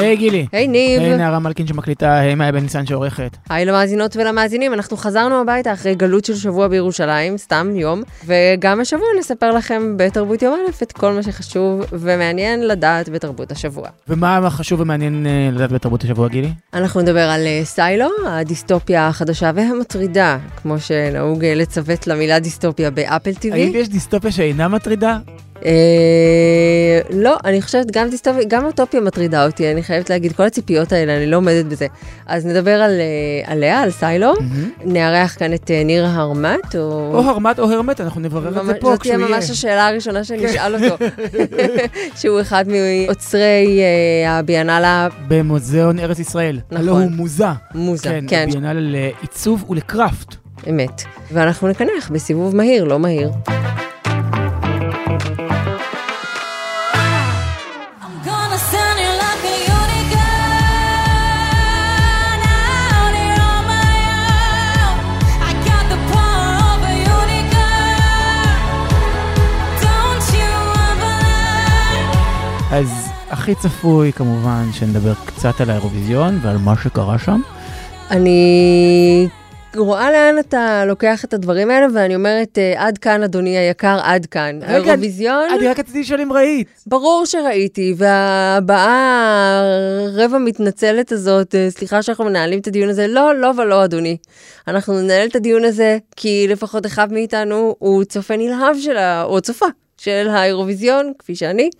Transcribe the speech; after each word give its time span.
היי 0.00 0.16
גילי. 0.16 0.46
היי 0.52 0.68
ניב. 0.68 1.00
היי 1.02 1.16
נערה 1.16 1.38
מלכין 1.38 1.66
שמקליטה, 1.66 2.18
היי 2.18 2.34
מאיה 2.34 2.52
בן 2.52 2.58
ניסן 2.58 2.86
שעורכת. 2.86 3.36
היי 3.50 3.64
למאזינות 3.64 4.16
ולמאזינים, 4.16 4.74
אנחנו 4.74 4.96
חזרנו 4.96 5.40
הביתה 5.40 5.72
אחרי 5.72 5.94
גלות 5.94 6.24
של 6.24 6.34
שבוע 6.34 6.68
בירושלים, 6.68 7.36
סתם 7.38 7.72
יום, 7.74 8.02
וגם 8.26 8.80
השבוע 8.80 9.06
נספר 9.18 9.50
לכם 9.50 9.96
בתרבות 9.96 10.42
יום 10.42 10.54
א' 10.54 10.82
את 10.82 10.92
כל 10.92 11.12
מה 11.12 11.22
שחשוב 11.22 11.84
ומעניין 11.92 12.68
לדעת 12.68 13.08
בתרבות 13.08 13.52
השבוע. 13.52 13.88
ומה 14.08 14.50
חשוב 14.50 14.80
ומעניין 14.80 15.26
אה, 15.26 15.48
לדעת 15.52 15.72
בתרבות 15.72 16.04
השבוע, 16.04 16.28
גילי? 16.28 16.52
אנחנו 16.74 17.00
נדבר 17.00 17.30
על 17.30 17.46
אה, 17.46 17.60
סיילו, 17.64 18.08
הדיסטופיה 18.26 19.08
החדשה 19.08 19.50
והמטרידה, 19.54 20.38
כמו 20.62 20.78
שנהוג 20.78 21.44
אה, 21.44 21.54
לצוות 21.54 22.06
למילה 22.06 22.38
דיסטופיה 22.38 22.90
באפל 22.90 23.30
TV. 23.30 23.52
האם 23.52 23.72
יש 23.74 23.88
דיסטופיה 23.88 24.32
שאינה 24.32 24.68
מטרידה? 24.68 25.18
אה, 25.64 27.00
לא, 27.10 27.36
אני 27.44 27.62
חושבת 27.62 27.90
גם 27.90 28.10
דיסטופיה, 28.10 28.44
גם 28.48 28.64
אוטופיה 28.64 29.00
מטרידה 29.00 29.46
אותי, 29.46 29.72
אני 29.72 29.82
חייבת 29.82 30.10
להגיד, 30.10 30.32
כל 30.32 30.42
הציפיות 30.42 30.92
האלה, 30.92 31.16
אני 31.16 31.26
לא 31.26 31.36
עומדת 31.36 31.64
בזה. 31.64 31.86
אז 32.26 32.46
נדבר 32.46 32.82
על, 32.82 33.00
אה, 33.00 33.52
עליה, 33.52 33.80
על 33.80 33.90
סיילו, 33.90 34.32
נארח 34.84 35.36
כאן 35.38 35.54
את 35.54 35.70
אה, 35.70 35.84
ניר 35.84 36.06
הרמט, 36.06 36.76
או... 36.76 37.10
או 37.14 37.20
הרמט 37.20 37.58
או 37.58 37.72
הרמט, 37.72 38.00
אנחנו 38.00 38.20
נברר 38.20 38.60
את 38.60 38.66
זה 38.66 38.74
פה 38.74 38.90
זאת 38.90 39.00
תהיה 39.02 39.14
כשהוא 39.16 39.26
יהיה. 39.26 39.36
ממש 39.36 39.50
השאלה 39.50 39.88
הראשונה 39.88 40.24
שאני 40.24 40.46
אשאל 40.46 40.74
אותו, 40.74 41.04
שהוא 42.20 42.40
אחד 42.40 42.64
מאוצרי 42.68 43.80
אה, 43.80 44.38
הביאנלה 44.38 45.08
במוזיאון 45.28 45.98
ארץ 45.98 46.18
ישראל. 46.18 46.60
נכון. 46.70 46.88
הלא 46.88 46.92
הוא 46.92 47.10
מוזה. 47.10 47.44
מוזה, 47.74 48.08
כן, 48.08 48.24
כן, 48.28 48.48
ביאנל 48.52 48.96
לעיצוב 48.96 49.70
ולקראפט. 49.70 50.34
אמת. 50.68 51.02
ואנחנו 51.32 51.68
נקנח 51.68 52.10
בסיבוב 52.10 52.56
מהיר, 52.56 52.84
לא 52.84 52.98
מהיר. 52.98 53.30
אז 72.72 72.88
הכי 73.30 73.54
צפוי 73.54 74.12
כמובן 74.12 74.64
שנדבר 74.72 75.12
קצת 75.26 75.60
על 75.60 75.70
האירוויזיון 75.70 76.38
ועל 76.42 76.58
מה 76.58 76.74
שקרה 76.82 77.18
שם. 77.18 77.40
אני 78.10 79.28
רואה 79.76 80.10
לאן 80.10 80.38
אתה 80.38 80.84
לוקח 80.86 81.24
את 81.24 81.34
הדברים 81.34 81.70
האלה, 81.70 81.86
ואני 81.94 82.14
אומרת, 82.14 82.58
אה, 82.58 82.86
עד 82.86 82.98
כאן, 82.98 83.22
אדוני 83.22 83.58
היקר, 83.58 83.98
עד 84.02 84.26
כאן. 84.26 84.58
האירוויזיון, 84.62 85.48
אני 85.58 85.68
רק 85.68 85.78
רציתי 85.78 86.00
לשאול 86.00 86.20
אם 86.20 86.32
ראית. 86.32 86.68
ברור 86.86 87.26
שראיתי, 87.26 87.94
והבאה 87.96 89.62
הרבע 90.06 90.38
מתנצלת 90.38 91.12
הזאת, 91.12 91.54
אה, 91.54 91.70
סליחה 91.70 92.02
שאנחנו 92.02 92.24
מנהלים 92.24 92.58
את 92.58 92.66
הדיון 92.66 92.88
הזה, 92.88 93.06
לא, 93.06 93.34
לא 93.34 93.52
ולא, 93.56 93.84
אדוני. 93.84 94.16
אנחנו 94.68 95.00
ננהל 95.00 95.28
את 95.28 95.36
הדיון 95.36 95.64
הזה, 95.64 95.98
כי 96.16 96.46
לפחות 96.48 96.86
אחד 96.86 97.12
מאיתנו 97.12 97.76
הוא 97.78 98.04
צופה 98.04 98.36
נלהב 98.36 98.76
של 98.80 98.96
ה... 98.96 99.22
או 99.22 99.40
צופה 99.40 99.66
של 100.00 100.28
האירוויזיון, 100.30 101.12
כפי 101.18 101.34
שאני, 101.34 101.70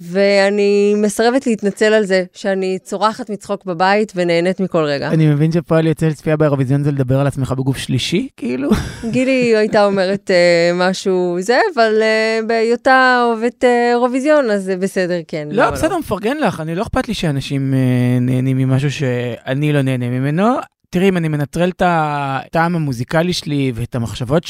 ואני 0.00 0.94
מסרבת 0.96 1.46
להתנצל 1.46 1.92
על 1.92 2.04
זה 2.04 2.24
שאני 2.32 2.78
צורחת 2.82 3.30
מצחוק 3.30 3.64
בבית 3.64 4.12
ונהנית 4.16 4.60
מכל 4.60 4.84
רגע. 4.84 5.08
אני 5.08 5.26
מבין 5.26 5.52
שפועל 5.52 5.86
יוצא 5.86 6.06
לצפייה 6.06 6.36
באירוויזיון 6.36 6.82
זה 6.82 6.90
לדבר 6.92 7.20
על 7.20 7.26
עצמך 7.26 7.52
בגוף 7.52 7.76
שלישי, 7.76 8.28
כאילו. 8.36 8.70
גילי 9.10 9.32
הייתה 9.56 9.84
אומרת 9.84 10.30
אה, 10.30 10.70
משהו 10.74 11.36
זה, 11.40 11.58
אבל 11.74 12.02
אה, 12.02 12.40
בהיותה 12.46 13.22
אוהבת 13.26 13.64
אה, 13.64 13.90
אירוויזיון, 13.90 14.50
אז 14.50 14.64
זה 14.64 14.76
בסדר, 14.76 15.20
כן. 15.28 15.48
לא, 15.50 15.70
בסדר, 15.70 15.98
מפרגן 15.98 16.36
לך, 16.36 16.60
אני 16.60 16.74
לא 16.74 16.82
אכפת 16.82 17.08
לי 17.08 17.14
שאנשים 17.14 17.74
אה, 17.74 18.18
נהנים 18.20 18.56
ממשהו 18.56 18.90
שאני 18.90 19.72
לא 19.72 19.82
נהנה 19.82 20.08
ממנו. 20.08 20.56
תראי, 20.90 21.08
אם 21.08 21.16
אני 21.16 21.28
מנטרל 21.28 21.68
את 21.68 21.82
הטעם 21.84 22.76
המוזיקלי 22.76 23.32
שלי 23.32 23.72
ואת 23.74 23.94
המחשבות 23.94 24.44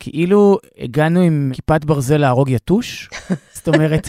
שכאילו 0.00 0.58
הגענו 0.78 1.20
עם 1.20 1.50
כיפת 1.54 1.84
ברזל 1.84 2.16
להרוג 2.16 2.50
יתוש, 2.50 3.10
זאת 3.56 3.68
אומרת, 3.68 4.08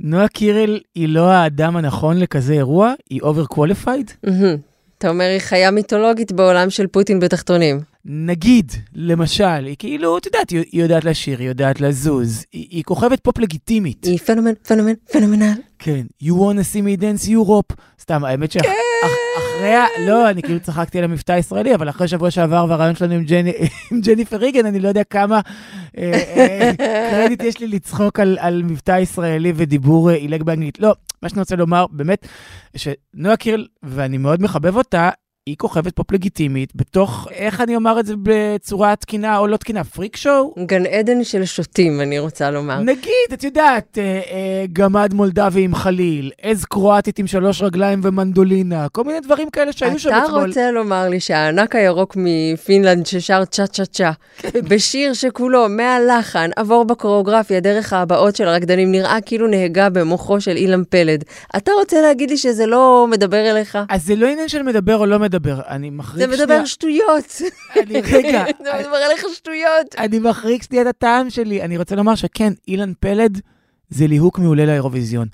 נועה 0.00 0.28
קירל 0.28 0.80
היא 0.94 1.08
לא 1.08 1.30
האדם 1.30 1.76
הנכון 1.76 2.18
לכזה 2.18 2.52
אירוע, 2.52 2.92
היא 3.10 3.20
qualified. 3.48 4.10
מהמם. 4.24 4.56
אתה 4.98 5.08
אומר, 5.08 5.24
היא 5.24 5.38
חיה 5.38 5.70
מיתולוגית 5.70 6.32
בעולם 6.32 6.70
של 6.70 6.86
פוטין 6.86 7.20
בתחתונים. 7.20 7.80
נגיד, 8.04 8.72
למשל, 8.94 9.44
היא 9.44 9.76
כאילו, 9.78 10.18
את 10.18 10.26
יודעת, 10.26 10.50
היא 10.50 10.64
יודעת 10.72 11.04
לשיר, 11.04 11.38
היא 11.38 11.48
יודעת 11.48 11.80
לזוז, 11.80 12.44
היא, 12.52 12.66
היא 12.70 12.84
כוכבת 12.84 13.20
פופ 13.20 13.38
לגיטימית. 13.38 14.04
היא 14.04 14.18
פנומן, 14.18 14.52
פנומן, 14.68 14.92
פנומנל. 15.12 15.52
כן, 15.78 16.06
you 16.22 16.32
wanna 16.32 16.64
see 16.74 16.82
me 16.82 17.00
dance 17.00 17.28
Europe. 17.28 17.74
סתם, 18.00 18.24
האמת 18.24 18.52
שאחרי, 19.00 19.74
ה... 19.74 19.84
לא, 20.06 20.30
אני 20.30 20.42
כאילו 20.42 20.60
צחקתי 20.60 20.98
על 20.98 21.04
המבטא 21.04 21.32
הישראלי, 21.32 21.74
אבל 21.74 21.88
אחרי 21.88 22.08
שבוע 22.08 22.30
שעבר 22.30 22.66
והרעיון 22.68 22.94
שלנו 22.94 23.14
עם, 23.14 23.24
ג'ני, 23.24 23.52
עם 23.90 24.00
ג'ניפר 24.00 24.36
ריגן, 24.36 24.66
אני 24.66 24.80
לא 24.80 24.88
יודע 24.88 25.04
כמה 25.04 25.40
אה, 25.98 26.12
אה, 26.36 26.70
קרדיט 27.10 27.42
יש 27.42 27.60
לי 27.60 27.68
לצחוק 27.68 28.20
על, 28.20 28.38
על 28.40 28.62
מבטא 28.62 28.98
ישראלי 28.98 29.52
ודיבור 29.56 30.10
אה, 30.10 30.14
עילג 30.14 30.42
באנגלית. 30.42 30.80
לא, 30.80 30.94
מה 31.22 31.28
שאני 31.28 31.40
רוצה 31.40 31.56
לומר, 31.56 31.86
באמת, 31.90 32.26
שנועה 32.76 33.36
קירל, 33.36 33.66
ואני 33.82 34.18
מאוד 34.18 34.42
מחבב 34.42 34.76
אותה, 34.76 35.10
היא 35.46 35.56
כוכבת 35.58 35.96
פופ 35.96 36.12
לגיטימית, 36.12 36.72
בתוך, 36.76 37.28
איך 37.30 37.60
אני 37.60 37.76
אומר 37.76 38.00
את 38.00 38.06
זה 38.06 38.14
בצורה 38.22 38.96
תקינה 38.96 39.38
או 39.38 39.46
לא 39.46 39.56
תקינה, 39.56 39.84
freak 39.84 40.16
show? 40.16 40.54
גן 40.66 40.86
עדן 40.86 41.24
של 41.24 41.44
שוטים, 41.44 42.00
אני 42.00 42.18
רוצה 42.18 42.50
לומר. 42.50 42.80
נגיד, 42.80 43.32
את 43.32 43.44
יודעת, 43.44 43.98
אה, 43.98 44.02
אה, 44.04 44.64
גמד 44.72 45.14
מולדבי 45.14 45.62
עם 45.62 45.74
חליל, 45.74 46.30
עז 46.42 46.64
קרואטית 46.64 47.18
עם 47.18 47.26
שלוש 47.26 47.62
רגליים 47.62 48.00
ומנדולינה, 48.04 48.88
כל 48.88 49.04
מיני 49.04 49.20
דברים 49.20 49.50
כאלה 49.50 49.72
שהיו 49.72 49.98
שם 49.98 50.08
אתה 50.08 50.24
אתמול. 50.24 50.46
רוצה 50.46 50.70
לומר 50.70 51.08
לי 51.08 51.20
שהענק 51.20 51.76
הירוק 51.76 52.16
מפינלנד 52.16 53.06
ששר 53.06 53.44
צ'ה 53.44 53.66
צ'ה 53.66 53.86
צ'ה, 53.86 54.10
בשיר 54.68 55.12
שכולו 55.12 55.68
מהלחן 55.68 56.50
עבור 56.56 56.84
בקוריאוגרפיה 56.84 57.60
דרך 57.60 57.92
ההבעות 57.92 58.36
של 58.36 58.48
הרקדנים 58.48 58.92
נראה 58.92 59.20
כאילו 59.20 59.46
נהגה 59.46 59.90
במוחו 59.90 60.40
של 60.40 60.56
אילן 60.56 60.82
פלד. 60.88 61.24
אתה 61.56 61.72
רוצה 61.80 62.00
להגיד 62.00 62.30
לי 62.30 62.36
שזה 62.36 62.66
לא 62.66 63.06
מדבר 63.10 63.50
אליך? 63.50 63.78
אז 63.88 64.06
זה 64.06 64.16
לא 64.16 64.26
עניין 64.26 64.48
של 64.48 64.62
מדבר 64.62 64.96
או 64.96 65.06
לא 65.06 65.18
מדבר, 65.18 65.29
אני 65.68 65.90
מחריג 65.90 66.26
זה 66.26 66.36
שנייה... 66.36 66.46
מדבר 66.46 66.64
שטויות. 66.64 67.42
אני, 67.76 68.00
רגע, 68.00 68.44
זה 68.64 68.70
מדבר 68.80 68.96
עליך 68.96 69.24
שטויות. 69.34 69.94
אני 69.98 70.18
מחריג 70.18 70.62
שנייה 70.62 70.82
את 70.82 70.86
הטעם 70.86 71.30
שלי. 71.30 71.62
אני 71.62 71.78
רוצה 71.78 71.96
לומר 71.96 72.14
שכן, 72.14 72.52
אילן 72.68 72.92
פלד 73.00 73.40
זה 73.88 74.06
ליהוק 74.06 74.38
מעולה 74.38 74.66
לאירוויזיון. 74.66 75.28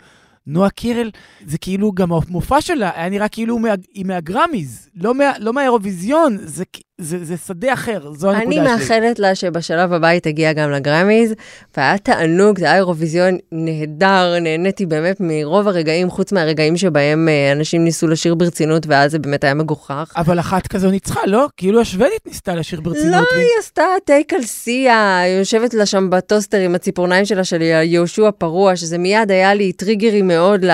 נועה 0.46 0.70
קירל, 0.70 1.10
זה 1.46 1.58
כאילו 1.58 1.92
גם 1.92 2.12
המופע 2.12 2.60
שלה 2.60 2.90
היה 2.94 3.08
נראה 3.08 3.28
כאילו 3.28 3.58
היא 3.94 4.04
מהגרמיז, 4.04 4.88
לא, 4.94 5.14
מה, 5.14 5.32
לא 5.38 5.52
מהאירוויזיון, 5.52 6.36
זה, 6.40 6.64
זה, 7.00 7.24
זה 7.24 7.34
שדה 7.46 7.72
אחר, 7.72 8.12
זו 8.14 8.30
הנקודה 8.30 8.46
אני 8.46 8.54
שלי. 8.56 8.64
מאחלת 8.64 9.18
לה 9.18 9.34
שבשלב 9.34 9.92
הבא 9.92 10.06
היא 10.08 10.20
תגיע 10.20 10.52
גם 10.52 10.70
לגרמיז, 10.70 11.34
והיה 11.76 11.98
תענוג, 11.98 12.58
זה 12.58 12.64
היה 12.64 12.76
אירוויזיון 12.76 13.38
נהדר, 13.52 14.38
נהניתי 14.40 14.86
באמת 14.86 15.16
מרוב 15.20 15.68
הרגעים, 15.68 16.10
חוץ 16.10 16.32
מהרגעים 16.32 16.76
שבהם 16.76 17.28
אה, 17.28 17.52
אנשים 17.52 17.84
ניסו 17.84 18.06
לשיר 18.08 18.34
ברצינות, 18.34 18.86
ואז 18.86 19.10
זה 19.10 19.18
באמת 19.18 19.44
היה 19.44 19.54
מגוחך. 19.54 20.12
אבל 20.16 20.40
אחת 20.40 20.66
כזו 20.66 20.90
ניצחה, 20.90 21.20
לא? 21.26 21.46
כאילו 21.56 21.80
השוודית 21.80 22.26
ניסתה 22.26 22.54
לשיר 22.54 22.80
ברצינות. 22.80 23.12
לא, 23.14 23.36
והיא- 23.36 23.44
היא 23.46 23.58
עשתה 23.60 23.82
טייק 24.04 24.32
על 24.34 24.42
סיה, 24.42 25.18
היא 25.18 25.38
יושבת 25.38 25.74
לה 25.74 25.86
שם 25.86 26.10
בטוסטר 26.10 26.58
עם 26.58 26.74
הציפורניים 26.74 27.24
שלה 27.24 27.44
של 27.44 27.62
יהושע 27.62 28.30
פרוע, 28.38 28.76
שזה 28.76 28.98
מיד 28.98 29.30
היה 29.30 29.54
לי 29.54 29.72
טריגרי 29.72 30.22
מאוד 30.22 30.64
ל- 30.64 30.70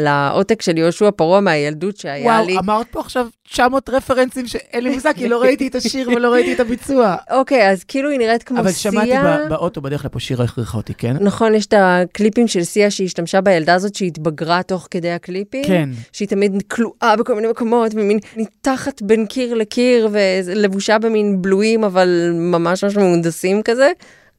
לעותק 0.00 0.62
של 0.62 0.78
יהושע 0.78 1.10
פרוע 1.16 1.40
מהילדות 1.40 1.96
שהיה 1.96 2.24
וואו, 2.24 2.46
לי. 2.46 2.58
אמרת 2.58 2.86
פה 2.90 3.00
עכשיו 3.00 3.26
900 3.48 3.88
רפרנסים 3.88 4.46
שאין 4.46 4.84
לי 4.84 4.90
מושג, 4.94 5.12
כי 5.16 5.28
לא 5.28 5.42
ראיתי 5.50 5.66
את 5.68 5.74
השיר 5.74 6.08
ולא 6.08 6.32
ראיתי 6.32 6.52
את 6.52 6.60
הביצוע. 6.60 7.16
אוקיי, 7.30 7.70
אז 7.70 7.84
כאילו 7.84 8.10
היא 8.10 8.18
נראית 8.18 8.42
כמו 8.42 8.58
אבל 8.60 8.70
סיה. 8.70 8.92
שמעתי 8.92 9.12
ב- 9.24 9.48
באוטו 9.48 9.80
בדרך 9.80 10.04
לפה 10.04 10.20
שירה 10.20 10.44
הכריחה 10.44 10.76
אותי, 10.76 10.94
כן? 10.94 11.16
נכון, 11.20 11.54
יש 11.54 11.66
את 11.66 11.74
הקליפים 11.76 12.48
של 12.48 12.62
סיה 12.62 12.90
שהיא 12.90 13.04
השתמשה 13.06 13.40
בילדה 13.40 13.74
הזאת 13.74 13.94
שהתבגרה 13.94 14.62
תוך 14.62 14.88
כדי 14.90 15.10
הקליפים. 15.10 15.64
כן. 15.64 15.88
שהיא 16.12 16.28
תמיד 16.28 16.62
כלואה 16.68 17.14
בכל 17.18 17.34
מיני 17.34 17.48
מקומות, 17.48 17.92
ומין 17.94 18.18
ניתזת 18.36 19.02
בין 19.02 19.26
קיר 19.26 19.54
לקיר, 19.54 20.08
ולבושה 20.12 20.98
במין 20.98 21.42
בלויים, 21.42 21.84
אבל 21.84 22.30
ממש 22.34 22.84
ממש 22.84 22.96
מהונדסים 22.96 23.62
כזה. 23.62 23.90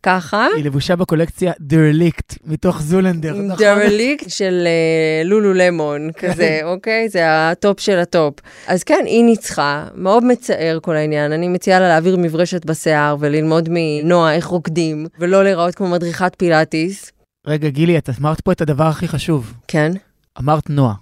ככה. 0.03 0.47
היא 0.55 0.65
לבושה 0.65 0.95
בקולקציה 0.95 1.51
דרליקט, 1.59 2.35
מתוך 2.45 2.81
זולנדר. 2.81 3.33
נכון? 3.33 3.57
דרליק 3.65 4.23
של 4.27 4.63
אה, 4.67 5.23
לולו 5.25 5.53
למון 5.53 6.09
כזה, 6.19 6.59
אוקיי? 6.63 7.09
זה 7.09 7.21
הטופ 7.25 7.79
של 7.79 7.99
הטופ. 7.99 8.33
אז 8.67 8.83
כן, 8.83 9.03
היא 9.05 9.23
ניצחה, 9.23 9.87
מאוד 9.95 10.23
מצער 10.25 10.77
כל 10.81 10.95
העניין. 10.95 11.31
אני 11.31 11.47
מציעה 11.47 11.79
לה 11.79 11.87
להעביר 11.87 12.17
מברשת 12.17 12.65
בשיער 12.65 13.15
וללמוד 13.19 13.69
מנועה 13.71 14.35
איך 14.35 14.45
רוקדים, 14.45 15.05
ולא 15.19 15.43
להיראות 15.43 15.75
כמו 15.75 15.87
מדריכת 15.89 16.35
פילאטיס. 16.37 17.11
רגע, 17.47 17.69
גילי, 17.69 17.97
את 17.97 18.09
אמרת 18.19 18.41
פה 18.41 18.51
את 18.51 18.61
הדבר 18.61 18.83
הכי 18.83 19.07
חשוב. 19.07 19.53
כן. 19.67 19.91
אמרת 20.39 20.69
נועה. 20.69 20.93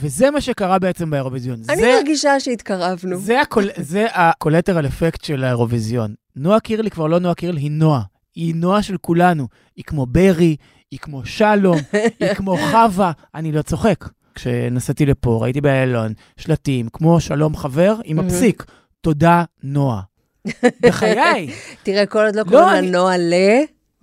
וזה 0.00 0.30
מה 0.30 0.40
שקרה 0.40 0.78
בעצם 0.78 1.10
באירוויזיון. 1.10 1.58
אני 1.68 1.76
זה- 1.82 1.94
מרגישה 1.98 2.40
שהתקרבנו. 2.40 3.16
זה 3.18 3.40
הקול- 3.40 3.70
זה 3.76 4.06
הקולטרל 4.14 4.86
אפקט 4.86 5.24
של 5.24 5.44
האירוויזיון. 5.44 6.14
נועה 6.36 6.60
קירל 6.60 6.84
היא 6.84 6.90
כבר 6.90 7.06
לא 7.06 7.18
נועה 7.20 7.34
קירל, 7.34 7.56
היא 7.56 7.70
נועה. 7.70 8.00
היא 8.34 8.54
נועה 8.54 8.82
של 8.82 8.96
כולנו. 8.96 9.48
היא 9.76 9.84
כמו 9.84 10.06
ברי, 10.06 10.56
היא 10.90 10.98
כמו 10.98 11.24
שלום, 11.24 11.76
היא 12.20 12.34
כמו 12.38 12.56
חווה. 12.70 13.12
אני 13.34 13.52
לא 13.52 13.62
צוחק. 13.62 14.04
כשנסעתי 14.34 15.06
לפה, 15.06 15.38
ראיתי 15.42 15.60
באיילון 15.60 16.12
שלטים, 16.36 16.88
כמו 16.92 17.20
שלום 17.20 17.56
חבר, 17.56 17.96
עם. 18.04 18.18
הפסיק, 18.18 18.64
תודה, 19.00 19.44
נועה. 19.62 20.00
בחיי. 20.82 21.50
תראה, 21.82 22.06
כל 22.06 22.24
עוד 22.26 22.34
לא 22.36 22.42
לא, 22.46 22.50
קוראים 22.50 22.84
לה 22.84 22.90
נועה 22.90 23.18
ל... 23.18 23.32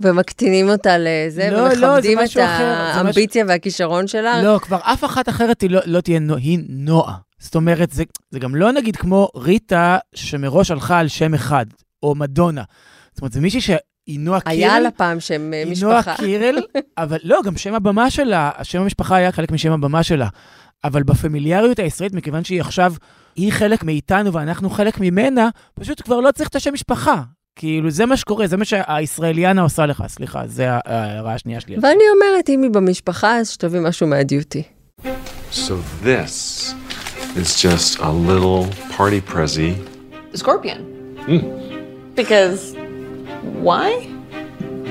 ומקטינים 0.01 0.69
אותה 0.69 0.95
לזה, 0.99 1.49
לא, 1.51 1.57
לא, 1.73 1.87
ומכבדים 1.87 2.19
את 2.19 2.23
משהו 2.23 2.41
אחר, 2.43 2.57
זה 2.57 2.93
משהו- 2.93 3.05
האמביציה 3.05 3.45
והכישרון 3.47 4.07
שלה. 4.07 4.43
לא, 4.43 4.59
כבר 4.61 4.77
אף 4.83 5.03
אחת 5.03 5.29
אחרת 5.29 5.61
היא 5.61 5.69
לא, 5.69 5.79
לא 5.85 6.01
תהיה, 6.01 6.19
נו- 6.19 6.35
היא 6.35 6.59
נועה. 6.69 7.15
זאת 7.39 7.55
אומרת, 7.55 7.91
זה, 7.91 8.03
זה 8.31 8.39
גם 8.39 8.55
לא 8.55 8.71
נגיד 8.71 8.95
כמו 8.95 9.29
ריטה, 9.35 9.97
שמראש 10.15 10.71
הלכה 10.71 10.99
על 10.99 11.07
שם 11.07 11.33
אחד, 11.33 11.65
או 12.03 12.15
מדונה. 12.15 12.63
זאת 13.11 13.21
אומרת, 13.21 13.31
זה 13.31 13.41
מישהי 13.41 13.61
שהיא 14.09 14.19
נועה 14.19 14.39
קירל. 14.39 14.53
היה 14.55 14.79
לה 14.79 14.91
פעם 14.91 15.19
שם 15.19 15.53
אה, 15.53 15.63
היא 15.63 15.75
נועה 15.81 15.99
משפחה. 15.99 16.15
קירל, 16.17 16.57
אבל 16.97 17.17
לא, 17.23 17.39
גם 17.45 17.57
שם 17.57 17.73
הבמה 17.73 18.09
שלה, 18.09 18.51
שם 18.63 18.81
המשפחה 18.81 19.15
היה 19.15 19.31
חלק 19.31 19.51
משם 19.51 19.71
הבמה 19.71 20.03
שלה. 20.03 20.27
אבל 20.83 21.03
בפמיליאריות 21.03 21.79
הישראלית, 21.79 22.13
מכיוון 22.13 22.43
שהיא 22.43 22.61
עכשיו, 22.61 22.93
היא 23.35 23.51
חלק 23.51 23.83
מאיתנו 23.83 24.33
ואנחנו 24.33 24.69
חלק 24.69 24.99
ממנה, 24.99 25.49
פשוט 25.73 26.01
כבר 26.01 26.19
לא 26.19 26.31
צריך 26.31 26.49
את 26.49 26.55
השם 26.55 26.73
משפחה. 26.73 27.21
כאילו, 27.55 27.89
זה 27.91 28.05
מה 28.05 28.17
שקורה, 28.17 28.47
זה 28.47 28.57
מה 28.57 28.65
שהישראליאנה 28.65 29.61
עושה 29.61 29.85
לך, 29.85 30.03
סליחה, 30.07 30.47
זה 30.47 30.67
ההערה 30.71 31.33
השנייה 31.33 31.59
שלי. 31.59 31.75
ואני 31.81 32.03
אומרת, 32.15 32.49
אם 32.49 32.63
היא 32.63 32.71
במשפחה, 32.71 33.37
אז 33.37 33.49
שתביא 33.49 33.79
משהו 33.79 34.07
מהדיוטי. 34.07 34.63
So 35.51 35.73
this 36.03 36.73
is 37.35 37.61
just 37.61 37.99
a 37.99 38.11
little 38.29 38.65
party 38.97 39.21
prezi. 39.31 39.73
Scorpion. 40.35 40.79
Because 42.15 42.88
why? 43.63 44.07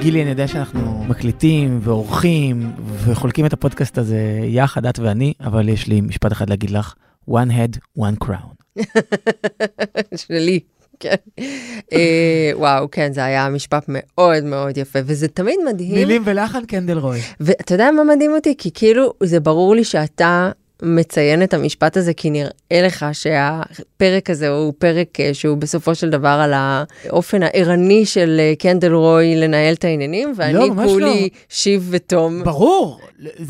גילי, 0.01 0.23
אני 0.23 0.31
יודע 0.31 0.49
שאנחנו 0.49 1.05
מקליטים 1.05 1.79
ועורכים 1.83 2.73
וחולקים 3.05 3.47
את 3.47 3.53
הפודקאסט 3.53 3.99
הזה 3.99 4.41
יחד, 4.45 4.87
את 4.87 4.99
ואני, 4.99 5.33
אבל 5.41 5.69
יש 5.69 5.87
לי 5.87 6.01
משפט 6.01 6.33
אחד 6.33 6.51
להגיד 6.51 6.71
לך, 6.71 6.95
one 7.31 7.51
head, 7.51 8.01
one 8.01 8.25
crown. 8.25 8.83
שלי. 10.17 10.61
כן. 11.01 11.15
אה, 11.93 12.51
וואו, 12.55 12.91
כן, 12.91 13.13
זה 13.13 13.25
היה 13.25 13.49
משפט 13.49 13.85
מאוד 13.89 14.45
מאוד 14.45 14.79
יפה, 14.79 14.99
וזה 15.05 15.29
תמיד 15.29 15.59
מדהים. 15.67 15.95
מילים 15.95 16.23
ולחן 16.25 16.65
קנדל 16.65 16.99
רוי. 16.99 17.21
ואתה 17.41 17.75
יודע 17.75 17.91
מה 17.91 18.05
מדהים 18.05 18.35
אותי? 18.35 18.55
כי 18.59 18.71
כאילו, 18.75 19.13
זה 19.23 19.41
ברור 19.41 19.75
לי 19.75 19.85
שאתה 19.85 20.51
מציין 20.83 21.43
את 21.43 21.55
המשפט 21.55 21.97
הזה, 21.97 22.15
כי 22.15 22.31
נראה 22.31 22.87
לך 22.87 23.07
שהפרק 23.13 24.31
הזה 24.31 24.49
הוא 24.49 24.73
פרק 24.79 25.21
אה, 25.21 25.35
שהוא 25.35 25.57
בסופו 25.57 25.95
של 25.95 26.11
דבר 26.11 26.41
על 26.43 26.53
האופן 26.55 27.43
הערני 27.43 28.07
של 28.07 28.37
אה, 28.41 28.53
קנדל 28.59 28.93
רוי 28.93 29.37
לנהל 29.37 29.75
את 29.75 29.85
העניינים, 29.85 30.33
ואני 30.37 30.53
לא, 30.53 30.69
כולי 30.85 31.29
שיב 31.49 31.89
ותום. 31.91 32.45
ברור, 32.45 33.01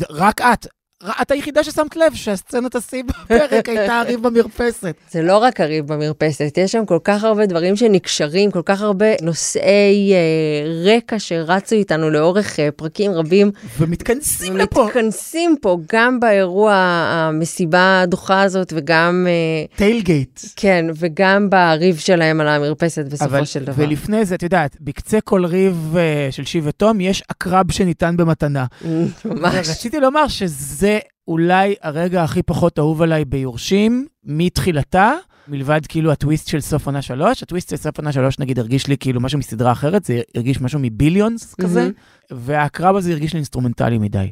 רק 0.09 0.41
את. 0.41 0.78
את 1.21 1.31
היחידה 1.31 1.63
ששמת 1.63 1.95
לב 1.95 2.13
שהסצנת 2.13 2.75
השיא 2.75 3.03
בפרק 3.03 3.69
הייתה 3.69 3.99
הריב 3.99 4.27
במרפסת. 4.27 4.95
זה 5.11 5.21
לא 5.21 5.37
רק 5.37 5.61
הריב 5.61 5.87
במרפסת, 5.87 6.57
יש 6.57 6.71
שם 6.71 6.85
כל 6.85 6.97
כך 7.03 7.23
הרבה 7.23 7.45
דברים 7.45 7.75
שנקשרים, 7.75 8.51
כל 8.51 8.61
כך 8.65 8.81
הרבה 8.81 9.05
נושאי 9.21 10.13
אה, 10.13 10.95
רקע 10.95 11.19
שרצו 11.19 11.75
איתנו 11.75 12.09
לאורך 12.09 12.59
אה, 12.59 12.71
פרקים 12.71 13.11
רבים. 13.11 13.51
ומתכנסים 13.77 14.57
לפה. 14.57 14.85
מתכנסים 14.85 15.55
פה 15.61 15.77
גם 15.91 16.19
באירוע 16.19 16.73
המסיבה 17.13 18.01
הדוחה 18.01 18.41
הזאת 18.41 18.73
וגם, 18.75 19.27
אה, 19.29 19.77
טיילגייט. 19.77 20.39
כן, 20.55 20.85
וגם 20.95 21.49
בריב 21.49 21.97
שלהם 21.97 22.41
על 22.41 22.47
המרפסת 22.47 23.05
בסופו 23.05 23.25
אבל, 23.25 23.45
של 23.45 23.63
דבר. 23.63 23.83
ולפני 23.83 24.25
זה, 24.25 24.35
את 24.35 24.43
יודעת, 24.43 24.77
בקצה 24.81 25.21
כל 25.21 25.45
ריב 25.45 25.95
אה, 25.95 26.31
של 26.31 26.45
שיב 26.45 26.63
ותום 26.67 27.01
יש 27.01 27.23
עקרב 27.29 27.71
שניתן 27.71 28.17
במתנה. 28.17 28.65
ממש. 29.25 29.69
רציתי 29.69 29.99
לומר 29.99 30.27
שזה 30.27 30.88
אולי 31.29 31.75
הרגע 31.81 32.23
הכי 32.23 32.43
פחות 32.43 32.79
אהוב 32.79 33.01
עליי 33.01 33.25
ביורשים, 33.25 34.07
מתחילתה, 34.23 35.13
מלבד 35.47 35.81
כאילו 35.89 36.11
הטוויסט 36.11 36.47
של 36.47 36.59
סוף 36.59 36.85
עונה 36.85 37.01
שלוש. 37.01 37.43
הטוויסט 37.43 37.69
של 37.69 37.75
סוף 37.75 37.97
עונה 37.97 38.11
שלוש, 38.11 38.39
נגיד, 38.39 38.59
הרגיש 38.59 38.87
לי 38.87 38.97
כאילו 38.97 39.21
משהו 39.21 39.39
מסדרה 39.39 39.71
אחרת, 39.71 40.05
זה 40.05 40.21
הרגיש 40.35 40.61
משהו 40.61 40.79
מביליונס 40.81 41.55
כזה, 41.61 41.81
מהמם. 41.81 41.93
והעקרב 42.31 42.95
הזה 42.95 43.11
הרגיש 43.11 43.33
לי 43.33 43.37
אינסטרומנטלי 43.37 43.97
מדי. 43.97 44.31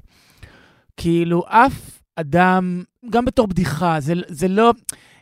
כאילו, 0.97 1.43
אף 1.47 1.99
אדם, 2.15 2.83
גם 3.09 3.25
בתור 3.25 3.47
בדיחה, 3.47 3.99
זה, 3.99 4.13
זה 4.27 4.47
לא, 4.47 4.73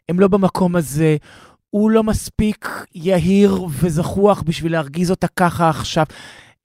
הם 0.10 0.20
לא 0.20 0.28
במקום 0.28 0.76
הזה, 0.76 1.18
הוא 1.70 1.92
לא 1.92 2.04
מספיק 2.04 2.86
יהיר 2.96 3.66
וזחוח 3.70 4.42
בשביל 4.42 4.72
להרגיז 4.72 5.12
אותה 5.12 5.28
ככה 5.28 5.70
עכשיו. 5.70 6.06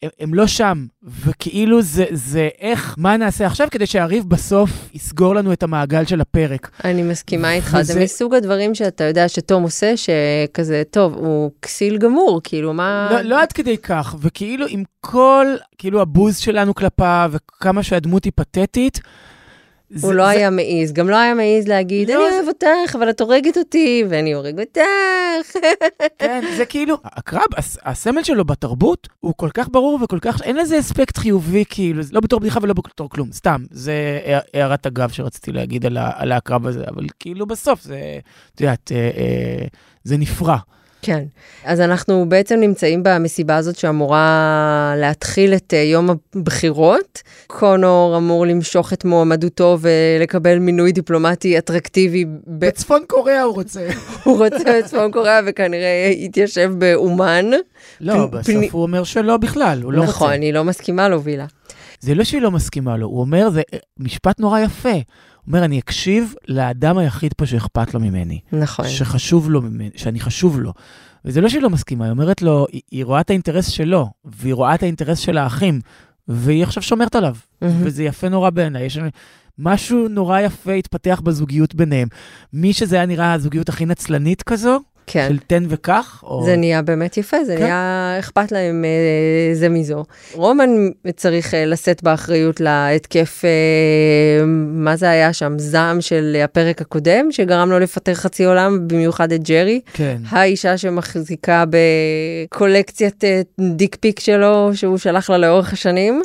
הם, 0.03 0.11
הם 0.21 0.35
לא 0.35 0.47
שם, 0.47 0.87
וכאילו 1.03 1.83
זה, 1.83 2.05
זה 2.11 2.49
איך, 2.61 2.95
מה 2.99 3.17
נעשה 3.17 3.47
עכשיו 3.47 3.69
כדי 3.71 3.87
שהריב 3.87 4.25
בסוף 4.29 4.71
יסגור 4.95 5.35
לנו 5.35 5.53
את 5.53 5.63
המעגל 5.63 6.05
של 6.05 6.21
הפרק. 6.21 6.71
אני 6.85 7.03
מסכימה 7.03 7.53
איתך, 7.53 7.79
זה 7.81 8.01
מסוג 8.01 8.35
הדברים 8.35 8.75
שאתה 8.75 9.05
יודע 9.05 9.29
שתום 9.29 9.63
עושה, 9.63 9.95
שכזה, 9.97 10.83
טוב, 10.91 11.15
הוא 11.15 11.51
כסיל 11.63 11.99
גמור, 11.99 12.41
כאילו, 12.45 12.73
מה... 12.73 13.09
לא, 13.11 13.21
לא 13.21 13.43
עד 13.43 13.53
כדי 13.53 13.79
כך, 13.79 14.17
וכאילו 14.21 14.67
עם 14.69 14.83
כל, 15.01 15.47
כאילו 15.79 16.01
הבוז 16.01 16.37
שלנו 16.39 16.75
כלפיו, 16.75 17.33
וכמה 17.33 17.83
שהדמות 17.83 18.25
היא 18.25 18.33
פתטית, 18.37 19.01
הוא 19.93 19.99
זה- 20.01 20.13
לא 20.13 20.23
זה- 20.25 20.29
היה 20.31 20.51
מעז, 20.51 20.93
גם 20.93 21.09
לא 21.11 21.17
היה 21.17 21.35
מעז 21.35 21.69
להגיד, 21.69 22.11
לא, 22.11 22.15
אני 22.15 22.31
זה- 22.31 22.37
אוהב 22.37 22.49
אותך, 22.49 22.95
אבל 22.97 23.11
את 23.11 23.21
הורגת 23.21 23.59
אותי, 23.59 24.05
ואני 24.11 24.33
הורג 24.35 24.61
אותך. 24.61 24.81
כן, 26.19 26.45
זה 26.57 26.65
כאילו, 26.67 26.97
הקרב, 27.05 27.43
הס- 27.57 27.79
הסמל 27.85 28.23
שלו 28.23 28.45
בתרבות 28.45 29.09
הוא 29.21 29.35
כל 29.37 29.49
כך 29.55 29.69
ברור 29.71 29.99
וכל 30.03 30.19
כך, 30.21 30.43
אין 30.43 30.57
לזה 30.57 30.79
אספקט 30.79 31.17
חיובי, 31.19 31.65
כאילו, 31.69 32.03
זה 32.03 32.11
לא 32.15 32.21
בתור 32.21 32.41
בדיחה 32.41 32.59
ולא 32.63 32.75
בתור 32.75 33.11
כלום, 33.11 33.33
סתם, 33.33 33.65
זה 33.71 34.21
הע- 34.25 34.41
הערת 34.55 34.87
אגב 34.87 35.11
שרציתי 35.11 35.53
להגיד 35.53 35.87
על, 35.87 35.97
ה- 35.97 36.11
על 36.15 36.33
הקרב 36.33 36.67
הזה, 36.67 36.85
אבל 36.91 37.07
כאילו 37.21 37.47
בסוף 37.47 37.83
זה, 37.83 38.01
את 38.55 38.61
יודעת, 38.61 38.93
אה, 38.95 38.97
אה, 39.17 39.67
זה 40.05 40.17
נפרע. 40.17 40.57
כן, 41.03 41.25
אז 41.65 41.81
אנחנו 41.81 42.29
בעצם 42.29 42.57
נמצאים 42.61 43.03
במסיבה 43.03 43.57
הזאת 43.57 43.77
שאמורה 43.77 44.95
להתחיל 44.97 45.55
את 45.55 45.75
אה, 45.75 45.79
יום 45.83 46.11
הבחירות. 46.35 47.23
קונור 47.47 48.15
אמור 48.17 48.47
למשוך 48.47 48.93
את 48.93 49.05
מועמדותו 49.05 49.79
ולקבל 49.81 50.59
מינוי 50.59 50.93
דיפלומטי 50.93 51.59
אטרקטיבי. 51.59 52.25
ב- 52.25 52.29
בצפון 52.47 53.03
קוריאה 53.07 53.43
הוא 53.43 53.55
רוצה. 53.55 53.89
הוא 54.25 54.45
רוצה 54.45 54.81
בצפון 54.83 55.13
קוריאה 55.13 55.41
וכנראה 55.47 56.11
יתיישב 56.17 56.73
באומן. 56.79 57.51
לא, 58.01 58.13
פני- 58.13 58.27
בסוף 58.31 58.47
פני- 58.47 58.69
הוא 58.73 58.83
אומר 58.83 59.05
שלא 59.05 59.37
בכלל, 59.37 59.81
הוא 59.83 59.93
לא 59.93 60.01
רוצה. 60.01 60.11
נכון, 60.11 60.33
אני 60.33 60.53
לא 60.53 60.65
מסכימה 60.65 61.09
לו, 61.09 61.23
וילה. 61.23 61.47
זה 62.01 62.15
לא 62.15 62.25
שהיא 62.25 62.41
לא 62.43 62.51
מסכימה 62.51 62.97
לו, 62.97 63.07
הוא 63.07 63.21
אומר, 63.21 63.51
זה 63.51 63.63
אה, 63.75 63.79
משפט 63.99 64.41
נורא 64.41 64.61
יפה. 64.61 64.95
אומר, 65.47 65.65
אני 65.65 65.79
אקשיב 65.79 66.35
לאדם 66.49 66.99
היחיד 66.99 67.33
פה 67.33 67.47
שאכפת 67.47 67.95
לו 67.95 68.01
ממני. 68.01 68.41
נכון. 68.53 68.89
שחשוב 68.89 69.51
לו, 69.51 69.63
ממני- 69.63 69.91
שאני 69.97 70.21
חשוב 70.21 70.61
לו. 70.61 70.73
וזה 71.25 71.41
לא 71.41 71.49
שהיא 71.49 71.63
לא 71.63 71.71
מסכימה, 71.71 72.05
היא 72.05 72.11
אומרת 72.11 72.43
לו, 72.43 72.67
היא, 72.73 72.81
היא 72.91 73.05
רואה 73.05 73.21
את 73.21 73.31
האינטרס 73.31 73.69
שלו, 73.69 74.11
והיא 74.25 74.55
רואה 74.55 74.75
את 74.75 74.83
האינטרס 74.83 75.19
של 75.19 75.39
האחים, 75.39 75.81
והיא 76.29 76.63
עכשיו 76.63 76.83
שומרת 76.83 77.15
עליו. 77.17 77.37
מהמם. 77.63 77.75
וזה 77.85 78.03
יפה 78.05 78.29
נורא 78.29 78.51
בעיניי. 78.51 78.85
יש 78.85 78.99
משהו 79.59 80.09
נורא 80.09 80.41
יפה 80.41 80.73
התפתח 80.73 81.21
בזוגיות 81.25 81.75
ביניהם. 81.75 82.09
מי 82.53 82.73
שזה 82.73 82.97
היה 82.97 83.07
נראה 83.07 83.33
הזוגיות 83.33 83.69
הכי 83.69 83.87
נצלנית 83.87 84.43
כזו, 84.43 84.81
כן. 85.13 85.29
של 85.29 85.39
תן 85.47 85.65
וכך, 85.69 86.25
או... 86.27 86.45
זה 86.45 86.57
נהיה 86.57 86.83
באמת 86.83 87.17
יפה, 87.17 87.45
זה 87.45 87.57
כן. 87.57 87.63
נהיה 87.63 88.17
אכפת 88.19 88.53
להם 88.53 88.85
אה, 88.85 89.55
זה 89.55 89.69
מזו. 89.69 90.05
רומן 90.35 90.71
צריך 91.17 91.55
אה, 91.55 91.67
לשאת 91.67 92.03
באחריות 92.03 92.61
להתקף, 92.61 93.43
אה, 93.45 94.45
מה 94.73 94.97
זה 94.97 95.11
היה 95.11 95.33
שם, 95.33 95.59
זעם 95.59 96.01
של 96.01 96.37
הפרק 96.45 96.81
הקודם, 96.81 97.33
שגרם 97.33 97.71
לו 97.71 97.79
לפטר 97.79 98.15
חצי 98.15 98.45
עולם, 98.45 98.89
במיוחד 98.89 99.33
את 99.33 99.43
ג'רי. 99.43 99.81
כן. 99.93 100.17
האישה 100.29 100.77
שמחזיקה 100.77 101.65
בקולקציית 101.71 103.25
אה, 103.25 103.41
דיק 103.61 103.97
פיק 104.01 104.21
שלו, 104.21 104.71
שהוא 104.75 104.99
שלח 104.99 105.31
לה 105.31 105.39
לאורך 105.39 105.73
השנים. 105.73 106.23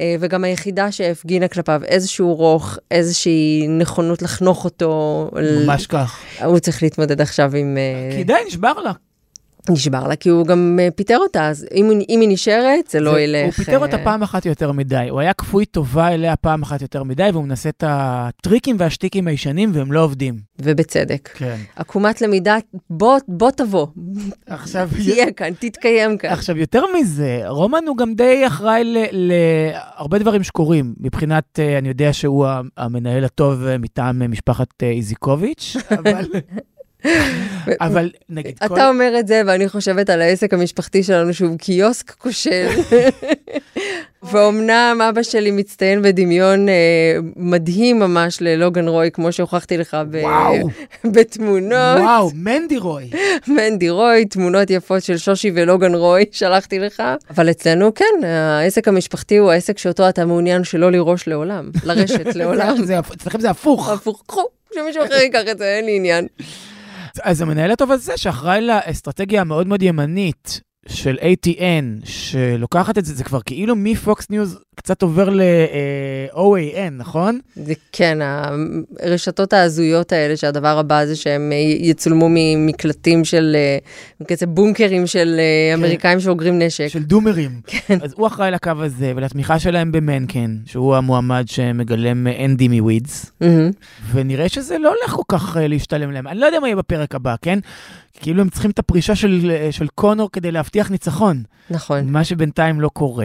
אה, 0.00 0.14
וגם 0.20 0.44
היחידה 0.44 0.92
שהפגינה 0.92 1.48
כלפיו 1.48 1.80
איזשהו 1.84 2.34
רוך, 2.34 2.78
איזושהי 2.90 3.66
נכונות 3.68 4.22
לחנוך 4.22 4.64
אותו. 4.64 5.30
ממש 5.64 5.86
כך. 5.86 6.20
הוא 6.44 6.58
צריך 6.58 6.82
להתמודד 6.82 7.20
עכשיו 7.20 7.56
עם... 7.56 7.76
אה, 7.76 8.16
כי 8.16 8.24
די, 8.24 8.34
נשבר 8.46 8.72
לה. 8.72 8.92
נשבר 9.70 10.08
לה, 10.08 10.16
כי 10.16 10.28
הוא 10.28 10.46
גם 10.46 10.78
אה, 10.82 10.88
פיטר 10.96 11.16
אותה, 11.18 11.48
אז 11.48 11.66
אם, 11.74 11.90
אם 12.08 12.20
היא 12.20 12.28
נשארת, 12.28 12.86
זה 12.90 13.00
לא 13.00 13.12
זה- 13.12 13.20
ילך. 13.20 13.44
הוא 13.44 13.52
פיטר 13.52 13.78
אותה 13.78 13.96
אה, 13.96 14.04
פעם 14.04 14.22
אחת 14.22 14.46
יותר 14.46 14.72
מדי. 14.72 15.06
הוא 15.10 15.20
היה 15.20 15.32
כפוי 15.32 15.66
טובה 15.66 16.08
אליה 16.08 16.36
פעם 16.36 16.62
אחת 16.62 16.82
יותר 16.82 17.02
מדי, 17.02 17.28
והוא 17.32 17.44
מנסה 17.44 17.68
את 17.68 17.84
הטריקים 17.86 18.76
והשטיקים 18.78 19.26
הישנים, 19.28 19.70
והם 19.74 19.92
לא 19.92 20.04
עובדים. 20.04 20.38
ובצדק. 20.62 21.28
כן. 21.34 21.56
עקומת 21.76 22.20
למידה, 22.20 22.56
בוא, 22.90 23.18
בוא 23.28 23.50
תבוא, 23.50 23.86
עכשיו, 24.46 24.88
תהיה 25.04 25.32
כאן, 25.32 25.50
תתקיים 25.58 26.18
כאן. 26.18 26.30
עכשיו, 26.30 26.56
יותר 26.58 26.82
מזה, 27.00 27.40
רומן 27.46 27.84
הוא 27.88 27.96
גם 27.96 28.14
די 28.14 28.46
אחראי 28.46 28.82
להרבה 29.12 30.18
דברים 30.18 30.42
שקורים. 30.42 30.94
מבחינת, 31.00 31.44
אה, 31.58 31.78
אני 31.78 31.88
יודע 31.88 32.12
שהוא 32.12 32.46
המנהל 32.76 33.24
הטוב 33.24 33.76
מטעם 33.78 34.30
משפחת 34.30 34.82
איזיקוביץ', 34.82 35.76
אבל... 35.98 36.24
אבל 37.80 38.10
נגיד, 38.28 38.58
כל... 38.58 38.74
אתה 38.74 38.88
אומר 38.88 39.16
את 39.18 39.26
זה, 39.26 39.42
ואני 39.46 39.68
חושבת 39.68 40.10
על 40.10 40.22
העסק 40.22 40.54
המשפחתי 40.54 41.02
שלנו, 41.02 41.34
שהוא 41.34 41.58
קיוסק 41.58 42.10
כושל. 42.10 42.66
ואומנם 44.22 45.00
אבא 45.08 45.22
שלי 45.22 45.50
מצטיין 45.50 46.02
בדמיון 46.02 46.68
אה, 46.68 46.74
מדהים 47.36 47.98
ממש 47.98 48.38
ללוגן 48.40 48.88
רוי, 48.88 49.10
כמו 49.10 49.32
שהוכחתי 49.32 49.76
לך 49.76 49.96
ב- 50.10 50.14
וואו. 50.22 50.68
בתמונות. 51.14 51.98
וואו, 52.00 52.30
מנדי 52.34 52.76
רוי. 52.78 53.10
מנדי 53.56 53.90
רוי, 53.90 54.24
תמונות 54.24 54.70
יפות 54.70 55.02
של 55.02 55.16
שושי 55.16 55.50
ולוגן 55.54 55.94
רוי, 55.94 56.24
שלחתי 56.32 56.78
לך. 56.78 57.02
אבל 57.30 57.50
אצלנו, 57.50 57.94
כן, 57.94 58.24
העסק 58.24 58.88
המשפחתי 58.88 59.36
הוא 59.36 59.50
העסק 59.50 59.78
שאותו 59.78 60.08
אתה 60.08 60.24
מעוניין 60.24 60.64
שלא 60.64 60.92
לירוש 60.92 61.28
לעולם, 61.28 61.70
לרשת 61.84 62.34
לעולם. 62.36 62.76
זה- 62.76 62.84
זה- 62.86 62.98
אצלכם 62.98 63.40
זה 63.40 63.50
הפוך. 63.50 63.88
הפוך, 63.88 64.22
קחו, 64.26 64.42
שמישהו 64.74 65.04
אחר 65.04 65.14
ייקח 65.14 65.40
את 65.50 65.58
זה, 65.58 65.64
אין 65.76 65.84
לי 65.84 65.96
עניין. 65.96 66.26
אז 67.22 67.42
המנהל 67.42 67.70
הטוב 67.70 67.90
הזה, 67.92 68.16
שאחראי 68.16 68.60
לאסטרטגיה 68.60 69.40
המאוד 69.40 69.66
מאוד 69.66 69.82
ימנית 69.82 70.60
של 70.88 71.16
ATN, 71.20 72.04
שלוקחת 72.04 72.98
את 72.98 73.04
זה, 73.04 73.14
זה 73.14 73.24
כבר 73.24 73.40
כאילו 73.40 73.76
מפוקס 73.76 74.30
ניוז 74.30 74.58
קצת 74.74 75.02
עובר 75.02 75.28
ל-OAN, 75.30 76.90
נכון? 76.90 77.38
זה 77.56 77.74
כן, 77.92 78.18
הרשתות 79.00 79.52
ההזויות 79.52 80.12
האלה, 80.12 80.36
שהדבר 80.36 80.78
הבא 80.78 81.06
זה 81.06 81.16
שהם 81.16 81.52
אה, 81.52 81.56
יצולמו 81.56 82.26
ממקלטים 82.30 83.24
של, 83.24 83.56
אה, 84.20 84.24
כזה 84.26 84.46
בונקרים 84.46 85.06
של 85.06 85.36
אה, 85.38 85.74
אמריקאים 85.74 86.20
שאוגרים 86.20 86.58
נשק. 86.58 86.88
של 86.88 87.02
דומרים. 87.02 87.50
אז 88.02 88.14
הוא 88.16 88.26
אחראי 88.26 88.50
לקו 88.50 88.72
הזה 88.78 89.12
ולתמיכה 89.16 89.58
שלהם 89.58 89.92
במנקן, 89.92 90.56
שהוא 90.66 90.96
המועמד 90.96 91.44
שמגלם 91.46 92.26
אנדי 92.44 92.68
מווידס, 92.68 93.30
מהמם. 93.40 93.70
ונראה 94.12 94.48
שזה 94.48 94.78
לא 94.78 94.88
הולך 94.88 95.10
כל 95.10 95.22
כך 95.28 95.56
אה, 95.56 95.68
להשתלם 95.68 96.10
להם. 96.10 96.26
אני 96.26 96.40
לא 96.40 96.46
יודע 96.46 96.60
מה 96.60 96.68
יהיה 96.68 96.76
בפרק 96.76 97.14
הבא, 97.14 97.34
כן? 97.42 97.58
כאילו 98.14 98.40
הם 98.40 98.48
צריכים 98.48 98.70
את 98.70 98.78
הפרישה 98.78 99.14
של, 99.14 99.52
של 99.70 99.86
קונור 99.94 100.30
כדי 100.32 100.50
להבטיח 100.50 100.90
ניצחון. 100.90 101.42
נכון. 101.70 102.12
מה 102.12 102.24
שבינתיים 102.24 102.80
לא 102.80 102.88
קורה. 102.88 103.24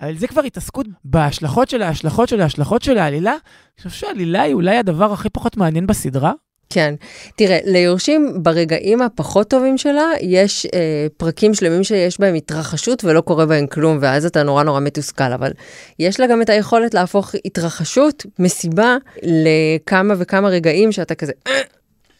אבל 0.00 0.18
זה 0.18 0.26
כבר 0.26 0.42
התעסקות 0.42 0.86
בהשלכות 1.04 1.68
של 1.68 1.82
ההשלכות 1.82 2.28
של 2.28 2.40
ההשלכות 2.40 2.82
של 2.82 2.98
העלילה. 2.98 3.30
אני 3.30 3.38
חושב 3.76 3.90
שהעלילה 3.90 4.42
היא 4.42 4.54
אולי 4.54 4.76
הדבר 4.76 5.12
הכי 5.12 5.28
פחות 5.30 5.56
מעניין 5.56 5.86
בסדרה. 5.86 6.32
כן. 6.70 6.94
תראה, 7.36 7.58
ליורשים 7.64 8.42
ברגעים 8.42 9.02
הפחות 9.02 9.50
טובים 9.50 9.78
שלה, 9.78 10.06
יש 10.20 10.66
אה, 10.74 11.06
פרקים 11.16 11.54
שלמים 11.54 11.84
שיש 11.84 12.20
בהם 12.20 12.34
התרחשות 12.34 13.04
ולא 13.04 13.20
קורה 13.20 13.46
בהם 13.46 13.66
כלום, 13.66 13.98
ואז 14.00 14.26
אתה 14.26 14.42
נורא 14.42 14.62
נורא 14.62 14.80
מתוסכל, 14.80 15.32
אבל 15.32 15.52
יש 15.98 16.20
לה 16.20 16.26
גם 16.26 16.42
את 16.42 16.50
היכולת 16.50 16.94
להפוך 16.94 17.34
התרחשות, 17.44 18.26
מסיבה, 18.38 18.96
לכמה 19.22 20.14
וכמה 20.18 20.48
רגעים 20.48 20.92
שאתה 20.92 21.14
כזה... 21.14 21.32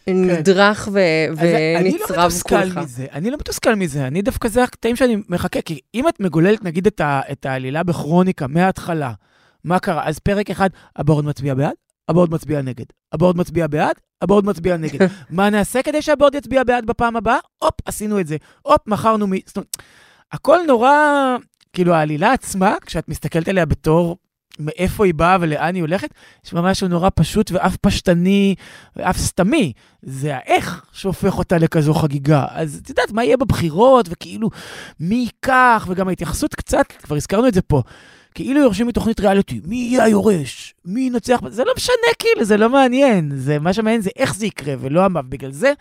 אה, 0.08 0.14
נדרך 0.14 0.88
ו- 0.92 1.00
אז 1.30 1.38
אני 1.76 1.90
לא 1.90 1.96
ונצרב 2.00 2.26
מתוסכל 2.26 2.56
כולך. 2.60 2.76
מזה, 2.76 3.06
אני 3.12 3.30
לא 3.30 3.36
מתוסכל 3.36 3.74
מזה, 3.74 4.06
אני 4.06 4.22
דווקא 4.22 4.48
זה 4.48 4.62
הקטעים 4.64 4.96
שאני 4.96 5.16
מחכה, 5.28 5.60
כי 5.62 5.80
אם 5.94 6.08
את 6.08 6.20
מגוללת 6.20 6.64
נגיד 6.64 6.86
את, 6.86 7.00
ה, 7.00 7.20
את 7.32 7.46
העלילה 7.46 7.82
בכרוניקה 7.82 8.46
מההתחלה, 8.46 9.12
מה 9.64 9.78
קרה? 9.78 10.08
אז 10.08 10.18
פרק 10.18 10.50
אחד, 10.50 10.70
הבורד 10.96 11.24
מצביע 11.24 11.54
בעד, 11.54 11.74
הבורד 12.08 12.30
מצביע 12.30 12.62
נגד. 12.62 12.84
הבורד 13.12 13.36
מצביע 13.36 13.66
בעד, 13.66 13.94
הבורד 14.22 14.44
מצביע 14.44 14.76
נגד. 14.76 15.06
מה 15.30 15.50
נעשה 15.50 15.82
כדי 15.82 16.02
שהבורד 16.02 16.34
יצביע 16.34 16.64
בעד 16.64 16.86
בפעם 16.86 17.16
הבאה? 17.16 17.38
הופ, 17.58 17.74
עשינו 17.84 18.20
את 18.20 18.26
זה. 18.26 18.36
הופ, 18.62 18.80
מכרנו 18.86 19.26
מ... 19.26 19.32
הכל 20.32 20.58
נורא, 20.66 20.90
כאילו 21.72 21.94
העלילה 21.94 22.32
עצמה, 22.32 22.74
כשאת 22.86 23.08
מסתכלת 23.08 23.48
עליה 23.48 23.66
בתור 23.66 24.16
מאיפה 24.58 25.04
היא 25.04 25.14
באה 25.14 25.36
ולאן 25.40 25.74
היא 25.74 25.82
הולכת, 25.82 26.08
יש 26.44 26.54
בה 26.54 26.60
משהו 26.60 26.88
נורא 26.88 27.08
פשוט 27.14 27.50
ואף 27.52 27.76
פשטני 27.76 28.54
ואף 28.96 29.18
סתמי. 29.18 29.72
זה 30.02 30.36
האיך 30.36 30.84
שהופך 30.92 31.38
אותה 31.38 31.58
לכזו 31.58 31.94
חגיגה. 31.94 32.44
אז 32.50 32.80
את 32.82 32.88
יודעת, 32.88 33.12
מה 33.12 33.24
יהיה 33.24 33.36
בבחירות, 33.36 34.06
וכאילו, 34.10 34.50
מי 35.00 35.14
ייקח, 35.14 35.86
וגם 35.90 36.08
ההתייחסות 36.08 36.54
קצת, 36.54 36.92
כבר 36.92 37.16
הזכרנו 37.16 37.48
את 37.48 37.54
זה 37.54 37.62
פה, 37.62 37.82
כאילו 38.34 38.60
יורשים 38.60 38.86
מתוכנית 38.86 39.20
ריאליטי, 39.20 39.60
מי 39.64 39.76
יהיה 39.76 40.04
היורש? 40.04 40.74
מי 40.84 41.00
ינצח? 41.00 41.40
זה 41.48 41.64
לא 41.64 41.72
משנה, 41.76 41.94
כאילו, 42.18 42.44
זה 42.44 42.56
לא 42.56 42.70
מעניין. 42.70 43.30
זה, 43.36 43.58
מה 43.58 43.72
שמעניין 43.72 44.00
זה 44.00 44.10
איך 44.16 44.34
זה 44.34 44.46
יקרה, 44.46 44.74
ולא 44.80 45.04
המוות. 45.04 45.28
בגלל 45.28 45.52
זה, 45.52 45.72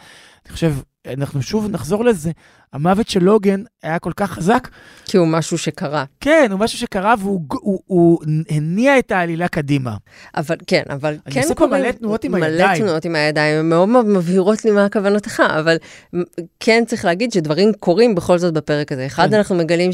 אני 0.45 0.53
חושב, 0.53 0.73
אנחנו 1.13 1.41
שוב 1.41 1.71
נחזור 1.71 2.05
לזה, 2.05 2.31
המוות 2.73 3.09
של 3.09 3.23
לוגן 3.23 3.63
היה 3.83 3.99
כל 3.99 4.11
כך 4.15 4.31
חזק, 4.31 4.67
כי 5.05 5.17
הוא 5.17 5.27
משהו 5.27 5.57
שקרה. 5.57 6.05
כן, 6.19 6.47
הוא 6.51 6.59
משהו 6.59 6.79
שקרה 6.79 7.15
והוא 7.19 7.41
הוא, 7.51 7.79
הוא 7.85 8.19
הניע 8.49 8.99
את 8.99 9.11
העלילה 9.11 9.47
קדימה. 9.47 9.95
אבל 10.37 10.55
כן, 10.67 10.83
אבל 10.89 11.17
אני 11.25 11.35
כן 11.35 11.41
עושה 11.41 11.55
פה 11.55 11.67
מלא 11.67 11.91
תנועות 11.91 12.23
עם 12.23 12.31
מלא 12.31 12.45
הידיים. 12.45 12.83
תנועות 12.83 13.05
עם 13.05 13.15
הידיים, 13.15 13.59
הן 13.59 13.69
מאוד 13.69 13.89
מאוד 13.89 14.05
מבהירות 14.05 14.65
לי 14.65 14.71
מה 14.71 14.89
כוונתך, 14.89 15.43
אבל 15.59 15.77
כן 16.59 16.83
צריך 16.87 17.05
להגיד 17.05 17.31
שדברים 17.31 17.73
קורים 17.79 18.15
בכל 18.15 18.37
זאת 18.37 18.53
בפרק 18.53 18.91
הזה. 18.91 19.05
אחד, 19.05 19.29
כן. 19.29 19.35
אנחנו 19.35 19.55
מגלים 19.55 19.91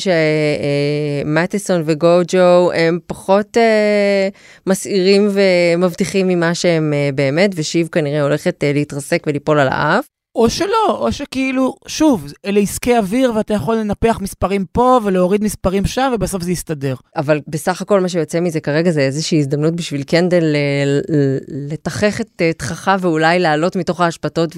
שמטיסון 1.25 1.83
וגוג'ו 1.85 2.71
הם 2.71 2.99
פחות 3.07 3.57
אה, 3.57 4.29
מסעירים 4.67 5.29
ומבטיחים 5.31 6.27
ממה 6.27 6.55
שהם 6.55 6.93
אה, 6.93 7.09
באמת, 7.15 7.51
ושיב 7.55 7.87
כנראה 7.91 8.21
הולכת 8.21 8.63
אה, 8.63 8.73
להתרסק 8.73 9.23
וליפול 9.27 9.59
על 9.59 9.67
האף. 9.71 10.05
או 10.35 10.49
שלא, 10.49 10.97
או 10.99 11.11
שכאילו, 11.11 11.75
שוב, 11.87 12.33
אלה 12.45 12.59
עסקי 12.59 12.97
אוויר 12.97 13.33
ואתה 13.35 13.53
יכול 13.53 13.75
לנפח 13.75 14.17
מספרים 14.21 14.65
פה 14.71 14.99
ולהוריד 15.03 15.43
מספרים 15.43 15.85
שם 15.85 16.11
ובסוף 16.15 16.43
זה 16.43 16.51
יסתדר. 16.51 16.95
אבל 17.15 17.39
בסך 17.47 17.81
הכל 17.81 17.99
מה 17.99 18.09
שיוצא 18.09 18.39
מזה 18.39 18.59
כרגע 18.59 18.91
זה 18.91 19.01
איזושהי 19.01 19.39
הזדמנות 19.39 19.75
בשביל 19.75 20.03
קנדל 20.03 20.43
אה, 20.55 20.83
ל- 20.85 21.15
ל- 21.15 21.37
לתכך 21.73 22.21
את 22.21 22.29
אה, 22.41 22.53
תככה 22.53 22.95
ואולי 22.99 23.39
לעלות 23.39 23.75
מתוך 23.75 24.01
האשפתות 24.01 24.55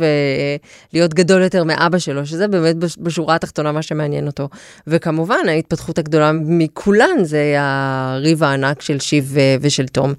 ולהיות 0.94 1.13
גדול 1.13 1.42
יותר 1.42 1.63
מאבא 1.63 1.98
שלו, 1.98 2.25
שזה 2.25 2.48
באמת 2.48 2.75
בש- 2.75 2.98
בשורה 3.00 3.36
התחתונה 3.36 3.72
מה 3.72 3.82
שמעניין 3.82 4.27
אותו. 4.27 4.50
וכמובן, 4.88 5.48
ההתפתחות 5.48 5.98
הגדולה 6.00 6.32
מכולן 6.32 7.24
זה 7.24 7.56
הריב 7.60 8.44
הענק 8.44 8.82
של 8.82 9.00
שיב 9.00 9.38
אה, 9.38 9.56
ושל 9.62 9.88
תום, 9.88 10.13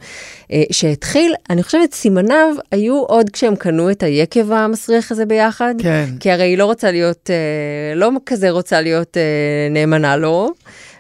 אה, 0.53 0.63
שהתחיל, 0.73 1.35
אני 1.51 1.63
חושבת, 1.63 1.93
סימניו 1.95 2.55
היו 2.71 3.03
עוד 3.03 3.31
כשהם 3.31 3.57
קנו 3.57 3.91
את 3.91 4.03
היקב 4.03 4.53
המסריח 4.53 5.13
הזה 5.13 5.27
ביחד. 5.27 5.44
כן. 5.79 6.09
כי 6.21 6.31
הרי 6.31 6.45
היא 6.45 6.59
לא 6.59 6.65
רוצה 6.65 6.91
להיות, 6.91 7.31
אה, 7.31 7.95
לא 7.95 8.11
כזה 8.27 8.51
רוצה 8.51 8.81
להיות 8.81 9.17
אה, 9.17 9.23
נאמנה 9.71 10.17
לו, 10.17 10.51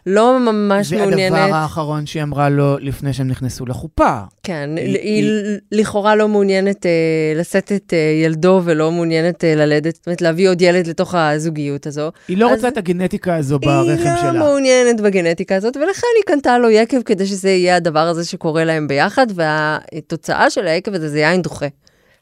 לא 0.06 0.38
ממש 0.40 0.86
זה 0.86 0.96
מעוניינת. 0.96 1.38
הדבר 1.38 1.56
האחרון 1.56 2.06
שהיא 2.06 2.22
אמרה 2.22 2.48
לו 2.48 2.78
לפני 2.78 3.12
שהם 3.12 3.28
נכנסו 3.28 3.66
לחופה. 3.66 4.18
כן, 4.42 4.70
היא- 4.76 4.86
היא, 4.98 4.98
היא- 5.24 5.58
לכאורה 5.72 6.14
לא 6.16 6.28
מעוניינת 6.28 6.86
אה, 6.86 6.90
לשאת 7.36 7.72
את 7.72 7.92
אה, 7.92 8.24
ילדו 8.24 8.60
ולא 8.64 8.90
מעוניינת 8.92 9.44
אה, 9.44 9.54
ללדת, 9.54 9.94
זאת 9.96 10.06
אומרת 10.06 10.22
להביא 10.22 10.48
עוד 10.48 10.62
ילד 10.62 10.86
לתוך 10.86 11.14
הזוגיות 11.14 11.86
הזו. 11.86 12.10
היא 12.28 12.38
לא 12.38 12.46
אז- 12.50 12.54
רוצה 12.56 12.68
את 12.68 12.76
הגנטיקה 12.76 13.36
הזו 13.36 13.58
ברחם 13.58 13.74
היא 14.02 14.14
לא 14.14 14.20
שלה. 14.20 14.32
מעוניינת 14.32 15.00
בגנטיקה 15.00 15.56
הזאת, 15.56 15.76
ולכן 15.76 16.06
היא 16.16 16.24
קנתה 16.26 16.58
לו 16.58 16.70
יקב 16.70 17.02
כדי 17.02 17.26
שזה 17.26 17.50
יהיה 17.50 17.76
הדבר 17.76 17.98
הזה 18.08 18.24
שקורה 18.24 18.64
להם 18.64 18.88
ביחד, 18.88 19.26
והתוצאה 19.34 20.50
של 20.50 20.66
היקב 20.66 20.94
הזה 20.94 21.08
זה 21.08 21.18
יין 21.20 21.42
דוחה. 21.42 21.66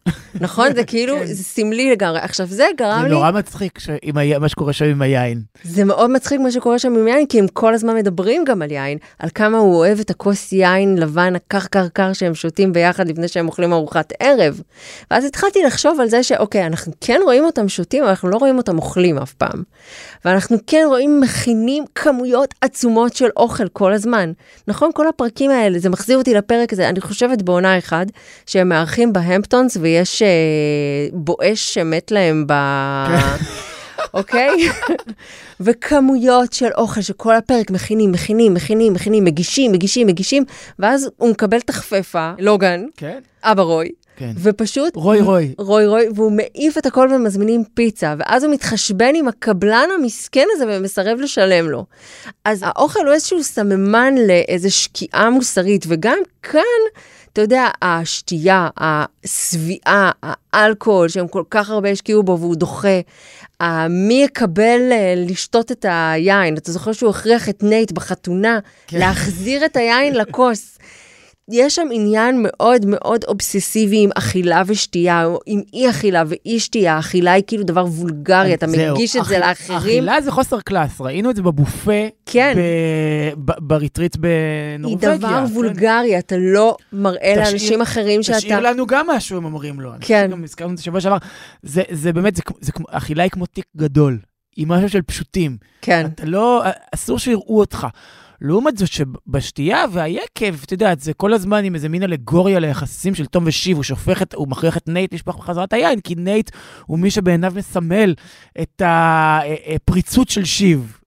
נכון? 0.40 0.74
זה 0.74 0.84
כאילו, 0.84 1.16
כן. 1.18 1.26
זה 1.26 1.44
סמלי 1.44 1.90
לגמרי. 1.90 2.18
עכשיו, 2.20 2.46
זה 2.46 2.66
גרם 2.78 2.98
זה 3.02 3.08
לי... 3.08 3.14
נורא 3.14 3.30
מצחיק 3.30 3.78
ש- 3.78 3.88
עם 4.02 4.18
ה- 4.18 4.38
מה 4.38 4.48
שקורה 4.48 4.72
שם 4.72 4.84
עם 4.84 5.02
היין. 5.02 5.42
זה 5.64 5.84
מאוד 5.84 6.10
מצחיק 6.10 6.40
מה 6.40 6.50
שקורה 6.50 6.78
שם 6.78 6.94
עם 6.94 7.08
יין, 7.08 7.26
כי 7.26 7.38
הם 7.38 7.48
כל 7.48 7.74
הזמן 7.74 7.94
מדברים 7.96 8.44
גם 8.44 8.62
על 8.62 8.70
יין, 8.70 8.98
על 9.18 9.28
כמה 9.34 9.58
הוא 9.58 9.76
אוהב 9.76 10.00
את 10.00 10.10
הכוס 10.10 10.52
יין 10.52 10.98
לבן 10.98 11.36
הקר 11.36 11.60
קר 11.70 11.88
קר 11.88 12.12
שהם 12.12 12.34
שותים 12.34 12.72
ביחד 12.72 13.08
לפני 13.08 13.28
שהם 13.28 13.46
אוכלים 13.46 13.72
ארוחת 13.72 14.12
ערב. 14.20 14.60
ואז 15.10 15.24
התחלתי 15.24 15.62
לחשוב 15.62 16.00
על 16.00 16.08
זה 16.08 16.22
שאוקיי, 16.22 16.66
אנחנו 16.66 16.92
כן 17.00 17.20
רואים 17.24 17.44
אותם 17.44 17.68
שותים, 17.68 18.02
אבל 18.02 18.10
אנחנו 18.10 18.28
לא 18.28 18.36
רואים 18.36 18.56
אותם 18.56 18.78
אוכלים 18.78 19.18
אף 19.18 19.32
פעם. 19.32 19.62
ואנחנו 20.24 20.56
כן 20.66 20.84
רואים 20.86 21.20
מכינים 21.20 21.84
כמויות 21.94 22.54
עצומות 22.60 23.16
של 23.16 23.28
אוכל 23.36 23.68
כל 23.68 23.92
הזמן. 23.92 24.32
נכון, 24.68 24.90
כל 24.94 25.08
הפרקים 25.08 25.50
האלה, 25.50 25.78
זה 25.78 25.88
מחזיר 25.88 26.18
אותי 26.18 26.34
לפרק 26.34 26.72
הזה, 26.72 26.88
אני 26.88 27.00
חושבת 27.00 27.42
בעונה 27.42 27.78
אחד, 27.78 28.06
שהם 28.46 28.68
מארחים 28.68 29.12
בהמפטונס 29.12 29.76
ויש 29.92 30.22
אה, 30.22 30.28
בואש 31.12 31.74
שמת 31.74 32.10
להם 32.10 32.44
ב... 32.46 32.52
אוקיי? 34.14 34.50
וכמויות 35.60 36.52
של 36.52 36.68
אוכל 36.76 37.00
שכל 37.00 37.34
הפרק 37.34 37.70
מכינים, 37.70 38.12
מכינים, 38.12 38.54
מכינים, 38.54 38.92
מכינים, 38.92 39.24
מגישים, 39.24 39.72
מגישים, 39.72 40.06
מגישים, 40.06 40.44
ואז 40.78 41.10
הוא 41.16 41.30
מקבל 41.30 41.60
תחפפה, 41.60 42.32
לוגן, 42.38 42.84
כן? 42.96 43.18
אבא 43.42 43.62
רוי, 43.62 43.88
כן. 44.16 44.32
ופשוט... 44.36 44.96
רוי 44.96 45.20
רוי. 45.20 45.54
רוי 45.58 45.86
רוי, 45.86 46.08
והוא 46.14 46.32
מעיף 46.32 46.78
את 46.78 46.86
הכל 46.86 47.08
ומזמינים 47.14 47.64
פיצה, 47.74 48.14
ואז 48.18 48.44
הוא 48.44 48.52
מתחשבן 48.52 49.14
עם 49.14 49.28
הקבלן 49.28 49.88
המסכן 49.98 50.46
הזה 50.52 50.64
ומסרב 50.68 51.20
לשלם 51.20 51.68
לו. 51.68 51.84
אז 52.44 52.64
האוכל 52.66 53.06
הוא 53.06 53.14
איזשהו 53.14 53.42
סממן 53.42 54.14
לאיזו 54.26 54.76
שקיעה 54.76 55.30
מוסרית, 55.30 55.84
וגם 55.88 56.18
כאן, 56.42 56.62
אתה 57.32 57.40
יודע, 57.40 57.68
השתייה, 57.82 58.68
השביעה, 58.76 60.10
האלכוהול, 60.52 61.08
שהם 61.08 61.28
כל 61.28 61.42
כך 61.50 61.70
הרבה 61.70 61.88
השקיעו 61.90 62.22
בו 62.22 62.38
והוא 62.40 62.56
דוחה, 62.56 63.00
ה- 63.60 63.88
מי 63.88 64.22
יקבל 64.24 64.80
אה, 64.92 65.14
לשתות 65.16 65.72
את 65.72 65.84
היין? 65.88 66.56
אתה 66.56 66.72
זוכר 66.72 66.92
שהוא 66.92 67.10
הכריח 67.10 67.48
את 67.48 67.62
נייט 67.62 67.92
בחתונה 67.92 68.58
כן. 68.86 68.98
להחזיר 68.98 69.64
את 69.64 69.76
היין 69.76 70.14
לכוס. 70.14 70.78
יש 71.52 71.74
שם 71.74 71.88
עניין 71.92 72.40
מאוד 72.42 72.86
מאוד 72.86 73.24
אובססיבי 73.28 74.02
עם 74.04 74.10
אכילה 74.14 74.62
ושתייה, 74.66 75.24
או 75.24 75.38
עם 75.46 75.60
אי 75.74 75.90
אכילה 75.90 76.22
ואי 76.26 76.60
שתייה, 76.60 76.98
אכילה 76.98 77.32
היא 77.32 77.44
כאילו 77.46 77.64
דבר 77.64 77.84
וולגרי, 77.84 78.54
אתה 78.54 78.66
זהו, 78.66 78.94
מגיש 78.94 79.16
את 79.16 79.24
זה 79.24 79.38
לאחרים. 79.38 79.78
אכילה 79.78 80.20
זה 80.20 80.30
חוסר 80.30 80.60
class, 80.60 81.00
ראינו 81.00 81.30
את 81.30 81.36
זה 81.36 81.42
בבופה, 81.42 81.92
כן. 82.26 82.54
ב- 82.56 83.50
ב- 83.50 83.58
ב 83.68 83.74
retreat 83.74 84.14
היא 84.14 84.22
בנורבגיה. 84.78 85.16
דבר 85.16 85.28
כן. 85.46 85.52
וולגרי, 85.54 86.18
אתה 86.18 86.34
לא 86.38 86.76
מראה 86.92 87.18
תשאיר- 87.34 87.44
לאנשים 87.44 87.80
אחרים 87.82 88.22
שאתה... 88.22 88.38
תשאיר 88.38 88.60
לנו 88.60 88.86
גם 88.86 89.06
משהו, 89.06 89.36
הם 89.36 89.44
אומרים 89.44 89.80
לו. 89.80 89.90
כן. 90.00 90.26
שגם 90.30 90.44
הזכרנו 90.44 90.72
את 90.72 90.78
זה 90.78 90.82
שבוע 90.84 91.00
שעבר. 91.00 91.16
זה, 91.62 91.82
זה 91.90 92.12
באמת, 92.12 92.36
זה, 92.36 92.42
זה, 92.60 92.72
אכילה 92.90 93.22
היא 93.22 93.30
כמו 93.30 93.46
תיק 93.46 93.64
גדול, 93.76 94.18
היא 94.56 94.66
משהו 94.66 94.88
של 94.88 95.02
פשוטים. 95.02 95.56
כן. 95.82 96.06
אתה 96.14 96.24
לא, 96.26 96.62
אסור 96.94 97.18
שיראו 97.18 97.58
אותך. 97.60 97.86
לעומת 98.42 98.78
זאת 98.78 98.88
שבשתייה 98.88 99.84
והיקב, 99.92 100.54
את 100.64 100.72
יודעת, 100.72 101.00
זה 101.00 101.14
כל 101.14 101.32
הזמן 101.32 101.64
עם 101.64 101.74
איזה 101.74 101.88
מין 101.88 102.02
אלגוריה 102.02 102.58
ליחסים 102.58 103.14
של 103.14 103.26
תום 103.26 103.44
ושיב, 103.46 103.76
הוא 103.76 103.84
שופך 103.84 104.22
את, 104.22 104.34
הוא 104.34 104.48
מכריח 104.48 104.76
את 104.76 104.88
נייט 104.88 105.14
לשפוך 105.14 105.36
בחזרה 105.36 105.64
את 105.64 105.72
היין, 105.72 106.00
כי 106.00 106.14
נייט 106.14 106.50
הוא 106.86 106.98
מי 106.98 107.10
שבעיניו 107.10 107.52
מסמל 107.56 108.14
את 108.62 108.82
הפריצות 108.84 110.28
של 110.28 110.44
שיב. 110.44 110.98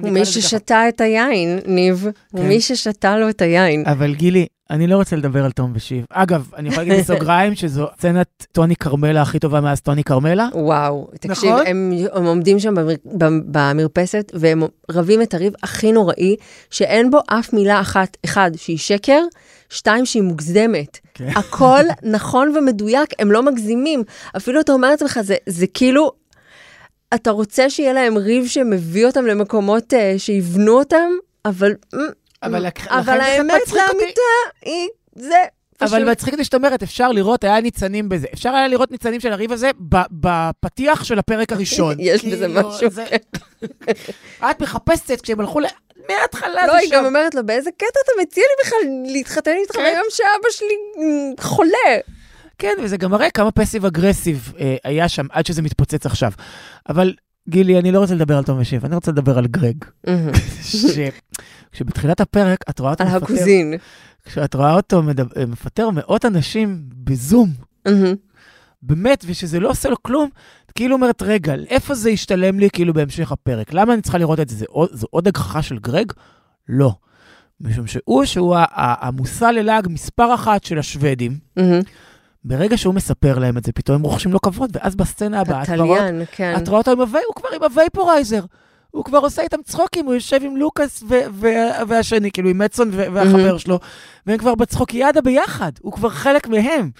הוא 0.00 0.10
מי 0.10 0.20
ככה. 0.20 0.24
ששתה 0.30 0.88
את 0.88 1.00
היין, 1.00 1.58
ניב. 1.66 2.06
הוא 2.32 2.40
כן. 2.40 2.48
מי 2.48 2.60
ששתה 2.60 3.16
לו 3.18 3.28
את 3.28 3.42
היין. 3.42 3.82
אבל 3.86 4.14
גילי, 4.14 4.46
אני 4.70 4.86
לא 4.86 4.96
רוצה 4.96 5.16
לדבר 5.16 5.44
על 5.44 5.50
תום 5.52 5.72
ושיב. 5.74 6.04
אגב, 6.10 6.50
אני 6.56 6.68
יכול 6.68 6.84
להגיד 6.84 7.04
בסוגריים 7.04 7.54
שזו 7.60 7.86
סצנת 7.98 8.46
טוני 8.52 8.76
כרמלה 8.76 9.22
הכי 9.22 9.38
טובה 9.38 9.60
מאז 9.60 9.80
טוני 9.80 10.04
כרמלה. 10.04 10.48
וואו, 10.54 11.08
תקשיב, 11.20 11.50
נכון? 11.52 11.66
הם, 11.66 11.92
הם 12.12 12.24
עומדים 12.24 12.58
שם 12.60 12.74
במר, 12.74 12.94
במ- 13.04 13.40
במרפסת 13.46 14.32
והם 14.34 14.62
רבים 14.90 15.22
את 15.22 15.34
הריב 15.34 15.52
הכי 15.62 15.92
נוראי, 15.92 16.36
שאין 16.70 17.10
בו 17.10 17.18
אף 17.26 17.52
מילה 17.52 17.80
אחת, 17.80 18.16
אחד, 18.24 18.50
שהיא 18.56 18.78
שקר, 18.78 19.20
שתיים, 19.70 20.06
שהיא 20.06 20.22
מוגזמת. 20.22 20.98
כן. 21.14 21.28
הכל 21.36 21.82
נכון 22.02 22.54
ומדויק, 22.58 23.10
הם 23.18 23.32
לא 23.32 23.42
מגזימים. 23.42 24.02
אפילו 24.36 24.60
אתה 24.60 24.72
אומר 24.72 24.90
לעצמך, 24.90 25.18
זה, 25.22 25.36
זה 25.46 25.66
כאילו, 25.74 26.12
אתה 27.14 27.30
רוצה 27.30 27.70
שיהיה 27.70 27.92
להם 27.92 28.16
ריב 28.18 28.46
שמביא 28.46 29.06
אותם 29.06 29.26
למקומות 29.26 29.92
uh, 29.92 29.96
שיבנו 30.18 30.78
אותם, 30.78 31.10
אבל... 31.44 31.74
אבל 32.42 32.66
לכן 32.66 32.90
אבל 32.90 33.04
זה 33.04 33.12
האמת. 33.12 33.72
לאמיתה 33.72 34.20
היא, 34.62 34.88
זה 35.16 35.34
פשוט... 35.78 35.94
אבל 35.94 36.10
מצחיק 36.10 36.32
אותי 36.34 36.44
שאת 36.44 36.54
אומרת, 36.54 36.82
אפשר 36.82 37.12
לראות, 37.12 37.44
היה 37.44 37.60
ניצנים 37.60 38.08
בזה. 38.08 38.26
אפשר 38.34 38.54
היה 38.54 38.68
לראות 38.68 38.90
ניצנים 38.90 39.20
של 39.20 39.32
הריב 39.32 39.52
הזה 39.52 39.70
בפתיח 40.10 41.04
של 41.04 41.18
הפרק 41.18 41.52
הראשון. 41.52 41.96
יש 42.00 42.24
בזה 42.24 42.46
כאילו, 42.46 42.68
משהו. 42.68 42.90
זה- 42.90 43.04
את 44.50 44.60
מחפשת 44.60 45.20
כשהם 45.20 45.40
הלכו 45.40 45.60
ל... 45.60 45.66
מההתחלה 46.08 46.66
לא, 46.66 46.72
זה 46.72 46.78
היא 46.78 46.90
גם 46.92 47.00
שם. 47.02 47.06
אומרת 47.06 47.34
לו, 47.34 47.46
באיזה 47.46 47.70
קטע 47.76 47.86
אתה 48.04 48.12
מציע 48.22 48.44
לי 48.44 48.64
בכלל 48.66 49.12
להתחתן 49.12 49.54
איתך 49.62 49.74
כן. 49.76 49.82
ביום 49.82 50.04
שאבא 50.10 50.50
שלי 50.50 50.74
חולה? 51.40 51.98
כן, 52.58 52.72
וזה 52.82 52.96
גם 52.96 53.10
מראה 53.10 53.30
כמה 53.30 53.50
פסיב 53.50 53.86
אגרסיב 53.86 54.52
אה, 54.58 54.76
היה 54.84 55.08
שם 55.08 55.26
עד 55.30 55.46
שזה 55.46 55.62
מתפוצץ 55.62 56.06
עכשיו. 56.06 56.32
אבל 56.88 57.14
גילי, 57.48 57.78
אני 57.78 57.92
לא 57.92 57.98
רוצה 57.98 58.14
לדבר 58.14 58.36
על 58.36 58.44
תום 58.44 58.58
ושיב, 58.60 58.84
אני 58.84 58.94
רוצה 58.94 59.10
לדבר 59.10 59.38
על 59.38 59.46
גרג. 59.46 59.84
ש... 60.62 60.98
כשבתחילת 61.72 62.20
הפרק 62.20 62.58
את 62.70 62.78
רואה 62.80 62.90
אותו 62.90 63.04
על 63.04 63.08
מפטר, 63.08 63.24
הקוזין. 63.24 63.74
כשאת 64.24 64.54
רואה 64.54 64.74
אותו 64.74 65.02
מדבר, 65.02 65.46
מפטר 65.46 65.90
מאות 65.90 66.24
אנשים 66.24 66.82
בזום. 67.04 67.50
באמת, 68.82 69.24
ושזה 69.28 69.60
לא 69.60 69.70
עושה 69.70 69.88
לו 69.88 70.02
כלום, 70.02 70.28
את 70.66 70.72
כאילו 70.72 70.94
אומרת, 70.96 71.22
רגע, 71.22 71.54
איפה 71.54 71.94
זה 71.94 72.10
ישתלם 72.10 72.58
לי 72.58 72.70
כאילו 72.70 72.94
בהמשך 72.94 73.32
הפרק? 73.32 73.72
למה 73.72 73.94
אני 73.94 74.02
צריכה 74.02 74.18
לראות 74.18 74.40
את 74.40 74.48
זה? 74.48 74.64
זו 74.92 75.06
עוד 75.10 75.28
הגחכה 75.28 75.62
של 75.62 75.78
גרג? 75.78 76.12
לא. 76.68 76.94
משום 77.60 77.86
שהוא, 77.86 78.24
שהוא 78.24 78.56
המושא 78.74 79.44
ללעג 79.44 79.88
מספר 79.90 80.34
אחת 80.34 80.64
של 80.64 80.78
השוודים, 80.78 81.38
מהמם. 81.56 81.80
ברגע 82.44 82.76
שהוא 82.78 82.94
מספר 82.94 83.38
להם 83.38 83.58
את 83.58 83.64
זה, 83.64 83.72
פתאום 83.72 83.94
הם 83.96 84.02
רוכשים 84.02 84.32
לו 84.32 84.40
כבוד, 84.40 84.70
ואז 84.74 84.96
בסצנה 84.96 85.40
הבאה, 85.40 85.62
את 85.62 85.68
רואה- 85.68 86.08
כן. 86.32 86.54
אותו 86.68 86.90
עם 86.90 87.00
הווי, 87.00 87.20
הוא 87.26 87.34
כבר 87.34 87.48
עם 87.56 87.62
ה 87.62 87.69
vaporizer. 87.69 88.40
הוא 88.90 89.04
כבר 89.04 89.18
עושה 89.18 89.42
איתם 89.42 89.56
צחוקים, 89.64 90.06
הוא 90.06 90.14
יושב 90.14 90.40
עם 90.42 90.56
לוקאס 90.56 91.02
והשני, 91.88 92.30
כאילו 92.30 92.48
עם 92.50 92.58
מצון 92.58 92.90
והחבר 92.92 93.58
שלו, 93.58 93.78
והם 94.26 94.38
כבר 94.38 94.54
בצחוקיאדה 94.54 95.20
ביחד, 95.20 95.72
הוא 95.80 95.92
כבר 95.92 96.08
חלק 96.08 96.48
מהם. 96.48 96.90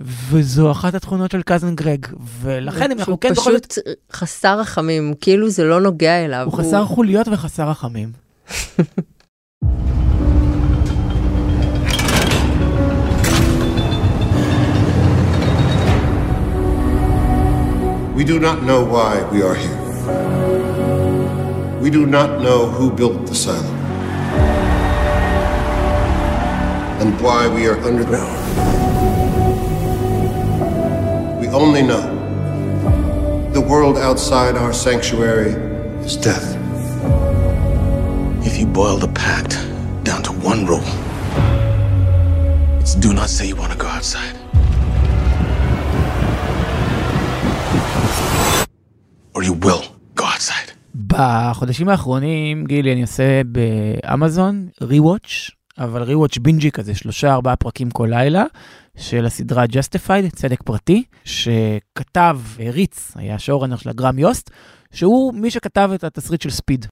וזו 0.00 0.70
אחת 0.70 0.94
התכונות 0.94 1.30
של 1.30 1.42
cousin 1.42 1.74
גרג, 1.74 2.06
ולכן 2.40 2.90
אם 2.92 2.98
אנחנו 2.98 3.20
כן 3.20 3.34
זאת... 3.34 3.44
פשוט 3.46 3.78
חסר 4.12 4.60
רחמים, 4.60 5.14
כאילו 5.20 5.50
זה 5.50 5.64
לא 5.64 5.80
נוגע 5.80 6.24
אליו. 6.24 6.44
הוא 6.50 6.58
חסר 6.58 6.84
חוליות 6.84 7.28
וחסר 7.28 7.68
רחמים. 7.68 8.12
We 18.22 18.26
do 18.26 18.38
not 18.38 18.62
know 18.62 18.84
why 18.84 19.20
we 19.32 19.42
are 19.42 19.56
here. 19.56 19.80
We 21.80 21.90
do 21.90 22.06
not 22.06 22.40
know 22.40 22.68
who 22.68 22.88
built 22.88 23.26
the 23.26 23.34
silo. 23.34 23.66
And 27.02 27.20
why 27.20 27.48
we 27.48 27.66
are 27.66 27.76
underground. 27.80 28.38
We 31.40 31.48
only 31.48 31.82
know 31.82 32.06
the 33.52 33.60
world 33.60 33.98
outside 33.98 34.54
our 34.54 34.72
sanctuary 34.72 35.54
is 36.06 36.16
death. 36.16 36.56
If 38.46 38.56
you 38.56 38.66
boil 38.66 38.98
the 38.98 39.08
pact 39.08 39.58
down 40.04 40.22
to 40.22 40.30
one 40.30 40.64
rule, 40.64 40.86
it's 42.80 42.94
do 42.94 43.12
not 43.12 43.30
say 43.30 43.48
you 43.48 43.56
want 43.56 43.72
to 43.72 43.78
go 43.78 43.88
outside. 43.88 44.36
Or 49.36 49.40
you 49.42 49.64
will 49.64 49.82
go 50.16 50.22
outside. 50.22 50.72
בחודשים 51.06 51.88
האחרונים, 51.88 52.64
גילי, 52.64 52.92
אני 52.92 53.02
עושה 53.02 53.42
באמזון 53.44 54.68
ריוואץ', 54.82 55.50
אבל 55.78 56.02
ריוואץ' 56.02 56.38
בינג'י 56.38 56.70
כזה, 56.70 56.94
שלושה 56.94 57.32
ארבעה 57.32 57.56
פרקים 57.56 57.90
כל 57.90 58.08
לילה, 58.10 58.44
של 58.96 59.26
הסדרה 59.26 59.64
Justified, 59.64 60.36
צדק 60.36 60.62
פרטי, 60.62 61.04
שכתב, 61.24 62.40
הריץ, 62.58 63.12
היה 63.14 63.38
שואורנר 63.38 63.76
של 63.76 63.88
הגרם 63.88 64.18
יוסט, 64.18 64.50
שהוא 64.92 65.34
מי 65.34 65.50
שכתב 65.50 65.90
את 65.94 66.04
התסריט 66.04 66.40
של 66.42 66.50
ספיד. 66.50 66.86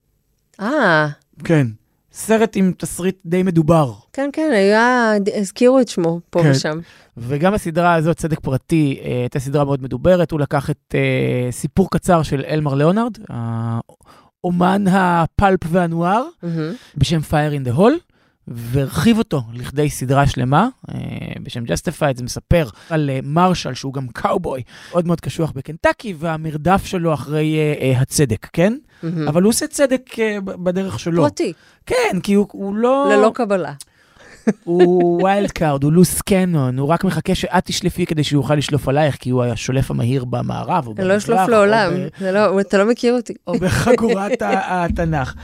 אה, 0.60 1.08
כן. 1.44 1.66
סרט 2.12 2.56
עם 2.56 2.72
תסריט 2.78 3.16
די 3.26 3.42
מדובר. 3.42 3.92
כן, 4.12 4.30
כן, 4.32 4.50
היה, 4.54 5.12
הזכירו 5.34 5.80
את 5.80 5.88
שמו 5.88 6.20
פה 6.30 6.42
כן. 6.42 6.50
ושם. 6.50 6.78
וגם 7.16 7.54
הסדרה 7.54 7.94
הזאת, 7.94 8.16
צדק 8.16 8.40
פרטי, 8.40 9.00
אה, 9.04 9.10
הייתה 9.10 9.40
סדרה 9.40 9.64
מאוד 9.64 9.82
מדוברת. 9.82 10.30
הוא 10.30 10.40
לקח 10.40 10.70
את 10.70 10.94
אה, 10.94 11.52
סיפור 11.52 11.90
קצר 11.90 12.22
של 12.22 12.42
אלמר 12.48 12.74
ליאונרד, 12.74 13.12
האומן 13.28 14.84
הפלפ 14.88 15.60
והנואר, 15.68 16.24
מהמם. 16.42 16.72
בשם 16.96 17.20
Fire 17.30 17.64
in 17.64 17.68
the 17.68 17.78
Hall, 17.78 18.09
והרחיב 18.50 19.18
אותו 19.18 19.42
לכדי 19.52 19.90
סדרה 19.90 20.26
שלמה, 20.26 20.68
אה, 20.88 20.98
בשם 21.42 21.64
Justified, 21.64 22.16
זה 22.16 22.24
מספר 22.24 22.68
על 22.90 23.10
אה, 23.10 23.18
מרשל, 23.22 23.74
שהוא 23.74 23.92
גם 23.94 24.08
קאובוי, 24.08 24.62
מאוד 24.90 25.06
מאוד 25.06 25.20
קשוח 25.20 25.52
בקנטקי, 25.52 26.14
והמרדף 26.18 26.84
שלו 26.84 27.14
אחרי 27.14 27.56
אה, 27.58 27.74
אה, 27.80 28.00
הצדק, 28.00 28.46
כן? 28.52 28.76
מהמם. 29.02 29.28
אבל 29.28 29.42
הוא 29.42 29.50
עושה 29.50 29.66
צדק 29.66 30.18
אה, 30.18 30.40
בדרך 30.40 30.98
שלו. 31.00 31.22
פרטי, 31.22 31.52
כן, 31.86 32.18
כי 32.22 32.34
הוא, 32.34 32.46
הוא 32.52 32.74
לא... 32.74 33.08
ללא 33.12 33.30
קבלה. 33.34 33.72
הוא 34.64 35.22
wild 35.24 35.50
card, 35.50 35.84
הוא 35.84 35.92
loose 35.92 36.20
cannon, 36.20 36.78
הוא 36.78 36.88
רק 36.88 37.04
מחכה 37.04 37.34
שאת 37.34 37.64
תשלפי 37.64 38.06
כדי 38.06 38.24
שהוא 38.24 38.42
יוכל 38.42 38.54
לשלוף 38.54 38.88
עלייך, 38.88 39.16
כי 39.16 39.30
הוא 39.30 39.44
השולף 39.44 39.90
המהיר 39.90 40.24
במערב, 40.24 40.86
או 40.86 40.94
אני 40.98 41.08
לא 41.08 41.16
אשלוף 41.16 41.38
במזרח, 41.38 41.48
לעולם, 41.50 41.92
לא- 42.20 42.60
אתה 42.60 42.78
לא 42.78 42.90
מכיר 42.90 43.14
אותי. 43.14 43.34
או 43.46 43.58
בחגורת 43.58 44.42
התנ"ך. 44.70 45.34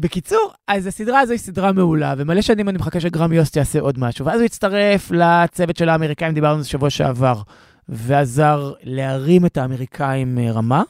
בקיצור, 0.00 0.52
אז 0.68 0.86
הסדרה 0.86 1.20
הזו 1.20 1.32
היא 1.32 1.38
סדרה 1.38 1.72
מעולה, 1.72 2.14
ומלא 2.18 2.42
שנים 2.42 2.68
אני 2.68 2.78
מחכה 2.78 3.00
שגרם 3.00 3.32
יוסט 3.32 3.56
יעשה 3.56 3.80
עוד 3.80 3.98
משהו, 3.98 4.26
ואז 4.26 4.40
הוא 4.40 4.44
הצטרף 4.44 5.10
לצוות 5.10 5.76
של 5.76 5.88
האמריקאים, 5.88 6.34
דיברנו 6.34 6.56
על 6.56 6.62
זה 6.62 6.68
שבוע 6.68 6.90
שעבר, 6.90 7.42
ועזר 7.88 8.72
להרים 8.82 9.46
את 9.46 9.56
האמריקאים 9.56 10.38
אה, 10.38 10.52
רמה. 10.52 10.82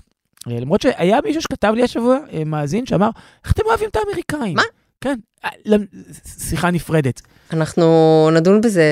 אה, 0.49 0.61
למרות 0.61 0.81
שהיה 0.81 1.19
מישהו 1.25 1.43
שכתב 1.43 1.73
לי 1.77 1.83
השבוע, 1.83 2.19
אה, 2.33 2.45
מאזין, 2.45 2.87
שאמר, 2.87 3.11
איך 3.45 3.53
אתם 3.53 3.63
אוהבים 3.67 3.89
את 3.89 3.97
האמריקאים? 3.97 4.57
מה? 4.57 4.63
כן, 5.01 5.19
שיחה 6.25 6.71
נפרדת. 6.71 7.23
אנחנו 7.53 7.87
נדון 8.35 8.61
בזה, 8.61 8.85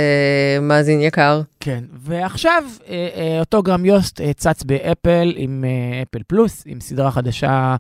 מאזין 0.63 1.01
יקר. 1.01 1.41
כן, 1.61 1.85
ועכשיו 1.93 2.63
אה, 2.89 3.09
אה, 3.17 3.41
אותו 3.41 3.63
גרם 3.63 3.85
יוסט 3.85 4.21
אה, 4.21 4.33
צץ 4.33 4.63
באפל 4.63 5.33
עם 5.37 5.65
אפל 6.03 6.23
פלוס, 6.27 6.63
עם 6.67 6.81
סדרה 6.81 7.11
חדשה 7.11 7.77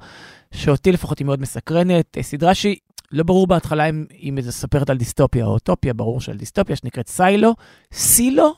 שאותי 0.55 0.93
לפחות 0.93 1.19
היא 1.19 1.27
מאוד 1.27 1.41
מסקרנת, 1.41 2.17
סדרה 2.21 2.55
שהיא 2.55 2.77
לא 3.13 3.23
ברור 3.25 3.47
בהתחלה 3.47 3.87
אם 3.87 4.05
היא 4.11 4.33
מספרת 4.33 4.91
על 4.91 4.97
דיסטופיה 4.97 5.45
או 5.45 5.51
אוטופיה, 5.51 5.95
ברור 5.95 6.21
שעל 6.21 6.37
דיסטופיה 6.37 6.77
שנקראת 6.77 7.09
סיילו, 7.09 7.55
סילו, 7.93 8.55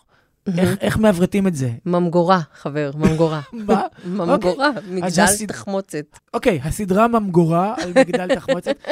איך, 0.59 0.71
איך 0.81 0.99
מעברתים 0.99 1.47
את 1.47 1.55
זה? 1.55 1.71
ממגורה, 1.87 2.41
חבר, 2.55 2.91
ממגורה. 2.95 3.41
מה? 3.69 3.83
ממגורה, 4.05 4.71
מגדל 4.91 5.07
הסד- 5.23 5.47
תחמוצת. 5.49 6.05
אוקיי, 6.35 6.61
הסדרה 6.65 7.09
ממגורה 7.09 7.75
על 7.83 7.91
מגדל 7.91 8.35
תחמוצת. 8.35 8.77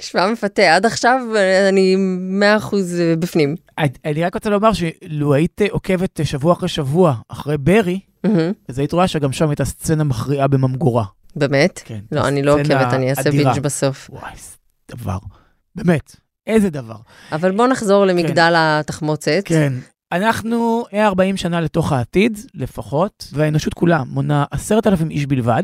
נשמע 0.00 0.32
מפתה, 0.32 0.74
עד 0.76 0.86
עכשיו 0.86 1.20
אני 1.68 1.96
100% 2.60 2.74
בפנים. 3.18 3.54
אני- 4.04 4.24
רק 4.24 4.34
רוצה 4.34 4.50
לומר 4.50 4.70
שלו 4.72 5.34
היית 5.34 5.60
עוקבת 5.70 6.20
שבוע 6.24 6.52
אחרי 6.52 6.68
שבוע 6.68 7.14
אחרי 7.28 7.58
ברי. 7.58 8.00
אז 8.68 8.78
היית 8.78 8.92
רואה 8.92 9.08
שגם 9.08 9.32
שם 9.32 9.48
הייתה 9.48 9.64
סצנה 9.64 10.04
מכריעה 10.04 10.46
בממגורה. 10.48 11.04
באמת? 11.36 11.80
כן. 11.84 11.98
לא, 12.12 12.28
אני 12.28 12.42
לא 12.42 12.52
עוקבת, 12.60 12.92
אני 12.92 13.10
אעשה. 13.10 13.30
בינג' 13.30 13.58
בסוף. 13.60 14.10
וואי, 14.12 14.32
דבר. 14.90 15.18
באמת, 15.76 16.16
איזה 16.46 16.70
דבר. 16.70 16.96
אבל 17.32 17.50
בוא 17.50 17.66
נחזור 17.66 18.04
למגדל 18.06 18.52
התחמוצת. 18.56 19.42
כן. 19.44 19.72
אנחנו 20.14 20.84
140 20.92 21.36
שנה 21.36 21.60
לתוך 21.60 21.92
העתיד, 21.92 22.38
לפחות, 22.54 23.28
והאנושות 23.32 23.74
כולה 23.74 24.02
מונה 24.06 24.44
עשרת 24.50 24.86
אלפים 24.86 25.10
איש 25.10 25.26
בלבד. 25.26 25.62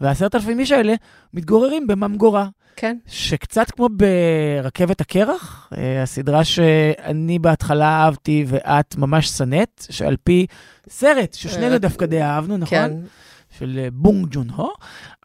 והעשרת 0.00 0.34
אלפים 0.34 0.58
איש 0.58 0.72
האלה 0.72 0.94
מתגוררים 1.34 1.86
בממגורה, 1.86 2.48
כן. 2.76 2.96
שקצת 3.06 3.70
כמו 3.70 3.88
ברכבת 3.88 5.00
הקרח, 5.00 5.70
אה, 5.76 6.02
הסדרה 6.02 6.44
שאני 6.44 7.38
בהתחלה 7.38 7.88
אהבתי 7.88 8.44
ואת 8.48 8.96
ממש 8.96 9.28
שנאת, 9.28 9.86
שעל 9.90 10.16
פי 10.24 10.46
סרט 10.88 11.34
ששנינו 11.34 11.72
אה, 11.72 11.78
דווקא 11.78 12.06
די 12.06 12.22
אהבנו, 12.22 12.56
נכון? 12.56 12.78
כן. 12.78 12.92
של 13.58 13.80
אה, 13.82 13.88
בונג 13.92 14.26
ג'ון 14.30 14.50
הו, 14.50 14.70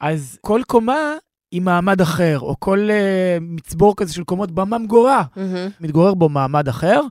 אז 0.02 0.38
כל 0.42 0.62
קומה 0.68 1.14
היא 1.52 1.62
מעמד 1.62 2.02
אחר, 2.02 2.40
או 2.40 2.56
כל 2.60 2.90
uh, 2.90 3.44
מצבור 3.44 3.96
כזה 3.96 4.14
של 4.14 4.24
קומות 4.24 4.52
בממגורה. 4.52 5.24
מהמם. 5.36 5.70
מתגורר 5.82 6.14
בו 6.14 6.30
מעמד 6.30 6.68
אחר 6.68 7.02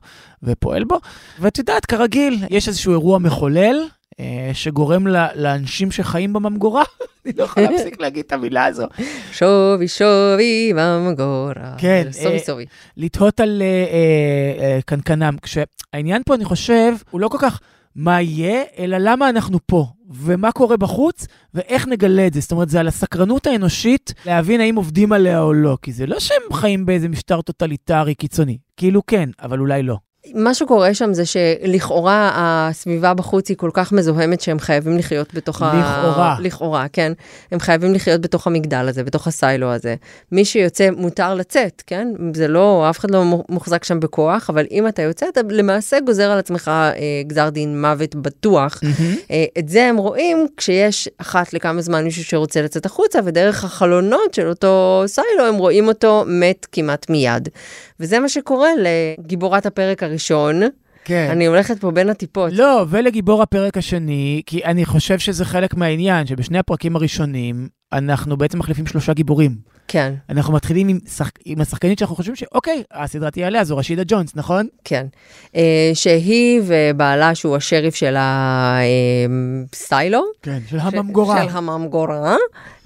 ופועל 0.43 0.83
בו. 0.83 0.99
ואת 1.39 1.57
יודעת, 1.57 1.85
כרגיל, 1.85 2.43
יש 2.49 2.67
איזשהו 2.67 2.91
אירוע 2.91 3.19
מחולל 3.19 3.83
אה, 4.19 4.49
שגורם 4.53 5.07
ל- 5.07 5.27
לאנשים 5.35 5.91
שחיים 5.91 6.33
בממגורה, 6.33 6.83
אני 7.25 7.33
לא 7.37 7.43
יכול 7.43 7.63
להפסיק 7.71 7.99
להגיד 8.01 8.23
את 8.27 8.33
המילה 8.33 8.65
הזו, 8.65 8.83
שובי 9.31 9.87
שובי 9.87 10.73
ממגורה. 10.73 11.53
כן, 11.77 12.07
סובי 12.11 12.33
אה, 12.33 12.39
סובי. 12.39 12.65
לתהות 12.97 13.39
על 13.39 13.61
אה, 13.61 13.67
אה, 13.67 14.65
אה, 14.65 14.79
קנקנם. 14.85 15.35
כשהעניין 15.41 16.21
פה, 16.25 16.35
אני 16.35 16.45
חושב, 16.45 16.93
הוא 17.09 17.21
לא 17.21 17.27
כל 17.27 17.37
כך 17.41 17.59
מה 17.97 18.21
יהיה, 18.21 18.63
אלא 18.77 18.97
למה 18.97 19.29
אנחנו 19.29 19.59
פה, 19.65 19.85
ומה 20.09 20.51
קורה 20.51 20.77
בחוץ, 20.77 21.27
ואיך 21.53 21.87
נגלה 21.87 22.27
את 22.27 22.33
זה. 22.33 22.39
זאת 22.39 22.51
אומרת, 22.51 22.69
זה 22.69 22.79
על 22.79 22.87
הסקרנות 22.87 23.47
האנושית 23.47 24.13
להבין 24.25 24.61
האם 24.61 24.75
עובדים 24.75 25.13
עליה 25.13 25.41
או 25.41 25.53
לא, 25.53 25.77
כי 25.81 25.93
זה 25.93 26.05
לא 26.05 26.19
שהם 26.19 26.53
חיים 26.53 26.85
באיזה 26.85 27.09
משטר 27.09 27.41
טוטליטרי 27.41 28.15
קיצוני. 28.15 28.57
כאילו 28.77 29.05
כן, 29.05 29.29
אבל 29.41 29.59
אולי 29.59 29.83
לא. 29.83 29.97
מה 30.35 30.53
שקורה 30.53 30.93
שם 30.93 31.13
זה 31.13 31.23
שלכאורה 31.25 32.31
הסביבה 32.35 33.13
בחוץ 33.13 33.49
היא 33.49 33.57
כל 33.57 33.69
כך 33.73 33.91
מזוהמת 33.91 34.41
שהם 34.41 34.59
חייבים 34.59 34.97
לחיות 34.97 35.33
בתוך 35.33 35.61
ה... 35.61 35.73
לכאורה. 35.79 36.35
לכאורה, 36.39 36.85
כן. 36.93 37.13
הם 37.51 37.59
חייבים 37.59 37.93
לחיות 37.93 38.21
בתוך 38.21 38.47
המגדל 38.47 38.87
הזה, 38.89 39.03
בתוך 39.03 39.27
ה 39.27 39.36
silo 39.36 39.73
הזה. 39.73 39.95
מי 40.31 40.45
שיוצא, 40.45 40.89
מותר 40.97 41.35
לצאת, 41.35 41.83
כן? 41.87 42.07
זה 42.33 42.47
לא, 42.47 42.87
אף 42.89 42.99
אחד 42.99 43.11
לא 43.11 43.23
מוחזק 43.49 43.83
שם 43.83 43.99
בכוח, 43.99 44.49
אבל 44.49 44.65
אם 44.71 44.87
אתה 44.87 45.01
יוצא, 45.01 45.25
אתה 45.29 45.41
למעשה 45.49 45.99
גוזר 45.99 46.31
על 46.31 46.39
עצמך 46.39 46.67
אה, 46.67 46.93
גזר 47.27 47.49
דין 47.49 47.81
מוות 47.81 48.15
בטוח. 48.15 48.81
אה, 49.31 49.45
את 49.59 49.69
זה 49.69 49.85
הם 49.85 49.97
רואים 49.97 50.47
כשיש 50.57 51.09
אחת 51.17 51.53
לכמה 51.53 51.81
זמן 51.81 52.03
מישהו 52.03 52.23
שרוצה 52.23 52.61
לצאת 52.61 52.85
החוצה, 52.85 53.19
ודרך 53.25 53.63
החלונות 53.63 54.33
של 54.33 54.47
אותו 54.47 55.03
סיילו 55.07 55.45
הם 55.47 55.55
רואים 55.55 55.87
אותו 55.87 56.23
מת 56.27 56.67
כמעט 56.71 57.09
מיד. 57.09 57.49
וזה 57.99 58.19
מה 58.19 58.29
שקורה 58.29 58.69
לגיבורת 58.77 59.65
הפרק 59.65 60.03
הראשון. 60.03 60.61
כן. 61.05 61.27
אני 61.31 61.45
הולכת 61.45 61.79
פה 61.79 61.91
בין 61.91 62.09
הטיפות. 62.09 62.51
לא, 62.53 62.85
ולגיבור 62.89 63.41
הפרק 63.41 63.77
השני, 63.77 64.41
כי 64.45 64.63
אני 64.65 64.85
חושב 64.85 65.19
שזה 65.19 65.45
חלק 65.45 65.73
מהעניין, 65.73 66.27
שבשני 66.27 66.59
הפרקים 66.59 66.95
הראשונים, 66.95 67.67
אנחנו 67.93 68.37
בעצם 68.37 68.59
מחליפים 68.59 68.85
שלושה 68.85 69.13
גיבורים. 69.13 69.55
כן, 69.87 70.13
אנחנו 70.29 70.53
מתחילים 70.53 70.87
עם, 70.87 70.99
שח... 71.17 71.31
עם 71.45 71.61
השחקנית 71.61 71.99
שאנחנו 71.99 72.15
חושבים 72.15 72.35
שאוקיי, 72.35 72.83
הסדרה 72.91 73.31
תהיה 73.31 73.47
עליה, 73.47 73.63
זו 73.63 73.77
רשידה 73.77 74.01
ג'ונס, 74.07 74.35
נכון? 74.35 74.67
כן. 74.83 75.05
אה, 75.55 75.91
שהיא 75.93 76.61
ובעלה, 76.65 77.35
שהוא 77.35 77.55
השריף 77.55 77.95
של 77.95 78.15
הסיילו. 78.19 80.23
כן, 80.41 80.59
של 80.69 80.79
הממגורה. 80.79 81.43
של 81.43 81.57
הממגורה. 81.57 82.35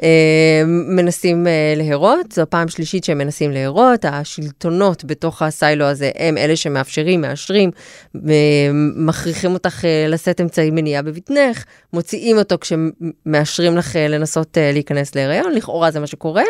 אה, 0.04 0.64
מנסים 0.66 1.48
אה, 1.48 1.74
להרות, 1.78 2.32
זו 2.32 2.44
פעם 2.50 2.68
שלישית 2.68 3.04
שהם 3.04 3.18
מנסים 3.18 3.52
להרות. 3.52 4.06
השלטונות 4.06 5.06
בתוך 5.06 5.42
הסיילו 5.42 5.86
הזה 5.86 6.12
הם 6.16 6.38
אלה 6.38 6.56
שמאפשרים, 6.56 7.22
מאשרים, 7.22 7.72
אה, 8.16 8.70
מכריחים 8.96 9.54
אותך 9.54 9.86
אה, 9.86 10.06
לשאת 10.08 10.42
אמצעי 10.42 10.72
מניעה 10.72 11.02
בבטנך, 11.02 11.64
מוציאים 11.94 12.38
אותו 12.38 12.56
כשמאשרים 12.62 13.78
לך 13.78 13.96
אה, 13.96 14.08
לנסות 14.08 14.58
אה, 14.58 14.72
להיכנס 14.72 15.16
להיריון, 15.16 15.54
לכאורה 15.54 15.92
זה 15.92 16.00
מה 16.00 16.08
שקורה. 16.08 16.44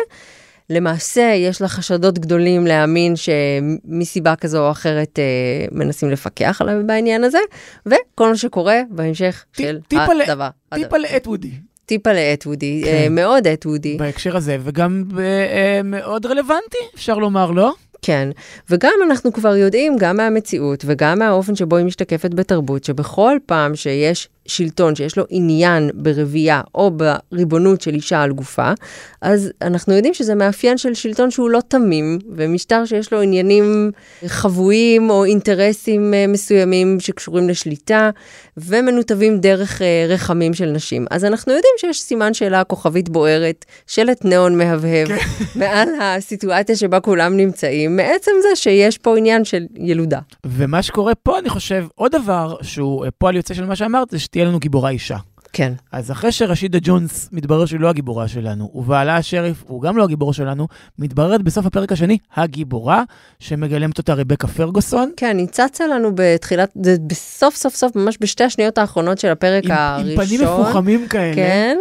למעשה, 0.72 1.32
יש 1.36 1.60
לה 1.62 1.68
חשדות 1.68 2.18
גדולים 2.18 2.66
להאמין 2.66 3.14
שמסיבה 3.16 4.36
כזו 4.36 4.66
או 4.66 4.70
אחרת 4.70 5.18
אה, 5.18 5.24
מנסים 5.72 6.10
לפקח 6.10 6.60
עליו 6.60 6.74
בעניין 6.86 7.24
הזה, 7.24 7.38
וכל 7.86 8.28
מה 8.28 8.36
שקורה 8.36 8.80
בהמשך 8.90 9.44
טיפ- 9.56 9.62
של 9.62 9.78
טיפה 9.88 10.14
ל- 10.14 10.22
הדבר. 10.22 10.48
טיפה 10.74 10.96
לעת 10.98 11.26
וודי, 11.26 11.50
טיפה 11.86 12.12
לאט 12.12 12.46
וודי, 12.46 12.82
כן. 12.84 12.90
אה, 12.90 13.06
מאוד 13.10 13.46
אט 13.46 13.66
וודי, 13.66 13.96
בהקשר 13.96 14.36
הזה, 14.36 14.56
וגם 14.64 15.04
אה, 15.18 15.80
מאוד 15.84 16.26
רלוונטי, 16.26 16.76
אפשר 16.94 17.14
לומר, 17.18 17.50
לא? 17.50 17.72
כן. 18.04 18.28
וגם 18.70 18.92
אנחנו 19.06 19.32
כבר 19.32 19.56
יודעים, 19.56 19.96
גם 19.98 20.16
מהמציאות 20.16 20.84
וגם 20.86 21.18
מהאופן 21.18 21.56
שבו 21.56 21.76
היא 21.76 21.86
משתקפת 21.86 22.34
בתרבות, 22.34 22.84
שבכל 22.84 23.36
פעם 23.46 23.76
שיש 23.76 24.28
שלטון 24.46 24.94
שיש 24.94 25.18
לו 25.18 25.24
עניין 25.28 25.90
ברבייה 25.94 26.60
או 26.74 26.90
בריבונות 26.90 27.80
של 27.80 27.94
אישה 27.94 28.22
על 28.22 28.32
גופה, 28.32 28.72
אז 29.20 29.52
אנחנו 29.62 29.94
יודעים 29.94 30.14
שזה 30.14 30.34
מאפיין 30.34 30.78
של 30.78 30.94
שלטון 30.94 31.30
שהוא 31.30 31.50
לא 31.50 31.60
תמים, 31.68 32.18
ומשטר 32.30 32.84
שיש 32.84 33.12
לו 33.12 33.20
עניינים 33.20 33.90
חבויים 34.26 35.10
או 35.10 35.24
אינטרסים 35.24 36.14
אה, 36.14 36.26
מסוימים 36.26 37.00
שקשורים 37.00 37.48
לשליטה, 37.48 38.10
ומנותבים 38.56 39.38
דרך 39.38 39.82
אה, 39.82 40.06
רחמים 40.08 40.54
של 40.54 40.66
נשים. 40.66 41.06
אז 41.10 41.24
אנחנו 41.24 41.52
יודעים 41.52 41.74
שיש 41.78 42.00
סימן 42.00 42.34
שאלה 42.34 42.64
כוכבית 42.64 43.08
בוערת, 43.08 43.64
שלט 43.86 44.24
ניאון 44.24 44.58
מהבהב, 44.58 45.08
מעל 45.60 45.88
הסיטואציה 46.00 46.76
שבה 46.76 47.00
כולם 47.00 47.36
נמצאים, 47.36 47.96
מעצם 47.96 48.30
זה 48.42 48.56
שיש 48.56 48.98
פה 48.98 49.18
עניין 49.18 49.44
של 49.44 49.66
ילודה. 49.76 50.18
ומה 50.46 50.82
שקורה 50.82 51.14
פה, 51.14 51.38
אני 51.38 51.48
חושב, 51.48 51.86
עוד 51.94 52.12
דבר 52.12 52.56
שהוא 52.62 53.04
אה, 53.04 53.10
פועל 53.10 53.36
יוצא 53.36 53.54
של 53.54 53.64
מה 53.64 53.76
שאמרת, 53.76 54.10
זה 54.10 54.18
שתהיה 54.32 54.44
לנו 54.44 54.58
גיבורה 54.58 54.90
אישה. 54.90 55.16
כן. 55.52 55.72
אז 55.92 56.10
אחרי 56.10 56.32
שרשידה 56.32 56.78
ג'ונס 56.82 57.28
מתברר 57.32 57.66
שהיא 57.66 57.80
לא 57.80 57.88
הגיבורה 57.88 58.28
שלנו, 58.28 58.70
ובעלה 58.74 59.16
השריף 59.16 59.64
הוא 59.66 59.82
גם 59.82 59.96
לא 59.96 60.04
הגיבור 60.04 60.32
שלנו, 60.32 60.68
מתבררת 60.98 61.42
בסוף 61.42 61.66
הפרק 61.66 61.92
השני 61.92 62.18
הגיבורה, 62.36 63.02
שמגלמת 63.38 63.98
אותה 63.98 64.14
רבקה 64.14 64.46
פרגוסון. 64.46 65.12
כן, 65.16 65.38
היא 65.38 65.46
צצה 65.46 65.86
לנו 65.86 66.10
בתחילת, 66.14 66.72
בסוף 67.06 67.56
סוף 67.56 67.74
סוף, 67.74 67.96
ממש 67.96 68.18
בשתי 68.20 68.44
השניות 68.44 68.78
האחרונות 68.78 69.18
של 69.18 69.28
הפרק 69.28 69.64
עם, 69.64 69.70
הראשון. 69.70 70.10
עם 70.10 70.26
פנים 70.26 70.40
מפוחמים 70.40 71.08
כאלה. 71.08 71.34
כן, 71.34 71.78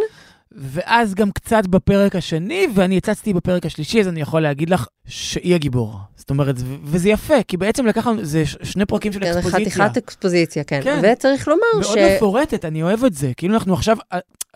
ואז 0.56 1.14
גם 1.14 1.32
קצת 1.32 1.68
בפרק 1.68 2.16
השני, 2.16 2.68
ואני 2.76 2.98
הצצתי 2.98 3.34
בפרק 3.34 3.66
השלישי, 3.66 4.02
אז 4.02 4.08
אני 4.08 4.22
יכול 4.22 4.42
להגיד 4.42 4.70
לך 4.70 4.88
שהיא 5.08 5.56
הגיבור. 5.56 6.00
זאת 6.16 6.30
אומרת, 6.30 6.56
וזה 6.84 7.10
יפה, 7.10 7.44
כי 7.48 7.58
בעצם 7.58 7.86
לקח 7.86 8.08
לנו, 8.08 8.26
זה 8.26 8.46
שני 8.46 8.86
פרקים 8.86 9.14
של 9.14 9.20
כן, 9.20 9.34
זה 9.34 9.40
אקספוזיציה. 9.40 9.72
חתיכת 9.72 9.98
אקספוזיציה, 9.98 10.64
כן. 10.64 10.80
כן. 10.84 11.02
וצריך 11.04 11.48
לומר 11.48 11.62
מאוד 11.82 11.98
ש... 11.98 12.16
מפורטת, 12.16 12.66
אני 12.66 12.84
אוהב 12.84 13.04
את 13.04 13.14
זה. 13.14 13.32
כאילו 13.38 13.54
אנחנו 13.54 13.74
עכשיו, 13.74 13.98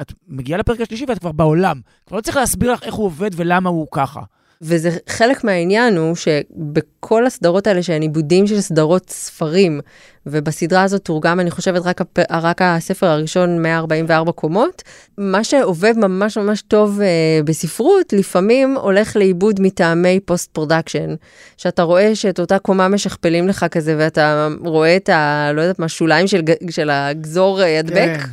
את 0.01 0.13
מגיעה 0.27 0.60
לפרק 0.60 0.81
השלישי 0.81 1.05
ואת 1.08 1.19
כבר 1.19 1.31
בעולם. 1.31 1.81
כבר 2.08 2.17
לא 2.17 2.21
צריך 2.21 2.38
להסביר 2.38 2.73
לך 2.73 2.84
איך 2.84 2.93
הוא 2.93 3.05
עובד 3.05 3.29
ולמה 3.36 3.69
הוא 3.69 3.88
ככה. 3.91 4.21
וזה 4.61 4.89
חלק 5.09 5.43
מהעניין 5.43 5.97
הוא 5.97 6.15
שבכל 6.15 7.25
הסדרות 7.25 7.67
האלה 7.67 7.83
שהן 7.83 8.01
עיבודים 8.01 8.47
של 8.47 8.61
סדרות 8.61 9.09
ספרים, 9.09 9.81
ובסדרה 10.25 10.83
הזאת 10.83 11.01
תורגם, 11.01 11.39
אני 11.39 11.51
חושבת, 11.51 11.81
רק, 11.85 12.01
הפ... 12.01 12.19
רק 12.31 12.61
הספר 12.61 13.07
הראשון 13.07 13.61
144 13.61 14.31
קומות, 14.31 14.83
מה 15.17 15.43
שעובד 15.43 15.97
ממש 15.97 16.37
ממש 16.37 16.61
טוב 16.61 17.01
אה, 17.01 17.39
בספרות, 17.43 18.13
לפעמים 18.13 18.77
הולך 18.77 19.15
לאיבוד 19.15 19.61
מטעמי 19.61 20.19
post 20.19 20.49
production, 20.51 21.15
שאתה 21.57 21.83
רואה 21.83 22.15
שאת 22.15 22.39
אותה 22.39 22.59
קומה 22.59 22.87
משכפלים 22.87 23.47
לך 23.47 23.65
כזה, 23.71 23.95
ואתה 23.97 24.47
רואה 24.65 24.95
את 24.95 25.09
ה... 25.09 25.51
לא 25.53 25.61
יודעת 25.61 25.79
מה, 25.79 25.87
שוליים 25.87 26.27
של, 26.27 26.41
של 26.69 26.89
הגזור 26.89 27.61
אה, 27.61 27.67
ידבק. 27.67 28.17
כן. 28.17 28.29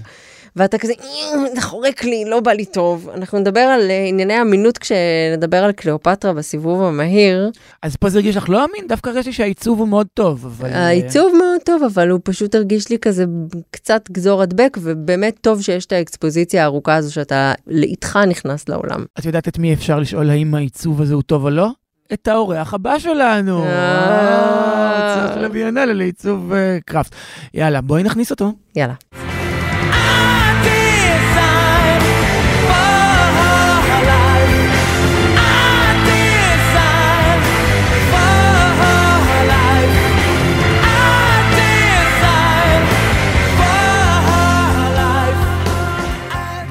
ואתה 0.56 0.78
כזה, 0.78 0.92
"אה, 1.00 1.54
זה 1.54 1.60
חורק 1.60 2.04
לי, 2.04 2.24
לא 2.28 2.40
בא 2.40 2.52
לי 2.52 2.64
טוב. 2.64 3.08
אנחנו 3.14 3.38
נדבר 3.38 3.60
על 3.60 3.90
אה, 3.90 4.04
ענייני 4.08 4.40
אמינות 4.40 4.78
כשנדבר 4.78 5.64
על 5.64 5.72
קליאופטרה 5.72 6.32
בסיבוב 6.32 6.82
המהיר. 6.82 7.50
אז 7.82 7.96
פה 7.96 8.08
זה 8.08 8.18
הרגיש 8.18 8.36
לך 8.36 8.48
לא 8.48 8.64
אמין? 8.64 8.88
דווקא 8.88 9.10
הרגשתי 9.10 9.32
שהעיצוב 9.32 9.78
הוא 9.78 9.88
מאוד 9.88 10.06
טוב, 10.14 10.46
אבל... 10.46 10.68
אה, 10.72 10.86
העיצוב 10.86 11.32
מאוד 11.38 11.60
טוב, 11.64 11.82
אבל 11.82 12.10
הוא 12.10 12.20
פשוט 12.24 12.54
הרגיש 12.54 12.88
לי 12.90 12.98
כזה 12.98 13.24
קצת 13.70 14.10
גזור 14.10 14.42
הדבק, 14.42 14.76
ובאמת 14.80 15.34
טוב 15.40 15.62
שיש 15.62 15.86
את 15.86 15.92
האקספוזיציה 15.92 16.62
הארוכה 16.62 16.94
הזו 16.94 17.12
שאתה 17.14 17.52
לאיתך 17.66 18.18
נכנס 18.28 18.68
לעולם. 18.68 19.04
את 19.18 19.24
יודעת 19.24 19.48
את 19.48 19.58
מי 19.58 19.74
אפשר 19.74 19.98
לשאול 20.00 20.30
האם 20.30 20.54
העיצוב 20.54 21.02
הזה 21.02 21.14
הוא 21.14 21.22
טוב 21.22 21.44
או 21.44 21.50
לא? 21.50 21.68
את 22.12 22.28
האורח 22.28 22.74
הבא 22.74 22.98
שלנו. 22.98 23.64
אה. 23.64 23.68
אה, 23.68 25.28
צריך 25.28 25.42
לביאנלה 25.42 25.92
לעיצוב 25.92 26.52
קראפט. 26.86 27.14
יאללה, 27.54 27.80
בואי 27.80 28.02
נכניס 28.02 28.30
אותו. 28.30 28.52
יאללה. 28.76 28.94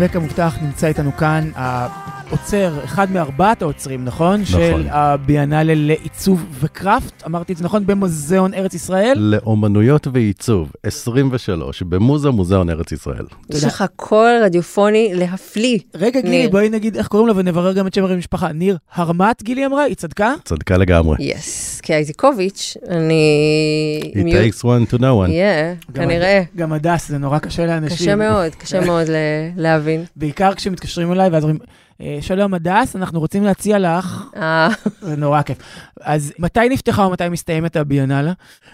וכמובטח 0.01 0.57
נמצא 0.61 0.87
איתנו 0.87 1.17
כאן 1.17 1.51
האוצר, 2.31 2.73
אחד 2.83 3.11
מארבעת 3.11 3.61
האוצרים, 3.61 4.05
נכון? 4.05 4.41
נכון. 4.41 4.51
של 4.61 4.87
הביאנלה 4.89 5.73
לעיצוב 5.75 6.45
ו 6.59 6.68
craft, 6.68 7.23
אמרתי 7.25 7.53
את 7.53 7.57
זה 7.57 7.63
נכון? 7.63 7.85
במוזיאון 7.85 8.53
ארץ 8.53 8.73
ישראל. 8.73 9.13
לאומנויות 9.17 10.07
ועיצוב, 10.13 10.71
23, 10.83 11.81
במוזה 11.83 12.29
מוזיאון 12.29 12.69
ארץ 12.69 12.91
ישראל. 12.91 13.25
יש 13.49 13.63
לך 13.63 13.83
קול 13.95 14.31
רדיופוני 14.43 15.11
להפליא. 15.13 15.79
רגע, 15.95 16.21
גילי. 16.21 16.47
בואי 16.47 16.69
נגיד 16.69 16.97
איך 16.97 17.07
קוראים 17.07 17.27
לה 17.27 17.33
ונברר 17.35 17.73
גם 17.73 17.87
את 17.87 17.93
שם 17.93 18.03
המשפחה. 18.05 18.51
ניר 18.51 18.77
הרמט, 18.93 19.43
גילי 19.43 19.65
אמרה? 19.65 19.83
היא 19.83 19.95
צדקה? 19.95 20.33
צדקה 20.45 20.77
לגמרי. 20.77 21.15
yes, 21.19 21.81
כי 21.81 21.93
איזיקוביץ', 21.93 22.77
אני... 22.89 23.23
It 24.03 24.17
מיוט- 24.17 24.53
takes 24.55 24.61
one 24.63 24.93
to 24.93 24.97
know 24.97 25.01
one. 25.01 25.29
Yeah, 25.29 25.91
גם 25.91 26.03
כנראה. 26.05 26.37
הד- 26.39 26.45
גם 26.57 26.73
הדס, 26.73 27.09
זה 27.09 27.17
נורא 27.17 27.39
קשה 27.39 27.65
לאנשים. 27.65 27.97
קשה 27.97 28.15
מאוד, 28.15 28.55
קשה 28.55 28.79
מאוד 28.87 29.09
ל- 29.09 29.15
להבין. 29.57 30.03
בעיקר 30.15 30.53
כשמתקשרים 30.53 31.11
אליי 31.11 31.29
ואז 31.29 31.43
אומרים, 31.43 31.59
"אה, 31.61 31.65
שלום 32.21 32.53
הדס, 32.53 32.95
אנחנו 32.95 33.19
רוצים 33.19 33.43
להציע 33.43 33.79
לך, 33.79 34.23
אה, 34.35 34.69
זה 35.01 35.15
נורא 35.15 35.41
כיף. 35.41 35.57
אז 36.01 36.33
מתי 36.39 36.69
נפתחה 36.69 37.01
ומתי 37.07 37.29
מסתיימת 37.29 37.75
הביאנלה? 37.75 38.33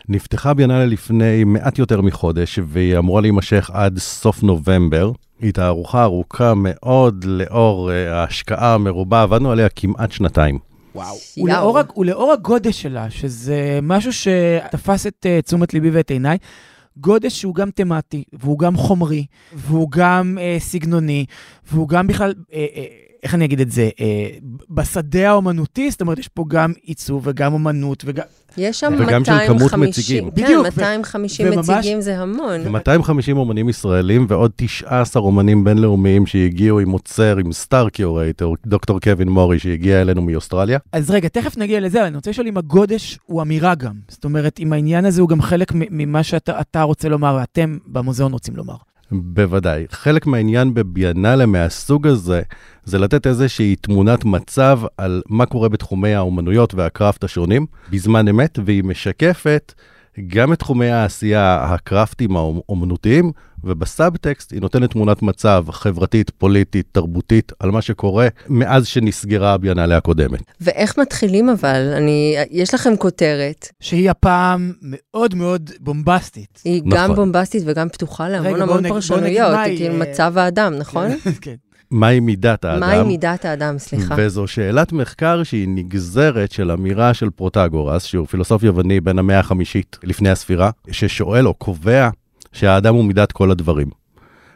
נפתחה 0.10 0.54
ביאנלה 0.54 0.86
לפני 0.86 1.44
מעט 1.44 1.80
יותר 1.80 2.02
מחודש, 2.02 2.60
והיא 2.68 2.98
אמורה 2.98 3.22
להימשך 3.22 3.70
עד 3.74 3.98
סוף 3.98 4.44
נובמבר. 4.44 5.12
היא 5.40 5.54
תערוכה 5.54 6.04
ארוכה 6.04 6.54
מאוד 6.56 7.26
לאור 7.28 7.92
אה, 7.92 8.20
ההשקעה 8.20 8.74
המרובה, 8.74 9.22
עבדנו 9.22 9.52
עליה 9.52 9.70
כמעט 9.70 10.12
שנתיים. 10.12 10.60
וואו. 10.96 11.16
ולאור, 11.38 11.80
ולאור 11.98 12.32
הגודש 12.32 12.82
שלה, 12.82 13.10
שזה 13.10 13.80
משהו 13.82 14.12
שתפס 14.14 15.08
את 15.08 15.26
uh, 15.26 15.46
תשומת 15.46 15.74
ליבי 15.74 15.90
ואת 15.90 16.12
עיניי, 16.12 16.38
גודש 16.98 17.42
שהוא 17.42 17.56
גם 17.56 17.72
תמטי, 17.72 18.24
והוא 18.34 18.60
גם 18.60 18.78
חומרי, 18.78 19.26
והוא 19.54 19.92
גם 19.92 20.38
אה, 20.38 20.64
סגנוני, 20.64 21.26
והוא 21.72 21.90
גם 21.90 22.08
בכלל, 22.08 22.34
אה, 22.38 22.52
אה, 22.52 23.07
איך 23.24 23.36
אני 23.36 23.46
אגיד 23.46 23.60
את 23.62 23.72
זה, 23.72 23.90
אה, 23.96 24.02
בשדה 24.70 25.30
האומנותי, 25.30 25.92
זאת 25.92 26.02
אומרת, 26.02 26.20
יש 26.20 26.28
פה 26.28 26.46
גם 26.48 26.74
עיצוב 26.84 27.22
וגם 27.26 27.54
אומנות, 27.54 28.04
וגם... 28.08 28.26
יש 28.58 28.80
שם 28.80 28.94
וגם 29.00 29.26
של 29.26 29.32
250. 29.32 29.58
כמות 29.70 29.74
מציגים. 29.74 30.24
כן, 30.24 30.44
בדיוק, 30.44 30.62
ו- 30.62 30.70
250 30.82 31.48
וממש- 31.48 31.70
מציגים 31.70 32.02
זה 32.02 32.20
המון. 32.20 32.68
250 32.68 33.38
אומנים 33.38 33.70
ישראלים 33.70 34.26
ועוד 34.30 34.52
19 34.56 35.22
אומנים 35.22 35.64
בינלאומיים 35.64 36.26
שהגיעו 36.26 36.80
עם 36.80 36.90
אוצר, 36.92 37.38
עם 37.38 37.52
star 37.52 37.90
curator, 37.90 38.52
דוקטור 38.66 39.00
קווין 39.00 39.30
מורי 39.30 39.60
שהגיע 39.60 40.02
אלינו 40.02 40.22
מאוסטרליה. 40.22 40.80
אז 40.92 41.12
רגע, 41.12 41.28
תכף 41.28 41.58
נגיע 41.58 41.80
לזה, 41.80 41.98
אבל 41.98 42.08
אני 42.08 42.16
רוצה 42.16 42.30
לשאול 42.30 42.48
אם 42.48 42.58
הגודש 42.58 43.20
הוא 43.26 43.42
אמירה 43.42 43.76
גם. 43.76 43.94
זאת 44.08 44.26
אומרת, 44.26 44.60
אם 44.60 44.74
העניין 44.74 45.06
הזה 45.06 45.22
הוא 45.22 45.30
גם 45.30 45.42
חלק 45.42 45.72
ממה 45.76 46.24
שאתה 46.24 46.62
אתה 46.62 46.82
רוצה 46.82 47.10
לומר, 47.10 47.38
ואתם 47.40 47.78
במוזיאון 47.88 48.32
רוצים 48.32 48.56
לומר. 48.56 48.76
בוודאי. 49.12 49.86
חלק 49.92 50.28
מהעניין 50.28 50.74
בביאנלה 50.74 51.46
מהסוג 51.46 52.08
הזה, 52.08 52.42
זה 52.84 53.00
לתת 53.00 53.28
איזושהי 53.28 53.76
תמונת 53.76 54.26
מצב 54.26 54.80
על 54.98 55.22
מה 55.30 55.46
קורה 55.46 55.70
בתחומי 55.70 56.14
האומנויות 56.14 56.74
והקראפט 56.74 57.24
השונים 57.24 57.66
בזמן 57.92 58.28
אמת, 58.28 58.60
והיא 58.66 58.84
משקפת 58.84 59.74
גם 60.28 60.54
את 60.54 60.60
תחומי 60.60 60.90
העשייה 60.90 61.64
הקראפטים 61.64 62.36
האומנותיים, 62.36 63.32
ובסאבטקסט 63.64 64.52
היא 64.52 64.62
נותנת 64.62 64.92
תמונת 64.92 65.22
מצב 65.22 65.66
חברתית, 65.72 66.30
פוליטית, 66.30 66.86
תרבותית, 66.92 67.52
על 67.60 67.72
מה 67.72 67.82
שקורה 67.82 68.28
מאז 68.50 68.88
שנסגרה 68.88 69.54
הביאנלה 69.54 69.98
הקודמת. 69.98 70.40
ואיך 70.62 71.00
מתחילים 71.00 71.50
אבל? 71.50 71.94
אני, 71.98 72.36
יש 72.52 72.74
לכם 72.74 72.98
כותרת, 72.98 73.70
שהיא 73.80 74.10
הפעם 74.10 74.74
מאוד 74.82 75.36
מאוד 75.36 75.72
בומבסטית. 75.80 76.62
היא 76.66 76.82
נכון. 76.86 76.98
גם 76.98 77.16
בומבסטית 77.16 77.64
וגם 77.66 77.90
פתוחה 77.90 78.30
להמון 78.30 78.54
רגע, 78.54 78.64
המון 78.64 78.88
פרשנויות, 78.90 79.56
היא, 79.66 79.78
כאילו 79.78 79.94
אה, 79.94 80.00
מצב 80.00 80.38
האדם, 80.38 80.74
נכון? 80.74 81.08
כן. 81.42 81.56
מהי 81.92 82.20
מידת 82.20 82.66
האדם? 82.66 82.80
מהי 82.80 83.04
מידת 83.04 83.46
האדם, 83.46 83.78
סליחה. 83.78 84.16
וזו 84.18 84.48
שאלת 84.48 84.92
מחקר 84.92 85.44
שהיא 85.44 85.68
נגזרת 85.70 86.52
של 86.52 86.72
אמירה 86.72 87.14
של 87.14 87.30
פרוטגורס, 87.30 88.04
שהוא 88.04 88.28
פילוסוף 88.28 88.64
יווני 88.64 89.02
בן 89.02 89.20
המאה 89.20 89.40
החמישית 89.40 89.98
לפני 90.04 90.30
הספירה, 90.30 90.70
ששואל 90.92 91.48
או 91.48 91.54
קובע 91.54 92.10
שהאדם 92.54 92.96
הוא 92.96 93.06
מידת 93.06 93.32
כל 93.32 93.52
הדברים. 93.52 93.88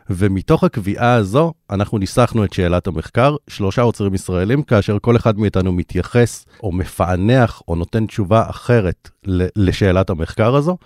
ומתוך 0.09 0.63
הקביעה 0.63 1.13
הזו, 1.13 1.53
אנחנו 1.69 1.97
ניסחנו 1.97 2.45
את 2.45 2.53
שאלת 2.53 2.87
המחקר, 2.87 3.35
שלושה 3.47 3.81
עוצרים 3.81 4.13
ישראלים, 4.13 4.63
כאשר 4.63 4.97
כל 5.01 5.15
אחד 5.15 5.39
מאיתנו 5.39 5.71
מתייחס 5.71 6.45
או 6.63 6.71
מפענח 6.71 7.61
או 7.67 7.75
נותן 7.75 8.05
תשובה 8.05 8.49
אחרת 8.49 9.09
לשאלת 9.55 10.09
המחקר 10.09 10.55
הזו. 10.55 10.77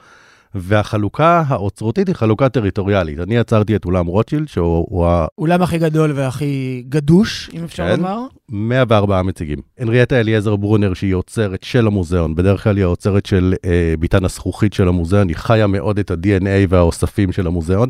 והחלוקה 0.55 1.43
האוצרותית 1.47 2.07
היא 2.07 2.15
חלוקה 2.15 2.49
טריטוריאלית. 2.49 3.19
אני 3.19 3.35
יצרתי 3.35 3.75
את 3.75 3.85
אולם 3.85 4.05
רוטשילד, 4.05 4.47
שהוא 4.47 4.85
הוא 4.89 5.05
ה- 5.07 5.25
אולם 5.37 5.61
הכי 5.61 5.77
גדול 5.77 6.11
והכי 6.15 6.83
גדוש, 6.89 7.49
אם 7.53 7.63
אפשר 7.63 7.83
כן. 7.87 7.97
לומר. 7.99 8.19
104 8.49 9.21
מציגים. 9.21 9.57
הנריאטה 9.79 10.19
אליעזר 10.19 10.55
ברונר, 10.55 10.93
שהיא 10.93 11.13
אוצרת 11.13 11.63
של 11.63 11.87
המוזיאון, 11.87 12.35
בדרך 12.35 12.63
כלל 12.63 12.77
היא 12.77 12.83
האוצרת 12.83 13.25
של 13.25 13.53
אה, 13.65 13.93
ביתן 13.99 14.25
הזכוכית 14.25 14.73
של 14.73 14.87
המוזיאון, 14.87 15.27
היא 15.29 15.37
חיה 15.37 15.67
מאוד 15.67 15.99
את 15.99 16.11
ה-DNA 16.11 16.47
והאוספים 16.69 17.31
של 17.31 17.47
המוזיאון. 17.47 17.89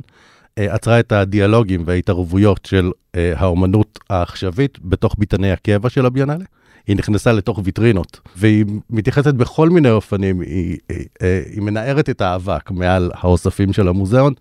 אה, 0.58 0.74
עצרה 0.74 1.00
את 1.00 1.12
הדיאלוגים 1.12 1.84
וההתערבויות 1.86 2.66
של 2.66 2.92
אה, 3.16 3.34
האומנות 3.38 4.00
העכשווית 4.10 4.78
בתוך 4.82 5.16
ביתני 5.18 5.52
הקבע 5.52 5.90
של 5.90 6.06
הביאנלה. 6.06 6.46
היא 6.88 6.96
נכנסה 6.96 7.32
לתוך 7.32 7.60
ויטרינות, 7.64 8.20
והיא 8.36 8.66
מתייחסת 8.90 9.34
בכל 9.34 9.70
מיני 9.70 9.90
אופנים, 9.90 10.42
היא, 10.42 10.78
היא, 10.90 11.06
אה, 11.22 11.42
היא 11.52 11.62
מנערת 11.62 12.10
את 12.10 12.22
האבק 12.22 12.72
מעל 12.72 13.12
האוספים 13.14 13.74
של 13.74 13.88
המוזיאון, 13.88 14.34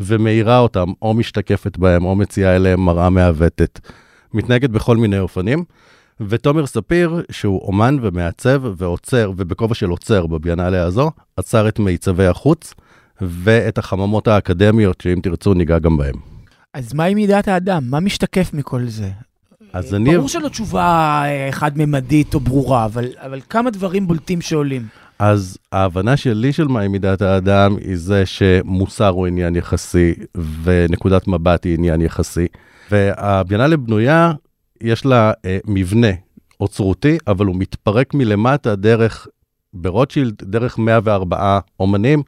ומאירה 0.00 0.58
אותם, 0.58 0.88
או 1.02 1.14
משתקפת 1.14 1.78
בהם, 1.78 2.04
או 2.04 2.16
מציעה 2.16 2.56
אליהם 2.56 2.80
מראה 2.80 3.10
מעוותת. 3.10 3.80
מתנהגת 4.34 4.70
בכל 4.70 4.96
מיני 4.96 5.18
אופנים. 5.18 5.64
ותומר 6.28 6.66
ספיר, 6.66 7.22
שהוא 7.30 7.60
אומן 7.62 7.96
ומעצב 8.02 8.62
ועוצר, 8.76 9.32
ובכובע 9.36 9.74
של 9.74 9.90
עוצר 9.90 10.26
בביאנלה 10.26 10.82
הזו, 10.82 11.10
עצר 11.36 11.68
את 11.68 11.78
מיצבי 11.78 12.26
החוץ 12.26 12.74
ואת 13.20 13.78
החממות 13.78 14.28
האקדמיות, 14.28 15.00
שאם 15.00 15.20
תרצו 15.22 15.54
ניגע 15.54 15.78
גם 15.78 15.96
בהם. 15.96 16.14
אז 16.74 16.94
מהי 16.94 17.14
מידת 17.14 17.48
האדם? 17.48 17.84
מה 17.90 18.00
משתקף 18.00 18.50
מכל 18.54 18.86
זה? 18.86 19.10
אז 19.72 19.92
אה, 19.92 19.98
אני... 19.98 20.16
ברור 20.16 20.28
שלא 20.28 20.48
תשובה 20.48 21.22
אה, 21.26 21.48
חד-ממדית 21.52 22.34
או 22.34 22.40
ברורה, 22.40 22.84
אבל, 22.84 23.08
אבל 23.16 23.40
כמה 23.50 23.70
דברים 23.70 24.06
בולטים 24.06 24.40
שעולים. 24.40 24.86
אז 25.18 25.58
ההבנה 25.72 26.16
שלי 26.16 26.52
של 26.52 26.68
מהי 26.68 26.88
מידת 26.88 27.22
האדם 27.22 27.76
היא 27.76 27.96
זה 27.96 28.26
שמוסר 28.26 29.08
הוא 29.08 29.26
עניין 29.26 29.56
יחסי 29.56 30.14
ונקודת 30.62 31.28
מבט 31.28 31.64
היא 31.64 31.74
עניין 31.74 32.00
יחסי. 32.00 32.46
והביאנלה 32.90 33.76
בנויה, 33.76 34.32
יש 34.80 35.06
לה 35.06 35.32
אה, 35.44 35.58
מבנה 35.66 36.10
אוצרותי, 36.60 37.18
אבל 37.26 37.46
הוא 37.46 37.56
מתפרק 37.56 38.14
מלמטה 38.14 38.76
דרך, 38.76 39.26
ברוטשילד, 39.74 40.34
דרך 40.42 40.78
104 40.78 41.58
אומנים, 41.80 42.22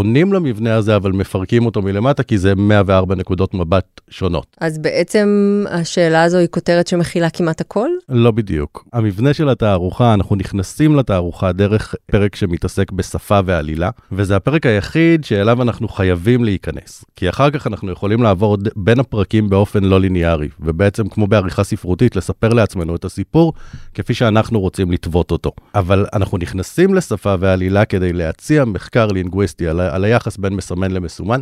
שעונים 0.00 0.32
למבנה 0.32 0.74
הזה, 0.74 0.96
אבל 0.96 1.12
מפרקים 1.12 1.66
אותו 1.66 1.82
מלמטה, 1.82 2.22
כי 2.22 2.38
זה 2.38 2.54
104 2.54 3.14
נקודות 3.14 3.54
מבט 3.54 4.00
שונות. 4.10 4.56
אז 4.60 4.78
בעצם 4.78 5.28
השאלה 5.70 6.22
הזו 6.22 6.38
היא 6.38 6.48
כותרת 6.50 6.86
שמכילה 6.86 7.30
כמעט 7.30 7.60
הכל? 7.60 7.88
לא 8.08 8.30
בדיוק. 8.30 8.84
המבנה 8.92 9.34
של 9.34 9.48
התערוכה, 9.48 10.14
אנחנו 10.14 10.36
נכנסים 10.36 10.96
לתערוכה 10.96 11.52
דרך 11.52 11.94
פרק 12.06 12.36
שמתעסק 12.36 12.92
בשפה 12.92 13.40
ועלילה, 13.44 13.90
וזה 14.12 14.36
הפרק 14.36 14.66
היחיד 14.66 15.24
שאליו 15.24 15.62
אנחנו 15.62 15.88
חייבים 15.88 16.44
להיכנס. 16.44 17.04
כי 17.16 17.28
אחר 17.28 17.50
כך 17.50 17.66
אנחנו 17.66 17.92
יכולים 17.92 18.22
לעבור 18.22 18.56
בין 18.76 19.00
הפרקים 19.00 19.50
באופן 19.50 19.84
לא 19.84 20.00
ליניארי, 20.00 20.48
ובעצם 20.60 21.08
כמו 21.08 21.26
בעריכה 21.26 21.64
ספרותית, 21.64 22.16
לספר 22.16 22.48
לעצמנו 22.48 22.96
את 22.96 23.04
הסיפור 23.04 23.52
כפי 23.94 24.14
שאנחנו 24.14 24.60
רוצים 24.60 24.92
לטוות 24.92 25.30
אותו. 25.30 25.50
אבל 25.74 26.06
אנחנו 26.12 26.38
נכנסים 26.38 26.94
לשפה 26.94 27.34
ועלילה 27.40 27.84
כדי 27.84 28.12
להציע 28.12 28.64
מחקר 28.64 29.06
לינגוויסטי 29.06 29.68
על, 29.68 29.80
על 29.90 30.04
היחס 30.04 30.36
בין 30.36 30.52
מסמן 30.52 30.90
למסומן, 30.90 31.40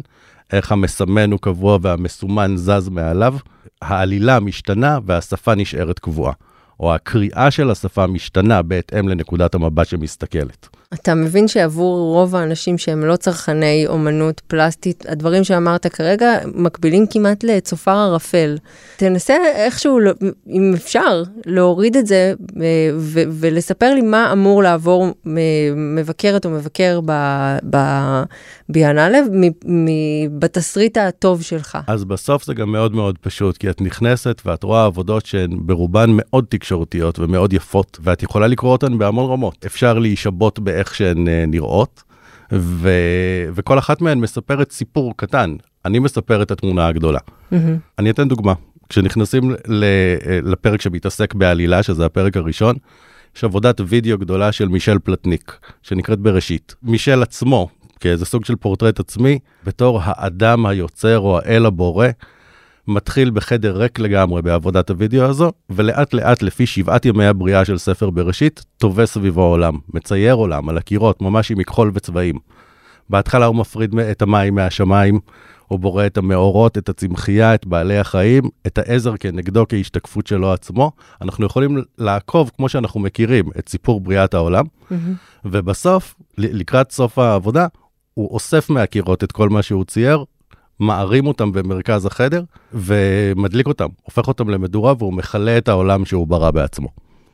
איך 0.53 0.73
המסמן 0.73 1.33
הוא 1.33 1.41
קבוע 1.41 1.79
והמסומן 1.83 2.57
זז 2.57 2.89
מעליו, 2.89 3.35
העלילה 3.83 4.41
משתנה 4.41 4.99
והשפה 5.07 5.55
נשארת 5.55 5.99
קבועה. 5.99 6.33
או 6.81 6.95
הקריאה 6.95 7.51
של 7.51 7.71
השפה 7.71 8.07
משתנה 8.07 8.63
בהתאם 8.63 9.09
לנקודת 9.09 9.55
המבט 9.55 9.87
שמסתכלת. 9.87 10.69
אתה 10.95 11.15
מבין 11.15 11.49
שעבור 11.49 11.97
רוב 11.99 12.37
האנשים 12.37 12.79
שהם 12.79 13.05
לא 13.05 13.17
צרכני 13.17 13.85
אומנות 13.87 14.41
פלסטית, 14.47 15.05
הדברים 15.09 15.45
שאמרת 15.45 15.87
כרגע 15.87 16.33
מקבילים 16.55 17.07
כמעט 17.11 17.45
לצופר 17.45 17.91
ערפל. 17.91 18.59
תנסה 18.97 19.35
איכשהו, 19.55 20.01
לא- 20.01 20.13
אם 20.49 20.73
אפשר, 20.75 21.23
להוריד 21.47 21.97
את 21.97 22.07
זה 22.07 22.33
אה, 22.57 22.63
ו- 22.99 23.23
ולספר 23.31 23.95
לי 23.95 24.01
מה 24.03 24.33
אמור 24.33 24.63
לעבור 24.63 25.07
מ- 25.27 25.97
מבקרת 25.97 26.45
או 26.45 26.51
מבקר 26.51 27.01
ב- 27.07 27.57
ב- 27.71 28.23
ביאנלה 28.69 29.19
מ- 29.33 29.85
מ- 29.85 30.39
בתסריט 30.41 30.97
הטוב 30.97 31.43
שלך. 31.43 31.79
אז 31.87 32.05
בסוף 32.05 32.45
זה 32.45 32.55
גם 32.55 32.73
מאוד 32.73 32.95
מאוד 32.95 33.19
פשוט, 33.19 33.57
כי 33.57 33.71
את 33.71 33.81
נכנסת 33.81 34.43
ואת 34.47 34.63
רואה 34.63 34.85
עבודות 34.85 35.27
שהן 35.27 35.51
ברובן 35.61 36.07
מאוד 36.13 36.45
תקשורתיות 36.49 37.19
ומאוד 37.19 37.53
יפות, 37.53 37.99
ואת 38.03 38.23
יכולה 38.23 38.47
לקרוא 38.47 38.73
אותן 38.73 38.99
בהמון 38.99 39.31
רמות. 39.31 39.65
אפשר 39.67 39.99
להישבות 39.99 40.59
באיך 40.79 40.95
שהן 40.95 41.29
אה, 41.29 41.45
נראות, 41.49 42.03
ו... 42.53 42.91
וכל 43.55 43.79
אחת 43.79 44.01
מהן 44.01 44.19
מספרת 44.19 44.73
סיפור 44.73 45.17
קטן. 45.17 45.57
אני 45.85 45.99
מספר 45.99 46.43
את 46.43 46.51
התמונה 46.51 46.87
הגדולה. 46.87 47.19
אני 47.99 48.11
אתן 48.11 48.29
דוגמה. 48.29 48.53
כשנכנסים 48.89 49.51
ל- 49.67 49.85
לפרק 50.43 50.81
שמתעסק 50.81 51.35
בעלילה, 51.35 51.83
שזה 51.83 52.07
הפרק 52.07 52.37
הראשון, 52.37 52.77
יש 53.37 53.45
עבודת 53.45 53.81
וידאו 53.87 54.19
גדולה 54.19 54.53
של 54.53 54.69
מישל 54.69 54.99
פלטניק, 54.99 55.59
שנקראת 55.83 56.19
בראשית. 56.19 56.75
מישל 56.83 57.23
עצמו, 57.23 57.69
כאיזה 58.01 58.25
סוג 58.25 58.45
של 58.45 58.57
פורטרט 58.57 59.01
עצמי, 59.01 59.39
בתור 59.65 60.01
האדם 60.05 60.67
היוצר 60.67 61.19
או 61.19 61.39
האל 61.39 61.67
הבורא, 61.67 62.09
מתחיל 62.89 63.31
בחדר 63.31 63.77
ריק 63.77 63.99
לגמרי 63.99 64.43
בעבודת 64.43 64.91
הוידאו 64.91 65.25
הזו, 65.25 65.53
ולאט 65.71 66.15
לאט 66.15 66.43
לפי 66.43 66.67
שבעת 66.67 67.07
ימי 67.07 67.27
הבריאה 67.27 67.65
של 67.65 67.79
ספר 67.79 68.11
בראשית, 68.11 68.65
טווה 68.79 69.07
סביבו 69.07 69.43
עולם, 69.43 69.79
מצייר 69.95 70.35
עולם 70.35 70.69
על 70.69 70.79
הקירות, 70.79 71.23
ממש 71.23 71.51
עם 71.51 71.59
מכחול 71.59 71.91
וצבעים. 71.95 72.39
בהתחלה 73.11 73.47
הוא 73.47 73.57
מפריד 73.57 73.99
את 73.99 74.23
המים 74.23 74.55
מהשמיים, 74.55 75.21
הוא 75.67 75.79
בורא 75.79 76.07
את 76.07 76.19
המאורות, 76.19 76.79
את 76.79 76.89
הצמחייה, 76.89 77.55
את 77.55 77.67
בעלי 77.67 77.99
החיים, 77.99 78.43
את 78.67 78.79
העזר 78.79 79.17
כנגדו 79.17 79.65
כהשתקפות 79.69 80.27
שלו 80.27 80.53
עצמו. 80.53 80.93
אנחנו 81.23 81.47
יכולים 81.47 81.83
לעקוב, 81.99 82.51
כמו 82.57 82.69
שאנחנו 82.69 83.01
מכירים, 83.01 83.51
את 83.59 83.69
סיפור 83.69 84.01
בריאת 84.01 84.35
העולם, 84.35 84.65
ובסוף, 85.45 86.15
ל- 86.39 86.59
לקראת 86.61 86.93
סוף 86.93 87.19
העבודה, 87.19 87.67
הוא 88.15 88.29
אוסף 88.31 88.71
מהקירות 88.71 89.25
את 89.25 89.33
כל 89.33 89.49
מה 89.49 89.63
שהוא 89.63 89.85
צייר, 89.85 90.25
מערים 90.81 91.27
אותם 91.27 91.53
במרכז 91.53 92.07
החדר, 92.07 92.43
ומדליק 92.73 93.67
אותם, 93.67 93.89
הופך 94.03 94.29
אותם 94.29 94.51
למדורה, 94.51 94.95
והוא 94.99 95.13
מכלה 95.13 95.59
את 95.59 95.69
העולם 95.69 96.05
שהוא 96.05 96.27
ברא 96.27 96.51
בעצמו. 96.51 96.89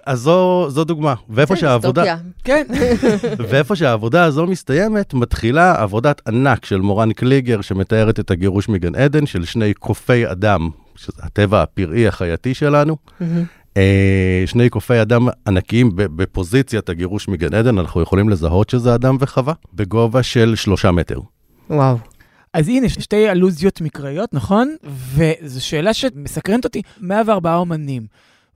אז 0.07 0.21
זו, 0.21 0.67
זו 0.71 0.85
דוגמה. 0.85 1.15
ואיפה 1.31 1.57
שהעבודה... 1.57 2.03
כן. 2.45 2.67
ואיפה 3.51 3.77
שהעבודה 3.77 4.25
הזו 4.25 4.47
מסתיימת, 4.47 5.15
מתחילה 5.15 5.83
עבודת 5.83 6.21
ענק 6.29 6.65
של 6.65 6.81
מורן 6.81 7.13
קליגר, 7.13 7.61
שמתארת 7.61 8.21
את 8.21 8.31
הגירוש 8.31 8.69
מגן 8.69 8.95
עדן, 8.95 9.27
של 9.27 9.45
שני 9.45 9.75
קופי 9.75 10.31
אדם, 10.31 10.71
שזה 10.97 11.13
הטבע 11.23 11.63
הפראי 11.63 12.09
החייתי 12.09 12.55
שלנו. 12.55 12.97
אה, 13.77 14.43
שני 14.47 14.69
קופי 14.69 15.03
אדם 15.03 15.29
ענקיים 15.47 15.97
ב- 15.97 16.03
בפוזיציית 16.03 16.89
הגירוש 16.89 17.29
מגן 17.29 17.55
עדן, 17.55 17.79
אנחנו 17.79 18.03
יכולים 18.03 18.29
לזהות 18.29 18.71
שזה 18.71 18.95
אדם 18.95 19.17
וחווה, 19.21 19.55
בגובה 19.75 20.23
של 20.23 20.55
שלושה 20.57 20.91
מטר. 20.91 21.21
וואו. 21.71 21.99
אז 22.55 22.69
הנה, 22.69 22.89
שתי 22.89 23.31
אלוזיות 23.31 23.81
מקראיות, 23.81 24.35
נכון? 24.35 24.75
וזו 25.15 25.65
שאלה 25.65 25.95
שמסקרנת 25.95 26.65
אותי. 26.65 26.83
104 27.01 27.57
אומנים, 27.57 28.07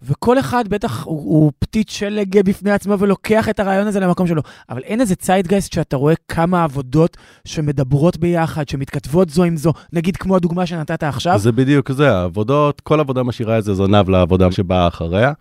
וכל 0.02 0.38
אחד 0.38 0.68
בטח 0.68 1.04
הוא, 1.04 1.16
הוא 1.16 1.52
פתית 1.58 1.88
שלג 1.88 2.40
בפני 2.44 2.70
עצמו 2.70 2.98
ולוקח 2.98 3.48
את 3.48 3.60
הרעיון 3.60 3.86
הזה 3.86 4.00
למקום 4.00 4.26
שלו. 4.26 4.42
אבל 4.70 4.82
אין 4.82 5.00
איזה 5.00 5.14
ציידגייסט 5.14 5.72
שאתה 5.72 5.96
רואה 5.96 6.14
כמה 6.28 6.64
עבודות 6.64 7.16
שמדברות 7.44 8.16
ביחד, 8.16 8.68
שמתכתבות 8.68 9.30
זו 9.30 9.44
עם 9.44 9.56
זו, 9.56 9.72
נגיד 9.92 10.16
כמו 10.16 10.36
הדוגמה 10.36 10.66
שנתת 10.66 11.02
עכשיו. 11.02 11.38
זה 11.38 11.52
בדיוק 11.52 11.92
זה, 11.92 12.12
העבודות, 12.12 12.80
כל 12.80 13.00
עבודה 13.00 13.22
משאירה 13.22 13.56
איזה 13.56 13.74
זנב 13.74 14.08
לעבודה 14.08 14.52
שבאה 14.52 14.88
אחריה. 14.88 15.32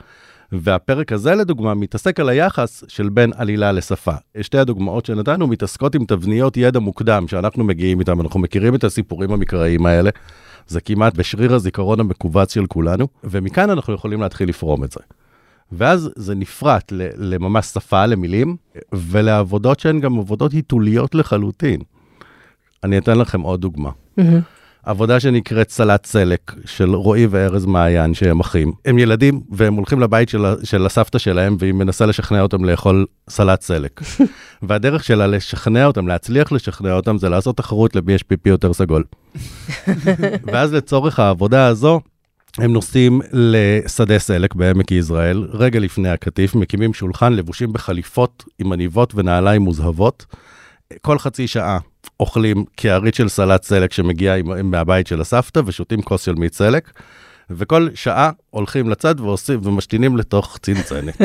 והפרק 0.51 1.11
הזה, 1.11 1.35
לדוגמה, 1.35 1.73
מתעסק 1.73 2.19
על 2.19 2.29
היחס 2.29 2.83
של 2.87 3.09
בין 3.09 3.31
עלילה 3.35 3.71
לשפה. 3.71 4.11
שתי 4.41 4.57
הדוגמאות 4.57 5.05
שנתנו 5.05 5.47
מתעסקות 5.47 5.95
עם 5.95 6.05
תבניות 6.05 6.57
ידע 6.57 6.79
מוקדם 6.79 7.27
שאנחנו 7.27 7.63
מגיעים 7.63 7.99
איתם, 7.99 8.21
אנחנו 8.21 8.39
מכירים 8.39 8.75
את 8.75 8.83
הסיפורים 8.83 9.31
המקראיים 9.31 9.85
האלה. 9.85 10.09
זה 10.67 10.81
כמעט 10.81 11.15
בשריר 11.15 11.53
הזיכרון 11.53 11.99
המכווץ 11.99 12.53
של 12.53 12.65
כולנו, 12.65 13.07
ומכאן 13.23 13.69
אנחנו 13.69 13.93
יכולים 13.93 14.21
להתחיל 14.21 14.49
לפרום 14.49 14.83
את 14.83 14.91
זה. 14.91 14.99
ואז 15.71 16.09
זה 16.15 16.35
נפרט 16.35 16.93
לממש 17.17 17.65
שפה, 17.65 18.05
למילים, 18.05 18.55
ולעבודות 18.93 19.79
שהן 19.79 19.99
גם 19.99 20.19
עבודות 20.19 20.51
היתוליות 20.51 21.15
לחלוטין. 21.15 21.81
אני 22.83 22.97
אתן 22.97 23.17
לכם 23.17 23.41
עוד 23.41 23.61
דוגמה. 23.61 23.89
עבודה 24.83 25.19
שנקראת 25.19 25.69
סלט 25.69 26.05
סלק 26.05 26.53
של 26.65 26.95
רועי 26.95 27.27
וארז 27.29 27.65
מעיין, 27.65 28.13
שהם 28.13 28.39
אחים. 28.39 28.73
הם 28.85 28.99
ילדים, 28.99 29.41
והם 29.51 29.73
הולכים 29.73 29.99
לבית 29.99 30.29
של, 30.29 30.45
של 30.63 30.85
הסבתא 30.85 31.17
שלהם, 31.17 31.55
והיא 31.59 31.73
מנסה 31.73 32.05
לשכנע 32.05 32.41
אותם 32.41 32.65
לאכול 32.65 33.05
סלט 33.29 33.61
סלק. 33.61 34.01
והדרך 34.67 35.03
שלה 35.03 35.27
לשכנע 35.27 35.85
אותם, 35.85 36.07
להצליח 36.07 36.51
לשכנע 36.51 36.93
אותם, 36.93 37.17
זה 37.17 37.29
לעשות 37.29 37.57
תחרות 37.57 37.95
למי 37.95 38.13
יש 38.13 38.23
פיפי 38.23 38.49
יותר 38.49 38.73
סגול. 38.73 39.03
ואז 40.51 40.73
לצורך 40.73 41.19
העבודה 41.19 41.67
הזו, 41.67 42.01
הם 42.57 42.73
נוסעים 42.73 43.21
לשדה 43.31 44.19
סלק 44.19 44.55
בעמק 44.55 44.91
יזרעאל, 44.91 45.47
רגע 45.51 45.79
לפני 45.79 46.09
הקטיף, 46.09 46.55
מקימים 46.55 46.93
שולחן 46.93 47.33
לבושים 47.33 47.73
בחליפות 47.73 48.43
עם 48.59 48.71
עניבות 48.71 49.13
ונעליים 49.15 49.61
מוזהבות. 49.61 50.25
כל 51.01 51.19
חצי 51.19 51.47
שעה 51.47 51.79
אוכלים 52.19 52.65
קערית 52.75 53.15
של 53.15 53.29
סלט 53.29 53.63
סלק 53.63 53.93
שמגיע 53.93 54.35
מהבית 54.63 55.07
של 55.07 55.21
הסבתא 55.21 55.61
ושותים 55.65 56.01
כוס 56.01 56.21
של 56.21 56.35
מיץ 56.35 56.57
סלק. 56.57 56.91
וכל 57.49 57.87
שעה 57.95 58.31
הולכים 58.49 58.89
לצד 58.89 59.19
ועושים 59.19 59.59
ומשתינים 59.63 60.17
לתוך 60.17 60.57
צנצנת. 60.61 61.21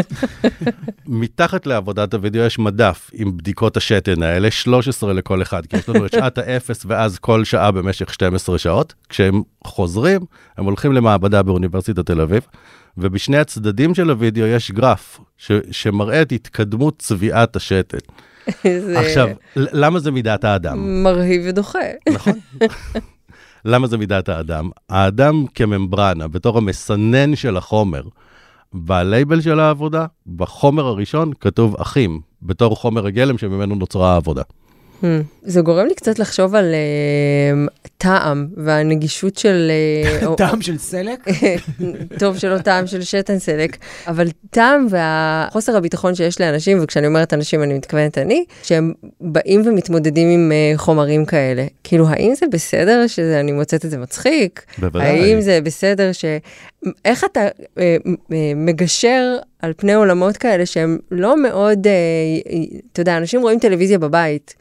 מתחת 1.07 1.67
לעבודת 1.67 2.15
הוידאו 2.15 2.43
יש 2.43 2.59
מדף 2.59 3.11
עם 3.13 3.37
בדיקות 3.37 3.77
השתן 3.77 4.23
האלה, 4.23 4.51
13 4.51 5.13
לכל 5.13 5.43
אחד, 5.43 5.67
כי 5.67 5.77
יש 5.77 5.89
לנו 5.89 6.07
את 6.07 6.13
שעת 6.13 6.39
האפס 6.39 6.83
ואז 6.87 7.19
כל 7.19 7.45
שעה 7.45 7.71
במשך 7.71 8.15
12 8.15 8.59
שעות. 8.59 8.95
כשהם 9.09 9.43
חוזרים, 9.65 10.21
הם 10.57 10.65
הולכים 10.65 10.93
למעבדה 10.93 11.43
באוניברסיטת 11.43 12.07
תל 12.07 12.21
אביב, 12.21 12.47
ובשני 12.99 13.39
הצדדים 13.39 13.95
של 13.95 14.11
הוידאו 14.11 14.47
יש 14.47 14.71
גרף 14.71 15.21
ש- 15.37 15.53
שמראה 15.71 16.23
את 16.23 16.33
התקדמות 16.33 16.99
צביעת 16.99 17.57
השתן. 17.57 17.99
זה 18.65 19.01
עכשיו, 19.01 19.29
למה 19.57 19.99
זה 19.99 20.11
מידת 20.11 20.45
האדם? 20.45 21.03
מרהיב 21.03 21.43
ודוחה. 21.49 21.79
נכון. 22.09 22.39
למה 23.65 23.87
זה 23.87 23.99
מידת 23.99 24.29
האדם? 24.29 24.71
האדם 24.89 25.45
כממברנה, 25.55 26.29
בתור 26.29 26.59
המסנן 26.59 27.37
של 27.37 27.57
החומר, 27.57 28.03
בלייבל 28.73 29.41
של 29.41 29.61
העבודה, 29.61 30.07
בחומר 30.37 30.87
הראשון 30.87 31.33
כתוב 31.41 31.77
אחים, 31.81 32.21
בתור 32.43 32.77
חומר 32.77 33.07
הגלם 33.07 33.39
שממנו 33.39 33.75
נוצרה 33.75 34.13
העבודה. 34.13 34.43
Hmm. 35.03 35.07
זה 35.43 35.61
גורם 35.61 35.87
לי 35.87 35.95
קצת 35.95 36.19
לחשוב 36.19 36.55
על 36.55 36.65
אה, 36.75 37.67
טעם 37.99 38.47
והנגישות 38.57 39.37
של... 39.37 39.71
או- 40.27 40.35
טעם 40.37 40.63
של 40.63 40.79
סלק? 40.79 41.25
טוב 42.21 42.39
שלא 42.39 42.59
טעם 42.59 42.87
של 42.87 43.03
שתן 43.03 43.39
סלק, 43.39 43.77
אבל 44.07 44.29
טעם 44.51 44.87
והחוסר 44.91 45.77
הביטחון 45.77 46.15
שיש 46.15 46.41
לאנשים, 46.41 46.79
וכשאני 46.83 47.07
אומרת 47.07 47.35
אנשים 47.35 47.63
אני 47.63 47.75
מתכוונת 47.75 48.19
אני, 48.19 48.45
שהם 48.63 48.93
באים 49.21 49.63
ומתמודדים 49.65 50.29
עם 50.29 50.53
אה, 50.53 50.79
חומרים 50.79 51.25
כאלה. 51.25 51.67
כאילו, 51.85 52.09
האם 52.09 52.35
זה 52.35 52.47
בסדר 52.53 53.07
שאני 53.07 53.53
מוצאת 53.53 53.85
את 53.85 53.91
זה 53.91 53.99
מצחיק? 53.99 54.65
בוודאי. 54.79 55.09
האם 55.09 55.41
זה 55.41 55.61
בסדר 55.61 56.13
ש... 56.13 56.25
איך 57.05 57.25
אתה 57.25 57.41
אה, 57.41 57.97
אה, 58.33 58.53
מגשר 58.57 59.37
על 59.63 59.73
פני 59.77 59.95
עולמות 59.95 60.37
כאלה 60.37 60.67
שהם 60.67 60.99
לא 61.11 61.43
מאוד, 61.43 61.87
אה, 61.87 61.93
אתה 62.93 63.01
יודע, 63.01 63.17
אנשים 63.17 63.43
רואים 63.43 63.59
טלוויזיה 63.59 63.99
בבית. 63.99 64.55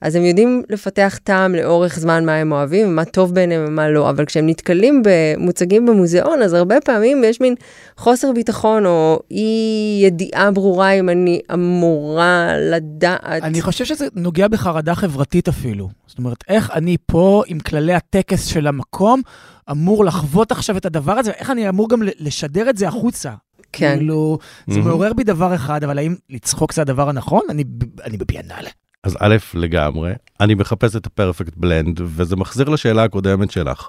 אז 0.00 0.14
הם 0.14 0.24
יודעים 0.24 0.62
לפתח 0.70 1.18
טעם 1.24 1.54
לאורך 1.54 1.98
זמן 1.98 2.26
מה 2.26 2.34
הם 2.34 2.52
אוהבים, 2.52 2.96
מה 2.96 3.04
טוב 3.04 3.34
בעיניהם 3.34 3.64
ומה 3.68 3.88
לא, 3.90 4.10
אבל 4.10 4.24
כשהם 4.24 4.46
נתקלים 4.48 5.02
במוצגים 5.04 5.86
במוזיאון, 5.86 6.42
אז 6.42 6.52
הרבה 6.52 6.80
פעמים 6.80 7.24
יש 7.24 7.40
מין 7.40 7.54
חוסר 7.96 8.32
ביטחון 8.32 8.86
או 8.86 9.20
אי 9.30 10.00
ידיעה 10.02 10.50
ברורה 10.50 10.90
אם 10.90 11.08
אני 11.08 11.40
אמורה 11.54 12.48
לדעת. 12.58 13.20
אני 13.42 13.60
חושב 13.62 13.84
שזה 13.84 14.06
נוגע 14.14 14.48
בחרדה 14.48 14.94
חברתית 14.94 15.48
אפילו. 15.48 15.88
זאת 16.06 16.18
אומרת, 16.18 16.44
איך 16.48 16.70
אני 16.74 16.96
פה 17.06 17.42
עם 17.46 17.58
כללי 17.60 17.94
הטקס 17.94 18.44
של 18.46 18.66
המקום 18.66 19.22
אמור 19.70 20.04
לחוות 20.04 20.52
עכשיו 20.52 20.76
את 20.76 20.86
הדבר 20.86 21.12
הזה, 21.12 21.30
ואיך 21.30 21.50
אני 21.50 21.68
אמור 21.68 21.88
גם 21.88 22.02
לשדר 22.18 22.70
את 22.70 22.76
זה 22.76 22.88
החוצה. 22.88 23.30
כן. 23.72 23.96
כאילו, 23.98 24.38
זה 24.66 24.80
Mhm. 24.80 24.82
מעורר 24.82 25.12
בי 25.12 25.24
דבר 25.24 25.54
אחד, 25.54 25.84
אבל 25.84 25.98
האם 25.98 26.14
לצחוק 26.30 26.72
זה 26.72 26.82
הדבר 26.82 27.08
הנכון? 27.08 27.42
אני 27.50 27.64
אני 28.04 28.16
בביאנלה. 28.16 28.70
אז 29.04 29.16
א', 29.20 29.36
לגמרי, 29.54 30.12
אני 30.40 30.54
מחפש 30.54 30.96
את 30.96 31.06
הפרפקט 31.06 31.52
בלנד, 31.56 32.00
וזה 32.04 32.36
מחזיר 32.36 32.68
לשאלה 32.68 33.04
הקודמת 33.04 33.50
שלך. 33.50 33.88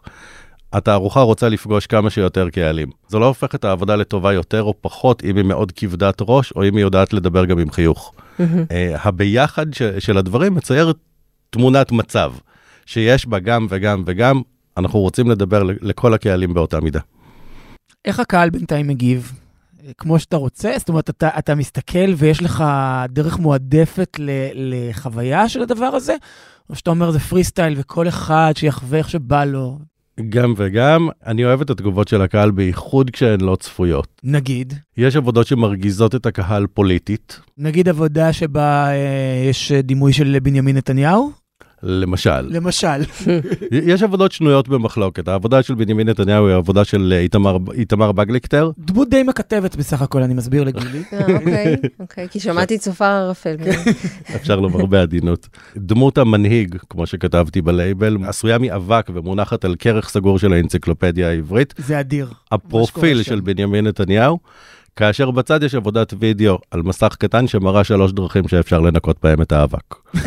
התערוכה 0.74 1.20
רוצה 1.22 1.50
לפגוש 1.50 1.88
כמה 1.88 2.10
שיותר 2.10 2.50
קהלים. 2.50 2.90
זה 3.08 3.20
לא 3.20 3.26
הופך 3.26 3.56
את 3.56 3.66
העבודה 3.66 3.96
לטובה 3.96 4.34
יותר 4.34 4.64
או 4.64 4.74
פחות 4.82 5.24
אם 5.24 5.36
היא 5.38 5.46
מאוד 5.46 5.72
כבדת 5.76 6.18
ראש, 6.22 6.52
או 6.56 6.64
אם 6.68 6.76
היא 6.76 6.82
יודעת 6.86 7.14
לדבר 7.14 7.46
גם 7.46 7.60
עם 7.60 7.72
חיוך. 7.72 8.14
אה, 8.72 8.96
הביחד 9.04 9.74
ש- 9.74 9.84
של 9.84 10.18
הדברים 10.18 10.56
מצייר 10.56 10.94
תמונת 11.50 11.92
מצב, 11.92 12.34
שיש 12.86 13.26
בה 13.28 13.40
גם 13.40 13.68
וגם 13.70 14.04
וגם, 14.06 14.42
אנחנו 14.78 15.00
רוצים 15.00 15.30
לדבר 15.32 15.64
לכל 15.64 16.14
הקהלים 16.14 16.54
באותה 16.54 16.80
מידה. 16.80 17.00
איך 18.06 18.20
הקהל 18.20 18.50
בינתיים 18.50 18.88
מגיב? 18.88 19.32
כמו 19.98 20.20
שאתה 20.20 20.38
רוצה? 20.38 20.72
זאת 20.78 20.90
אומרת, 20.90 21.10
אתה, 21.10 21.30
אתה 21.40 21.56
מסתכל 21.56 22.14
ויש 22.18 22.44
לך 22.44 22.64
דרך 23.10 23.40
מועדפת 23.40 24.18
ל, 24.20 24.30
לחוויה 24.54 25.50
של 25.50 25.62
הדבר 25.62 25.86
הזה? 25.86 26.16
או 26.70 26.76
שאתה 26.76 26.90
אומר 26.90 27.12
זה 27.12 27.20
פרי 27.20 27.44
סטייל 27.44 27.74
וכל 27.78 28.08
אחד 28.08 28.54
שיחווה 28.56 28.98
איך 28.98 29.10
שבא 29.10 29.46
לו? 29.46 29.80
גם 30.30 30.54
וגם, 30.58 31.10
אני 31.26 31.46
אוהב 31.46 31.62
את 31.62 31.70
התגובות 31.70 32.08
של 32.08 32.22
הקהל, 32.22 32.52
בייחוד 32.52 33.10
כשהן 33.10 33.42
לא 33.42 33.56
צפויות. 33.56 34.22
נגיד, 34.24 34.74
יש 34.98 35.16
עבודות 35.16 35.48
שמרגיזות 35.48 36.16
את 36.16 36.26
הקהל 36.26 36.68
פוליטית, 36.68 37.40
נגיד 37.58 37.90
עבודה 37.90 38.34
שבה 38.34 38.88
אה, 38.88 39.46
יש 39.50 39.72
דימוי 39.72 40.14
של 40.14 40.38
בנימין 40.44 40.78
נתניהו? 40.78 41.32
למשל. 41.84 42.42
למשל. 42.42 43.02
יש 43.72 44.04
עבודות 44.04 44.32
שנויות 44.32 44.68
במחלוקת. 44.68 45.28
העבודה 45.28 45.64
של 45.64 45.76
בנימין 45.76 46.10
נתניהו 46.10 46.48
היא 46.48 46.54
העבודה 46.54 46.84
של 46.86 47.14
אה, 47.16 47.20
איתמר- 47.20 47.72
איתמר 47.74 48.12
בגליקטר. 48.12 48.72
דמות 48.80 49.10
די 49.10 49.24
מקטבת 49.24 49.76
בסך 49.76 50.02
הכל, 50.02 50.24
אני 50.24 50.34
מסביר 50.34 50.64
לגילי. 50.64 51.04
אה, 51.14 51.36
אוקיי, 51.36 51.76
אוקיי, 52.00 52.28
כי 52.32 52.40
שמעתי 52.40 52.78
צופר 52.78 53.06
ערפל. 53.06 53.56
אפשר 54.36 54.60
לומר 54.60 54.86
בעדינות. 54.86 55.48
דמות 55.78 56.18
המנהיג, 56.18 56.76
כמו 56.90 57.08
שכתבתי 57.08 57.62
בלייבל, 57.62 58.18
עשויה 58.28 58.58
מאבק 58.58 59.10
ומונחת 59.14 59.66
על 59.66 59.76
כרך 59.80 60.10
סגור 60.10 60.40
של 60.40 60.54
האנציקלופדיה 60.54 61.30
העברית. 61.30 61.74
זה 61.78 62.00
אדיר. 62.00 62.30
הפרופיל 62.52 63.24
של. 63.24 63.40
בנימין 63.40 63.88
נתניהו, 63.88 64.40
כאשר 64.96 65.32
בצד 65.32 65.64
יש 65.64 65.76
עבודת 65.76 66.14
וידאו 66.20 66.58
על 66.72 66.82
מסך 66.82 67.16
קטן 67.20 67.48
שמראה 67.48 67.84
שלוש 67.84 68.12
דרכים 68.12 68.48
שאפשר 68.48 68.80
לנקות 68.80 69.18
בהם 69.24 69.42
את 69.42 69.52
האבק. 69.52 69.96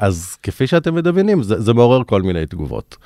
אז 0.00 0.36
כפי 0.42 0.66
שאתם 0.66 0.94
מדמיינים, 0.94 1.42
זה, 1.42 1.60
זה 1.60 1.74
מעורר 1.74 2.04
כל 2.04 2.22
מיני 2.22 2.46
תגובות. 2.46 2.96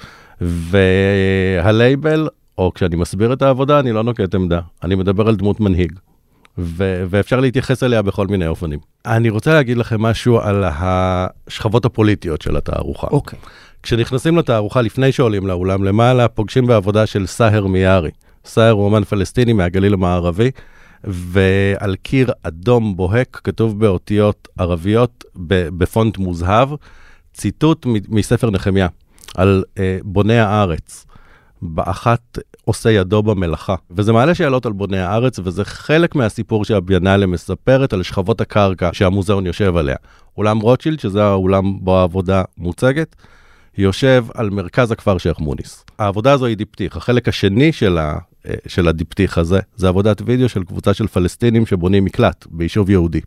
והלייבל, 0.40 2.28
או 2.58 2.72
כשאני 2.74 2.96
מסביר 2.96 3.32
את 3.32 3.42
העבודה, 3.42 3.80
אני 3.80 3.92
לא 3.92 4.02
נוקט 4.02 4.34
עמדה, 4.34 4.60
אני 4.82 4.94
מדבר 4.94 5.28
על 5.28 5.36
דמות 5.36 5.60
מנהיג. 5.60 5.92
ו- 6.58 7.04
ואפשר 7.10 7.40
להתייחס 7.40 7.82
אליה 7.82 8.02
בכל 8.02 8.26
מיני 8.26 8.46
אופנים. 8.46 8.78
אני 9.06 9.30
רוצה 9.30 9.54
להגיד 9.54 9.76
לכם 9.76 10.02
משהו 10.02 10.40
על 10.40 10.64
השכבות 10.66 11.84
הפוליטיות 11.84 12.42
של 12.42 12.56
התערוכה. 12.56 13.06
אוקיי. 13.06 13.38
כשנכנסים 13.82 14.38
לתערוכה, 14.38 14.82
לפני 14.82 15.12
שעולים 15.12 15.46
לאולם 15.46 15.84
למעלה, 15.84 16.28
פוגשים 16.28 16.66
בעבודה 16.66 17.06
של 17.06 17.26
סאהר 17.26 17.66
מיארי. 17.66 18.10
סאהר 18.44 18.70
הוא 18.70 18.84
אומן 18.84 19.04
פלסטיני 19.04 19.52
מהגליל 19.52 19.94
המערבי, 19.94 20.50
ועל 21.06 21.96
קיר 21.96 22.30
אדום 22.42 22.96
בוהק 22.96 23.40
כתוב 23.44 23.80
באותיות 23.80 24.48
ערביות 24.58 25.24
בפונט 25.36 26.18
מוזהב, 26.18 26.68
ציטוט 27.34 27.86
מספר 28.08 28.50
נחמיה 28.50 28.88
על 29.36 29.64
אה, 29.78 29.98
בוני 30.02 30.38
הארץ. 30.38 31.06
באחת 31.62 32.38
עושה 32.64 32.90
ידו 32.90 33.22
במלאכה. 33.22 33.74
וזה 33.90 34.12
מעלה 34.12 34.34
שאלות 34.34 34.66
על 34.66 34.72
בוני 34.72 34.98
הארץ, 34.98 35.38
וזה 35.44 35.64
חלק 35.64 36.14
מהסיפור 36.14 36.64
שהביאנלה 36.64 37.26
מספרת 37.26 37.92
על 37.92 38.02
שכבות 38.02 38.40
הקרקע 38.40 38.90
שהמוזיאון 38.92 39.46
יושב 39.46 39.76
עליה. 39.76 39.96
אולם 40.36 40.60
רוטשילד, 40.60 41.00
שזה 41.00 41.24
האולם 41.24 41.78
בו 41.80 41.98
העבודה 41.98 42.42
מוצגת, 42.58 43.16
יושב 43.78 44.24
על 44.34 44.50
מרכז 44.50 44.90
הכפר 44.90 45.18
שייח' 45.18 45.38
מוניס. 45.38 45.84
העבודה 45.98 46.32
הזו 46.32 46.46
היא 46.46 46.56
דיפתיך. 46.56 46.96
החלק 46.96 47.28
השני 47.28 47.72
של, 47.72 47.98
של 48.66 48.88
הדיפתיך 48.88 49.38
הזה, 49.38 49.60
זה 49.76 49.88
עבודת 49.88 50.22
וידאו 50.26 50.48
של 50.48 50.64
קבוצה 50.64 50.94
של 50.94 51.06
פלסטינים 51.06 51.66
שבונים 51.66 52.04
מקלט 52.04 52.46
ביישוב 52.50 52.90
יהודי. 52.90 53.20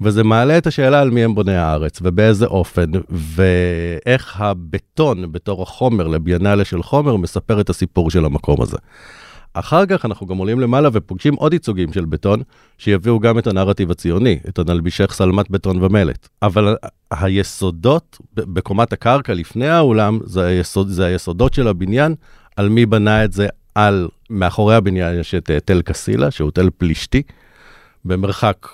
וזה 0.00 0.24
מעלה 0.24 0.58
את 0.58 0.66
השאלה 0.66 1.00
על 1.00 1.10
מי 1.10 1.24
הם 1.24 1.34
בוני 1.34 1.56
הארץ, 1.56 1.98
ובאיזה 2.02 2.46
אופן, 2.46 2.90
ואיך 3.10 4.40
הבטון 4.40 5.32
בתור 5.32 5.62
החומר 5.62 6.06
לביאנלה 6.06 6.64
של 6.64 6.82
חומר 6.82 7.16
מספר 7.16 7.60
את 7.60 7.70
הסיפור 7.70 8.10
של 8.10 8.24
המקום 8.24 8.62
הזה. 8.62 8.76
אחר 9.52 9.86
כך 9.86 10.04
אנחנו 10.04 10.26
גם 10.26 10.36
עולים 10.36 10.60
למעלה 10.60 10.88
ופוגשים 10.92 11.34
עוד 11.34 11.52
ייצוגים 11.52 11.92
של 11.92 12.04
בטון, 12.04 12.42
שיביאו 12.78 13.20
גם 13.20 13.38
את 13.38 13.46
הנרטיב 13.46 13.90
הציוני, 13.90 14.38
את 14.48 14.58
הנלבישך 14.58 15.14
שלמת 15.14 15.50
בטון 15.50 15.82
ומלט. 15.82 16.28
אבל 16.42 16.76
היסודות 17.10 18.18
בקומת 18.34 18.92
הקרקע 18.92 19.34
לפני 19.34 19.68
האולם, 19.68 20.18
זה, 20.24 20.46
היסוד, 20.46 20.88
זה 20.88 21.04
היסודות 21.04 21.54
של 21.54 21.68
הבניין, 21.68 22.14
על 22.56 22.68
מי 22.68 22.86
בנה 22.86 23.24
את 23.24 23.32
זה 23.32 23.46
על, 23.76 24.08
מאחורי 24.30 24.74
הבניין 24.74 25.20
יש 25.20 25.34
את 25.34 25.50
אה, 25.50 25.60
תל 25.60 25.82
קסילה, 25.82 26.30
שהוא 26.30 26.50
תל 26.50 26.70
פלישתי, 26.78 27.22
במרחק 28.04 28.66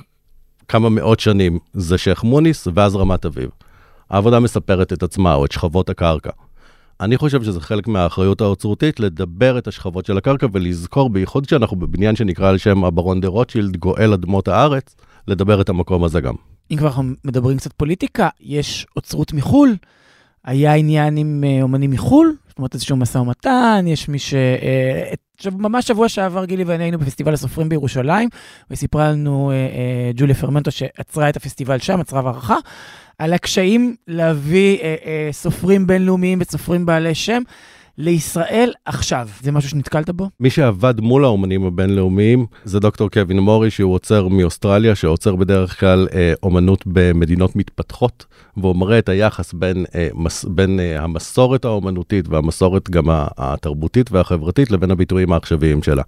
כמה 0.69 0.89
מאות 0.89 1.21
שנים 1.21 1.59
זה 1.73 1.99
שייח' 1.99 2.25
מוניס 2.25 2.69
ואז 2.75 2.97
רמת 2.97 3.25
אביב. 3.25 3.51
העבודה 4.11 4.41
מספרת 4.41 4.93
את 4.93 5.03
עצמה 5.03 5.35
או 5.35 5.45
את 5.45 5.53
שכבות 5.53 5.91
הקרקע. 5.91 6.31
אני 7.01 7.17
חושב 7.17 7.43
שזה 7.43 7.61
חלק 7.61 7.89
מהאחריות 7.89 8.41
האוצרותית 8.41 9.01
לדבר 9.01 9.59
את 9.59 9.67
השכבות 9.67 10.07
של 10.07 10.19
הקרקע 10.19 10.47
ולזכור, 10.53 11.11
בייחוד 11.11 11.47
כשאנחנו 11.47 11.77
בבניין 11.77 12.17
שנקרא 12.17 12.49
על 12.49 12.59
שם 12.59 12.85
הברון 12.85 13.21
דה 13.21 13.29
רוטשילד, 13.29 13.77
גואל 13.77 14.13
אדמות 14.13 14.49
הארץ, 14.49 14.97
לדבר 15.29 15.61
את 15.61 15.69
המקום 15.69 16.05
הזה 16.05 16.21
גם. 16.21 16.35
אם 16.71 16.77
כבר 16.77 16.87
אנחנו 16.87 17.05
מדברים 17.25 17.57
קצת 17.57 17.73
פוליטיקה, 17.73 18.29
יש 18.41 18.87
אוצרות 18.97 19.33
מחו"ל, 19.33 19.77
היה 20.45 20.75
עניין 20.75 21.17
עם 21.17 21.45
אה, 21.47 21.63
אומנים 21.63 21.91
מחו"ל, 21.91 22.35
אומרת 22.63 22.75
איזשהו 22.75 22.97
משא 22.97 23.19
ומתן, 23.19 23.85
יש 23.89 24.09
מי 24.09 24.19
ש... 24.19 24.35
אה, 24.35 25.13
עכשיו, 25.37 25.53
ממש 25.59 25.89
שבוע 25.89 26.09
שעבר 26.09 26.45
גילי 26.45 26.65
ואני 26.65 26.85
היינו 26.85 26.99
בפסטיבל 26.99 27.35
הסופרים 27.35 27.69
בירושלים, 27.69 28.29
וסיפרה 28.71 29.11
לנו 29.11 29.51
אה, 29.51 29.55
אה, 29.57 30.11
ג'וליה 30.15 30.35
פרמנטו 30.35 30.71
שעצרה 30.71 31.29
את 31.29 31.37
הפסטיבל 31.37 31.79
שם, 31.79 32.01
עצרה 32.01 32.25
וערכה, 32.25 32.57
על 33.19 33.33
הקשיים 33.33 33.97
להביא 34.09 34.79
אה, 34.79 34.95
אה, 35.05 35.29
סופרים 35.33 35.87
בינלאומיים 35.87 36.39
וסופרים 36.41 36.87
בעלי 36.87 37.15
שם 37.15 37.43
לישראל 37.99 38.73
עכשיו. 38.85 39.29
זה 39.43 39.53
משהו 39.53 39.71
שנתקלת 39.71 40.11
בו? 40.11 40.31
מי 40.41 40.51
שעבד 40.51 41.01
מול 41.01 41.25
האומנים 41.25 41.67
הבינלאומיים 41.67 42.47
זה 42.65 42.81
דוקטור 42.81 43.11
קווין 43.11 43.39
מורי, 43.39 43.71
שהוא 43.71 43.95
עוצר 43.95 44.29
מאוסטרליה, 44.29 44.95
שעוצר 44.95 45.37
בדרך 45.37 45.81
כלל 45.81 46.09
אה, 46.15 46.33
אומנות 46.43 46.85
במדינות 46.87 47.57
מתפתחות, 47.57 48.27
והוא 48.57 48.77
מראה 48.77 48.99
את 48.99 49.09
היחס 49.09 49.53
בין, 49.53 49.85
אה, 49.95 50.09
מס, 50.15 50.45
בין 50.45 50.81
אה, 50.81 51.03
המסורת 51.03 51.65
האומנותית 51.65 52.29
והמסורת 52.29 52.91
גם 52.91 53.05
התרבותית 53.39 54.13
והחברתית 54.13 54.71
לבין 54.71 54.91
הביטויים 54.91 55.33
העכשוויים 55.33 55.83
שלה. 55.83 56.03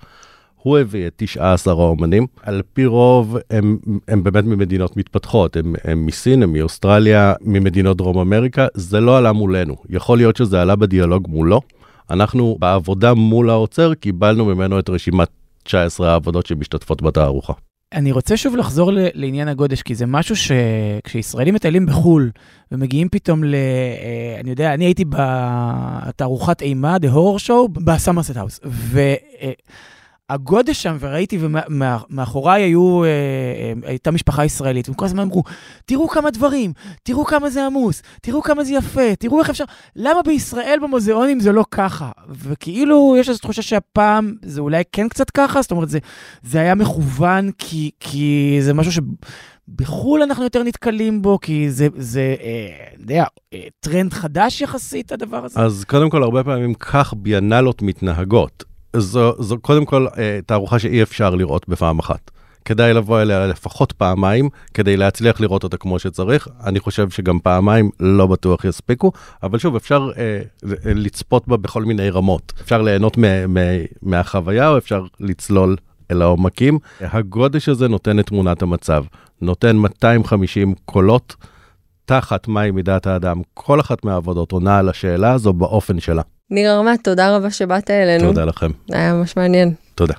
הוא 0.64 0.78
הביא 0.78 1.06
את 1.06 1.12
19 1.16 1.72
האומנים, 1.74 2.26
על 2.42 2.62
פי 2.72 2.86
רוב 2.86 3.36
הם, 3.50 3.78
הם 4.08 4.22
באמת 4.22 4.44
ממדינות 4.44 4.96
מתפתחות, 4.96 5.56
הם, 5.56 5.74
הם 5.84 6.06
מסין, 6.06 6.42
הם 6.42 6.52
מאוסטרליה, 6.52 7.34
ממדינות 7.40 7.96
דרום 7.96 8.18
אמריקה, 8.18 8.66
זה 8.74 9.00
לא 9.00 9.18
עלה 9.18 9.32
מולנו. 9.32 9.76
יכול 9.90 10.18
להיות 10.18 10.36
שזה 10.36 10.62
עלה 10.62 10.76
בדיאלוג 10.76 11.26
מולו. 11.28 11.60
אנחנו 12.10 12.56
בעבודה 12.58 13.14
מול 13.14 13.50
האוצר 13.50 13.94
קיבלנו 13.94 14.44
ממנו 14.44 14.78
את 14.78 14.90
רשימת 14.90 15.28
19 15.62 16.10
העבודות 16.10 16.46
שמשתתפות 16.46 17.02
בתערוכה. 17.02 17.52
אני 17.92 18.12
רוצה 18.12 18.36
שוב 18.36 18.56
לחזור 18.56 18.92
ל- 18.92 19.06
לעניין 19.14 19.48
הגודש, 19.48 19.82
כי 19.82 19.94
זה 19.94 20.06
משהו 20.06 20.34
שכשישראלים 20.36 21.54
מטיילים 21.54 21.86
בחו"ל 21.86 22.30
ומגיעים 22.72 23.08
פתאום 23.08 23.44
ל... 23.44 23.54
אה, 23.54 24.40
אני 24.40 24.50
יודע, 24.50 24.74
אני 24.74 24.84
הייתי 24.84 25.04
בתערוכת 25.08 26.62
אימה, 26.62 26.96
The 26.96 27.14
Horror 27.14 27.48
Show, 27.48 27.80
בסמרסט 27.84 28.36
האוס, 28.36 28.60
והגודש 30.30 30.82
שם, 30.82 30.96
וראיתי, 31.00 31.38
ומאחוריי 31.40 32.62
היו, 32.62 33.04
אה, 33.04 33.08
אה, 33.08 33.88
הייתה 33.88 34.10
משפחה 34.10 34.44
ישראלית, 34.44 34.88
והם 34.88 34.94
כל 34.94 35.04
הזמן 35.04 35.22
אמרו, 35.22 35.42
תראו 35.84 36.08
כמה 36.08 36.30
דברים, 36.30 36.72
תראו 37.02 37.24
כמה 37.24 37.50
זה 37.50 37.66
עמוס, 37.66 38.02
תראו 38.22 38.42
כמה 38.42 38.64
זה 38.64 38.74
יפה, 38.74 39.14
תראו 39.18 39.40
איך 39.40 39.50
אפשר, 39.50 39.64
למה 39.96 40.22
בישראל 40.22 40.78
במוזיאונים 40.82 41.40
זה 41.40 41.52
לא 41.52 41.64
ככה? 41.70 42.10
וכאילו, 42.28 43.16
יש 43.18 43.28
איזו 43.28 43.38
תחושה 43.38 43.62
שהפעם 43.62 44.34
זה 44.42 44.60
אולי 44.60 44.82
כן 44.92 45.08
קצת 45.08 45.30
ככה, 45.30 45.62
זאת 45.62 45.70
אומרת, 45.70 45.88
זה, 45.88 45.98
זה 46.42 46.60
היה 46.60 46.74
מכוון 46.74 47.50
כי, 47.58 47.90
כי 48.00 48.58
זה 48.60 48.74
משהו 48.74 48.92
שבחו"ל 48.92 50.22
אנחנו 50.22 50.44
יותר 50.44 50.62
נתקלים 50.62 51.22
בו, 51.22 51.38
כי 51.40 51.70
זה, 51.70 51.88
זה 51.96 52.34
אה, 52.40 52.86
יודע, 52.98 53.24
אה, 53.52 53.66
טרנד 53.80 54.12
חדש 54.12 54.60
יחסית, 54.60 55.12
הדבר 55.12 55.44
הזה. 55.44 55.60
אז 55.60 55.84
קודם 55.88 56.10
כל, 56.10 56.22
הרבה 56.22 56.44
פעמים 56.44 56.74
כך 56.74 57.14
ביאנלות 57.16 57.82
מתנהגות. 57.82 58.73
זו, 58.96 59.34
זו 59.42 59.58
קודם 59.58 59.84
כל 59.84 60.06
אה, 60.18 60.38
תערוכה 60.46 60.78
שאי 60.78 61.02
אפשר 61.02 61.34
לראות 61.34 61.68
בפעם 61.68 61.98
אחת. 61.98 62.30
כדאי 62.64 62.94
לבוא 62.94 63.22
אליה 63.22 63.46
לפחות 63.46 63.92
פעמיים, 63.92 64.48
כדי 64.74 64.96
להצליח 64.96 65.40
לראות 65.40 65.64
אותה 65.64 65.76
כמו 65.76 65.98
שצריך. 65.98 66.48
אני 66.64 66.80
חושב 66.80 67.10
שגם 67.10 67.38
פעמיים 67.38 67.90
לא 68.00 68.26
בטוח 68.26 68.64
יספיקו, 68.64 69.12
אבל 69.42 69.58
שוב, 69.58 69.76
אפשר 69.76 70.10
אה, 70.16 70.40
לצפות 70.84 71.48
בה 71.48 71.56
בכל 71.56 71.84
מיני 71.84 72.10
רמות. 72.10 72.52
אפשר 72.62 72.82
ליהנות 72.82 73.18
מ- 73.18 73.58
מ- 73.58 73.84
מהחוויה, 74.02 74.68
או 74.68 74.78
אפשר 74.78 75.04
לצלול 75.20 75.76
אל 76.10 76.22
העומקים. 76.22 76.78
הגודש 77.00 77.68
הזה 77.68 77.88
נותן 77.88 78.18
את 78.18 78.26
תמונת 78.26 78.62
המצב. 78.62 79.04
נותן 79.40 79.76
250 79.76 80.74
קולות 80.84 81.36
תחת 82.04 82.48
מהי 82.48 82.70
מידת 82.70 83.06
האדם. 83.06 83.42
כל 83.54 83.80
אחת 83.80 84.04
מהעבודות 84.04 84.52
עונה 84.52 84.78
על 84.78 84.88
השאלה 84.88 85.32
הזו 85.32 85.52
באופן 85.52 86.00
שלה. 86.00 86.22
ניר 86.53 86.75
ארמת, 86.75 87.03
תודה 87.03 87.35
רבה 87.35 87.51
שבאת 87.51 87.89
אלינו. 87.89 88.23
תודה 88.27 88.45
לכם. 88.45 88.69
היה 88.93 89.13
ממש 89.13 89.37
מעניין. 89.37 89.73
תודה. 89.95 90.13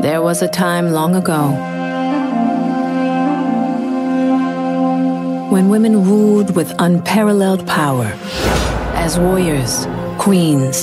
There 0.00 0.20
was 0.20 0.42
a 0.42 0.48
time 0.48 0.86
long 0.92 1.12
ago 1.22 1.42
when 5.54 5.68
women 5.74 5.94
ruled 6.10 6.50
with 6.58 6.70
unparalleled 6.78 7.62
power 7.66 8.08
as 9.04 9.18
warriors, 9.18 9.86
queens, 10.18 10.76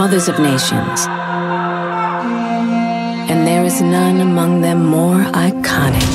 mothers 0.00 0.28
of 0.28 0.38
nations. 0.38 0.98
And 3.30 3.38
there 3.48 3.64
is 3.64 3.80
none 3.80 4.20
among 4.20 4.60
them 4.60 4.80
more 4.98 5.20
iconic 5.48 6.12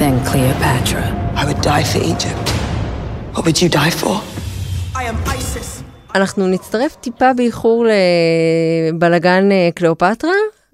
than 0.00 0.14
Cleopatra. 0.28 1.04
I 1.40 1.44
would 1.46 1.60
die 1.60 1.84
for 1.92 1.98
Egypt. 2.12 2.46
What 3.39 3.45
would 3.45 3.61
you 3.61 3.69
die 3.69 3.93
for? 4.01 4.15
I 4.95 5.03
am 5.11 5.17
ISIS. 5.37 5.83
אנחנו 6.15 6.47
נצטרף 6.47 6.95
טיפה 6.95 7.33
באיחור 7.33 7.85
לבלגן 8.91 9.51
אה, 9.51 9.69
קליאופטרה, 9.75 10.31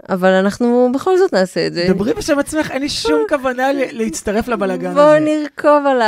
אבל 0.09 0.29
אנחנו 0.29 0.91
בכל 0.93 1.17
זאת 1.17 1.33
נעשה 1.33 1.67
את 1.67 1.73
זה. 1.73 1.85
דברי 1.89 2.13
בשם 2.13 2.39
עצמך, 2.39 2.71
אין 2.71 2.81
לי 2.81 2.89
שום 2.89 3.21
כוונה 3.29 3.69
להצטרף 3.91 4.47
בואו 4.93 5.05
הזה. 5.07 5.19
נרכוב 5.19 5.85
על? 5.85 6.01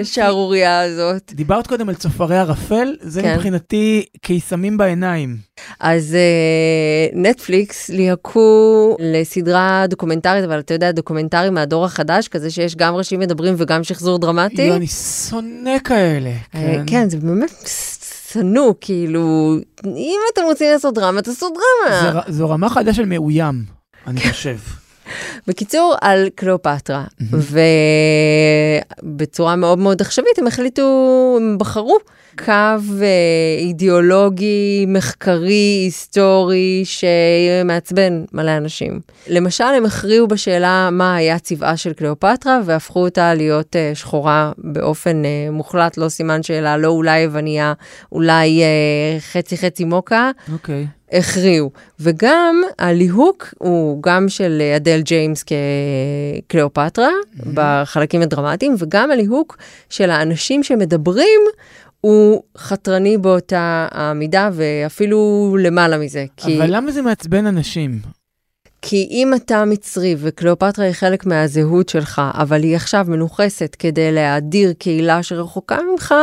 השערורייה 0.00 0.80
הזאת. 0.80 1.32
דיברת 1.34 1.66
קודם 1.66 1.88
על 1.88 1.94
צופרי 1.94 2.38
ערפל, 2.38 2.96
זה 3.00 3.22
כן. 3.22 3.34
מבחינתי 3.34 4.04
קיסמים 4.20 4.76
בעיניים. 4.76 5.36
אז 5.80 6.14
אה, 6.14 7.20
נטפליקס 7.20 7.88
ליהקו 7.88 8.96
לסדרה 9.00 9.84
דוקומנטרית, 9.88 10.44
אבל 10.44 10.58
אתה 10.58 10.74
יודע, 10.74 10.92
דוקומנטרי 10.92 11.50
מהדור 11.50 11.84
החדש, 11.84 12.28
כזה 12.28 12.50
שיש 12.50 12.76
גם 12.76 12.94
ראשים 12.94 13.20
מדברים 13.20 13.54
וגם 13.56 13.84
שחזור 13.84 14.18
דרמטי. 14.18 14.62
יואו, 14.62 14.76
אני 14.76 14.86
שונא 14.86 15.78
כאלה. 15.84 16.30
אה, 16.30 16.60
כן. 16.60 16.82
כן, 16.86 17.08
זה 17.10 17.16
באמת 17.16 17.50
שנוא, 18.32 18.74
כאילו, 18.80 19.56
אם 19.86 20.18
אתם 20.32 20.42
רוצים 20.44 20.72
לעשות 20.72 20.94
דרמה, 20.94 21.22
תעשו 21.22 21.48
דרמה. 21.48 22.22
זה 22.26 22.32
זו 22.32 22.50
רמה 22.50 22.68
חדשה 22.68 22.94
של 22.94 23.04
מאוים, 23.04 23.64
אני 24.06 24.20
חושב. 24.20 24.56
בקיצור, 25.46 25.94
על 26.00 26.28
קליאופטרה, 26.34 27.04
ובצורה 29.02 29.56
מאוד 29.56 29.78
מאוד 29.78 30.00
עכשווית 30.00 30.38
הם 30.38 30.46
החליטו, 30.46 31.36
הם 31.40 31.58
בחרו 31.58 31.98
קו 32.44 32.52
אה, 33.02 33.06
אידיאולוגי, 33.58 34.84
מחקרי, 34.88 35.80
היסטורי, 35.84 36.82
שמעצבן 36.84 38.24
מלא 38.32 38.56
אנשים. 38.56 39.00
למשל, 39.28 39.64
הם 39.64 39.86
הכריעו 39.86 40.28
בשאלה 40.28 40.88
מה 40.92 41.14
היה 41.14 41.38
צבעה 41.38 41.76
של 41.76 41.92
קליאופטרה, 41.92 42.60
והפכו 42.64 43.04
אותה 43.04 43.34
להיות 43.34 43.76
אה, 43.76 43.90
שחורה 43.94 44.52
באופן 44.58 45.24
אה, 45.24 45.48
מוחלט, 45.52 45.96
לא 45.96 46.08
סימן 46.08 46.42
שאלה, 46.42 46.76
לא 46.76 46.88
אולי 46.88 47.20
יווניה, 47.20 47.72
אולי 48.12 48.62
אה, 48.62 49.20
חצי 49.20 49.56
חצי 49.56 49.84
מוקה. 49.84 50.30
אוקיי. 50.52 50.86
הכריעו. 51.12 51.70
וגם 52.00 52.62
הליהוק 52.78 53.54
הוא 53.58 54.02
גם 54.02 54.28
של 54.28 54.62
אדל 54.76 55.00
ג'יימס 55.00 55.44
כקליאופטרה, 56.46 57.10
בחלקים 57.54 58.22
הדרמטיים, 58.22 58.74
וגם 58.78 59.10
הליהוק 59.10 59.56
של 59.90 60.10
האנשים 60.10 60.62
שמדברים 60.62 61.40
הוא 62.00 62.42
חתרני 62.58 63.18
באותה 63.18 63.88
המידה, 63.90 64.50
ואפילו 64.52 65.56
למעלה 65.60 65.98
מזה. 65.98 66.24
כי... 66.36 66.58
אבל 66.58 66.76
למה 66.76 66.92
זה 66.92 67.02
מעצבן 67.02 67.46
אנשים? 67.46 67.98
כי 68.82 69.08
אם 69.10 69.34
אתה 69.34 69.64
מצרי 69.64 70.16
וקליאופטרה 70.18 70.84
היא 70.84 70.92
חלק 70.92 71.26
מהזהות 71.26 71.88
שלך, 71.88 72.22
אבל 72.34 72.62
היא 72.62 72.76
עכשיו 72.76 73.06
מנוכסת 73.08 73.76
כדי 73.78 74.12
להאדיר 74.12 74.72
קהילה 74.78 75.22
שרחוקה 75.22 75.78
ממך 75.92 76.14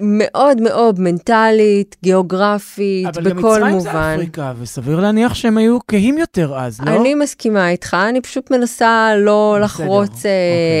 מאוד 0.00 0.60
מאוד 0.60 1.00
מנטלית, 1.00 1.96
גיאוגרפית, 2.02 3.06
אבל 3.06 3.30
גם 3.30 3.36
בכל 3.36 3.48
מצרים 3.48 3.80
זה 3.80 3.88
מובן. 3.88 4.12
אפריקה, 4.14 4.52
וסביר 4.60 5.00
להניח 5.00 5.34
שהם 5.34 5.58
היו 5.58 5.78
כהים 5.88 6.18
יותר 6.18 6.54
אז, 6.58 6.80
לא? 6.80 6.90
אני 6.90 7.14
מסכימה 7.14 7.70
איתך, 7.70 7.96
אני 8.08 8.20
פשוט 8.20 8.50
מנסה 8.50 9.12
לא 9.16 9.52
בסדר, 9.54 9.64
לחרוץ 9.64 10.26
אה, 10.26 10.30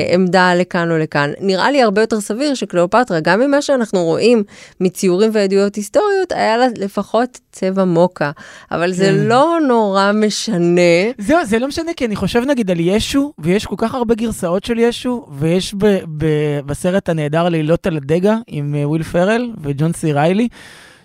אוקיי. 0.04 0.14
עמדה 0.14 0.54
לכאן 0.54 0.90
או 0.90 0.98
לכאן. 0.98 1.30
נראה 1.40 1.70
לי 1.70 1.82
הרבה 1.82 2.00
יותר 2.00 2.20
סביר 2.20 2.54
שקליאופטרה, 2.54 3.20
גם 3.20 3.40
ממה 3.40 3.62
שאנחנו 3.62 4.04
רואים 4.04 4.42
מציורים 4.80 5.30
ועדויות 5.32 5.74
היסטוריות, 5.74 6.32
היה 6.32 6.56
לה 6.56 6.66
לפחות 6.78 7.38
צבע 7.52 7.84
מוקה. 7.84 8.30
אבל 8.70 8.92
זה 8.92 9.04
כן. 9.04 9.14
לא 9.28 9.58
נורא 9.68 10.12
משנה. 10.14 10.80
זהו, 11.18 11.38
זה 11.44 11.58
לא 11.58 11.68
משנה, 11.68 11.90
כי 11.96 12.04
אני 12.04 12.16
חושב 12.16 12.42
נגיד 12.46 12.70
על 12.70 12.80
ישו, 12.80 13.32
ויש 13.38 13.66
כל 13.66 13.74
כך 13.78 13.94
הרבה 13.94 14.14
גרסאות 14.14 14.64
של 14.64 14.78
ישו, 14.78 15.26
ויש 15.38 15.74
ב- 15.74 15.98
ב- 16.18 16.60
בסרט 16.66 17.08
הנהדר 17.08 17.48
לילות 17.48 17.86
על 17.86 17.96
הדגה 17.96 18.36
עם 18.46 18.74
אה, 18.78 18.88
וויל 18.88 19.02
פרל 19.12 19.50
וג'ון 19.62 19.92
סי 19.92 20.12
ריילי, 20.12 20.48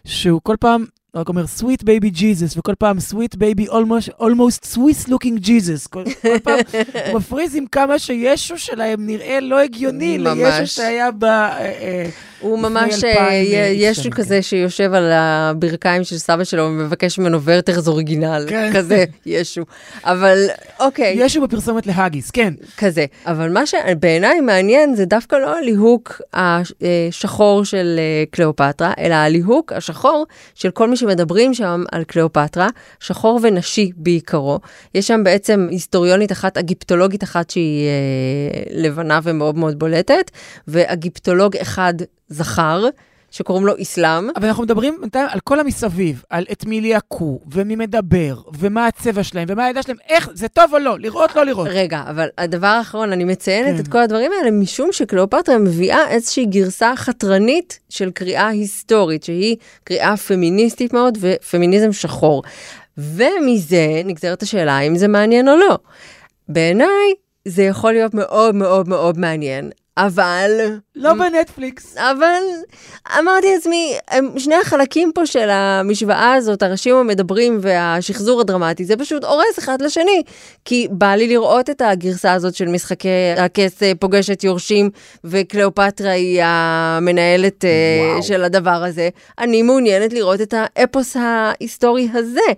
שהוא 0.06 0.41
כל 0.43 0.56
פעם 0.60 0.86
רק 1.16 1.30
אומר 1.30 1.43
sweet 1.60 1.84
baby 1.84 2.18
Jesus, 2.18 2.58
וכל 2.58 2.76
פעם 2.76 2.97
sweet 2.97 3.38
baby 3.38 3.70
almost, 3.70 4.22
almost 4.22 4.76
Swiss 4.76 5.08
looking 5.10 5.45
Jesus. 5.45 5.88
כל, 5.89 6.04
כל 6.22 6.39
פעם 6.39 6.60
הוא 7.12 7.16
מפריז 7.20 7.56
עם 7.56 7.66
כמה 7.66 7.99
שישו 7.99 8.58
שלהם 8.58 9.06
נראה 9.06 9.39
לא 9.39 9.60
הגיוני 9.60 10.18
ממש. 10.18 10.38
לישו 10.38 10.76
שהיה 10.76 11.12
ב... 11.12 11.24
אה, 11.24 11.60
אה, 11.60 12.10
הוא 12.44 12.60
ממש, 12.60 13.04
אה, 13.04 13.30
אה, 13.30 13.72
יש 13.74 14.08
כזה 14.08 14.41
שיושב 14.41 14.94
על 14.94 15.12
הברכיים 15.12 16.04
של 16.04 16.18
סבא 16.18 16.44
שלו 16.44 16.64
ומבקש 16.64 17.20
ממנו 17.20 17.41
ורטרס 17.41 17.88
אוריגינל, 17.88 18.46
כן. 18.50 18.72
כזה, 18.74 19.06
ישו. 19.26 19.62
אבל 20.04 20.48
אוקיי. 20.80 21.16
ישו 21.18 21.41
בפרסומת 21.41 21.88
להאגיס, 21.88 22.32
כן. 22.32 22.54
כזה. 22.78 23.06
אבל 23.26 23.50
מה 23.50 23.66
שבעיניי 23.66 24.41
מעניין 24.41 24.96
זה 24.96 25.06
דווקא 25.06 25.36
לא 25.36 25.58
הליהוק 25.58 26.22
השחור 26.34 27.66
של 27.66 27.96
אה, 28.00 28.24
קליאופטרה, 28.32 28.94
אלא 29.00 29.14
הליהוק 29.14 29.74
השחור 29.74 30.26
של 30.56 30.72
כל 30.72 30.89
מי 30.89 30.98
שמדברים 30.98 31.54
שם 31.54 31.84
על 31.91 32.04
קליאופטרה, 32.04 32.70
שחור 33.00 33.39
ונשי 33.44 33.91
בעיקרו. 33.96 34.60
יש 34.96 35.08
שם 35.08 35.24
בעצם 35.24 35.68
היסטוריונית 35.72 36.32
אחת, 36.32 36.58
אגיפטולוגית 36.58 37.24
אחת 37.24 37.50
שהיא 37.50 37.89
לבנה 38.72 39.20
ומאוד 39.24 39.58
מאוד 39.58 39.80
בולטת, 39.80 40.32
ואגיפטולוג 40.68 41.58
אחד 41.58 41.94
זכר. 42.34 42.86
שקוראים 43.34 43.65
לו 43.65 43.73
אסלאם. 43.81 44.29
אבל 44.36 44.47
אנחנו 44.47 44.63
מדברים 44.63 44.97
בינתיים 45.01 45.27
על 45.29 45.39
כל 45.39 45.59
המסביב, 45.59 46.23
על 46.29 46.45
את 46.51 46.65
מי 46.65 46.81
ליהקו, 46.81 47.39
ומי 47.51 47.75
מדבר, 47.75 48.36
ומה 48.59 48.88
הצבע 48.88 49.23
שלהם, 49.23 49.45
ומה 49.51 49.65
העדה 49.65 49.84
שלהם, 49.84 49.97
איך, 50.09 50.29
זה 50.34 50.47
טוב 50.47 50.73
או 50.73 50.79
לא, 50.79 50.99
לראות, 50.99 51.36
לא 51.36 51.45
לראות. 51.45 51.67
רגע, 51.71 52.03
אבל 52.09 52.27
הדבר 52.38 52.67
האחרון, 52.67 53.11
אני 53.11 53.23
מציינת 53.23 53.75
כן. 53.75 53.81
את 53.81 53.88
כל 53.88 53.97
הדברים 53.97 54.31
האלה 54.39 54.51
משום 54.51 54.89
שקליאופטרה 54.91 55.57
מביאה 55.57 56.09
איזושהי 56.09 56.45
גרסה 56.45 56.93
חתרנית 56.95 57.79
של 57.89 58.11
קריאה 58.11 58.47
היסטורית, 58.47 59.23
שהיא 59.23 59.57
קריאה 59.84 60.17
פמיניסטית 60.17 60.93
מאוד 60.93 61.17
ופמיניזם 61.21 61.91
שחור. 61.91 62.43
ומזה 62.97 64.01
נגזרת 64.05 64.41
השאלה 64.41 64.79
אם 64.79 64.95
זה 64.95 65.07
מעניין 65.07 65.49
או 65.49 65.55
לא. 65.55 65.77
בעיניי 66.49 67.13
זה 67.47 67.63
יכול 67.63 67.91
להיות 67.91 68.13
מאוד 68.13 68.55
מאוד 68.55 68.89
מאוד 68.89 69.17
מעניין, 69.17 69.71
אבל... 69.98 70.52
לא 70.96 71.14
בנטפליקס. 71.14 71.98
אבל 71.98 72.41
אמרתי 73.20 73.54
לעצמי, 73.54 73.98
שני 74.38 74.56
החלקים 74.56 75.12
פה 75.16 75.26
של 75.26 75.50
המשוואה 75.50 76.34
הזאת, 76.34 76.64
הראשים 76.64 76.96
המדברים 76.96 77.58
והשחזור 77.62 78.41
הדרמטי, 78.41 78.86
זה 78.86 78.98
פשוט 78.98 79.24
הורס 79.24 79.60
אחד 79.60 79.82
לשני. 79.82 80.24
כי 80.66 80.88
בא 80.91 81.16
לי 81.16 81.28
לראות 81.28 81.70
את 81.70 81.82
הגרסה 81.82 82.34
הזאת 82.34 82.56
של 82.56 82.68
משחקי 82.68 83.10
הכס 83.38 83.84
אה, 83.84 83.91
פוגשת 84.00 84.44
יורשים, 84.44 84.89
וקליאופטרה 85.24 86.12
היא 86.12 86.41
המנהלת 86.44 87.66
אה, 87.66 88.22
של 88.22 88.44
הדבר 88.44 88.84
הזה. 88.84 89.10
אני 89.39 89.62
מעוניינת 89.62 90.14
לראות 90.14 90.41
את 90.41 90.54
האפוס 90.58 91.18
ההיסטורי 91.20 92.10
הזה. 92.14 92.54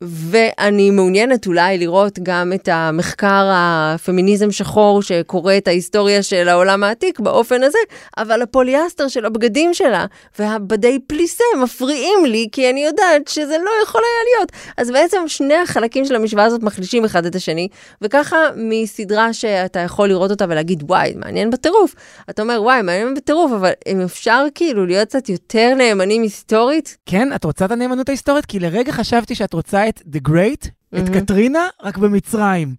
ואני 0.00 0.90
מעוניינת 0.90 1.46
אולי 1.46 1.78
לראות 1.78 2.18
גם 2.22 2.52
את 2.54 2.68
המחקר 2.72 3.50
הפמיניזם 3.52 4.50
שחור 4.50 5.02
שקורא 5.02 5.56
את 5.56 5.68
ההיסטוריה 5.68 6.22
של 6.22 6.48
העולם 6.48 6.84
העתיק 6.84 7.20
באופן 7.20 7.62
הזה, 7.62 7.78
אבל 8.18 8.42
הפוליאסטר 8.42 9.08
של 9.08 9.24
הבגדים 9.24 9.74
שלה 9.74 10.06
והבדי 10.38 10.98
פליסה 11.06 11.44
מפריעים 11.62 12.24
לי, 12.24 12.48
כי 12.52 12.70
אני 12.70 12.84
יודעת 12.84 13.28
שזה 13.28 13.56
לא 13.64 13.70
יכול 13.82 14.00
היה 14.00 14.36
להיות. 14.36 14.52
אז 14.76 14.90
בעצם 14.90 15.18
שני 15.26 15.54
החלקים 15.54 16.04
של 16.04 16.14
המשוואה 16.14 16.44
הזאת 16.44 16.62
מחלישים 16.62 17.04
אחד 17.04 17.26
את 17.26 17.34
השני, 17.34 17.68
וככה 18.02 18.36
מסדרה 18.56 19.32
שאתה 19.32 19.80
יכול 19.80 20.08
לראות 20.08 20.30
אותה 20.30 20.44
ולהגיד, 20.48 20.82
וואי, 20.86 21.12
מעניין 21.16 21.50
בטירוף. 21.50 21.94
אתה 22.30 22.42
אומר, 22.42 22.62
וואי, 22.62 22.82
מעניין 22.82 23.14
בטירוף, 23.14 23.52
אבל 23.52 23.70
אם 23.86 24.00
אפשר 24.00 24.44
כאילו 24.54 24.86
להיות 24.86 25.08
קצת 25.08 25.28
יותר 25.28 25.74
נאמנים 25.74 26.22
היסטורית, 26.22 26.96
כן, 27.06 27.28
את 27.34 27.44
רוצה 27.44 27.64
את 27.64 27.70
הנאמנות 27.70 28.08
ההיסטורית? 28.08 28.46
כי 28.46 28.58
לרגע 28.58 28.92
חשבתי 28.92 29.34
שאת 29.34 29.52
רוצה 29.52 29.87
את 29.88 30.02
The 30.12 30.28
Great, 30.28 30.68
את 30.98 31.08
Mhm. 31.08 31.12
קטרינה, 31.20 31.68
רק 31.82 31.96
במצרים. 31.98 32.74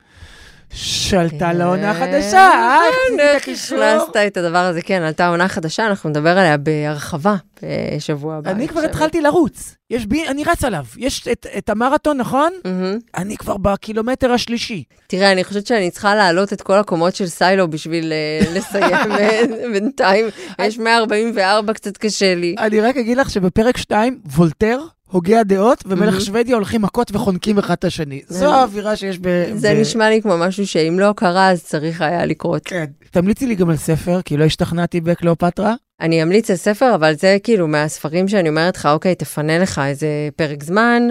שלטה 0.74 1.54
לעונה 1.54 1.94
כן, 1.94 2.00
חדשה, 2.00 2.38
אה? 2.40 2.80
איך 3.20 3.36
את 3.36 3.42
הקישור? 3.42 3.84
הכנסת 3.84 4.16
את 4.28 4.38
הדבר 4.38 4.58
הזה, 4.58 4.82
כן, 4.82 5.02
עלתה 5.02 5.28
עונה 5.28 5.48
חדשה, 5.48 5.88
אנחנו 5.88 6.10
נדבר 6.10 6.38
עליה 6.38 6.58
בהרחבה 6.58 7.36
בשבוע 7.64 8.36
הבא. 8.36 8.52
אני 8.52 8.68
כבר. 8.68 8.82
התחלתי 8.82 9.22
לרוץ. 9.22 9.76
יש 9.90 10.06
בי, 10.06 10.28
אני 10.28 10.44
רץ 10.44 10.64
עליו. 10.64 10.86
יש 10.98 11.28
את- 11.28 11.46
את 11.58 11.70
המרתון, 11.70 12.18
נכון? 12.18 12.52
מהמם. 12.66 12.98
אני 13.18 13.38
כבר 13.38 13.58
בקילומטר 13.58 14.32
השלישי. 14.32 14.84
תראה, 15.08 15.32
אני 15.32 15.44
חושבת 15.44 15.68
שאני 15.68 15.92
צריכה 15.92 16.16
להעלות 16.16 16.54
את 16.54 16.62
כל 16.62 16.74
הקומות 16.78 17.16
של 17.16 17.28
סיילו 17.28 17.68
בשביל 17.70 18.12
אה, 18.14 18.40
לסיים 18.56 19.12
אה, 19.12 19.42
בינתיים. 19.74 20.26
יש 20.62 20.78
144, 20.80 21.74
קצת 21.74 21.98
קשה 21.98 22.36
לי. 22.36 22.56
אני 22.60 22.82
רק 22.82 22.98
אגיד 22.98 23.18
לך 23.18 23.30
שבפרק 23.30 23.78
2, 23.78 24.20
וולטר, 24.36 24.80
הוגי 25.12 25.36
הדעות, 25.36 25.84
ומלך 25.86 26.10
מהמם. 26.10 26.20
שוודיה 26.20 26.56
הולכים 26.56 26.82
מכות 26.82 27.16
וחונקים 27.16 27.58
אחד 27.58 27.74
את 27.74 27.86
השני. 27.86 28.22
זו 28.28 28.54
האווירה 28.54 28.96
שיש 28.96 29.20
ב... 29.22 29.28
זה 29.56 29.74
ב- 29.74 29.82
נשמע 29.82 30.10
לי 30.10 30.22
כמו 30.22 30.38
משהו 30.38 30.68
שאם 30.68 31.00
לא 31.00 31.14
קרה, 31.16 31.52
אז 31.52 31.64
צריך 31.64 32.02
היה 32.02 32.26
לקרות. 32.26 32.62
כן. 32.66 32.86
תמליצי 33.12 33.48
לי 33.48 33.56
גם 33.56 33.70
על 33.70 33.76
ספר, 33.78 34.22
כי 34.26 34.38
לא 34.38 34.44
השתכנעתי 34.44 35.02
בקליאופטרה. 35.02 35.74
אני 36.02 36.24
אמליץ 36.24 36.50
על 36.50 36.56
ספר, 36.56 36.96
אבל 36.96 37.14
זה 37.16 37.38
כאילו 37.44 37.68
מהספרים 37.68 38.28
שאני 38.28 38.50
אומרת 38.50 38.76
לך, 38.78 38.86
אוקיי, 38.86 39.16
תפנה 39.16 39.58
לך 39.60 39.82
איזה 39.86 40.08
פרק 40.36 40.64
זמן, 40.64 41.04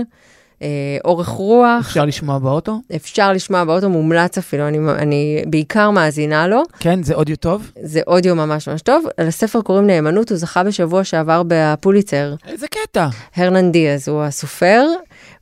אורך 1.04 1.28
רוח. 1.28 1.86
אפשר 1.86 2.04
לשמוע 2.04 2.38
באוטו? 2.38 2.80
אפשר 2.96 3.32
לשמוע 3.32 3.64
באוטו, 3.64 3.88
מומלץ 3.88 4.38
אפילו, 4.38 4.68
אני, 4.68 4.78
אני 4.78 5.42
בעיקר 5.46 5.90
מאזינה 5.90 6.46
לו. 6.46 6.62
כן, 6.80 7.02
זה 7.02 7.14
אודיו 7.14 7.36
טוב. 7.36 7.70
זה 7.82 8.00
אודיו 8.06 8.34
ממש 8.34 8.68
ממש 8.68 8.82
טוב. 8.82 9.04
לספר 9.20 9.60
קוראים 9.62 9.86
נאמנות, 9.86 10.30
הוא 10.30 10.38
זכה 10.38 10.64
בשבוע 10.64 11.04
שעבר 11.04 11.42
בפוליצר. 11.48 12.34
איזה 12.48 12.66
קטע. 12.68 13.08
הרנן 13.36 13.72
דיאז 13.72 14.08
הוא 14.08 14.22
הסופר, 14.22 14.84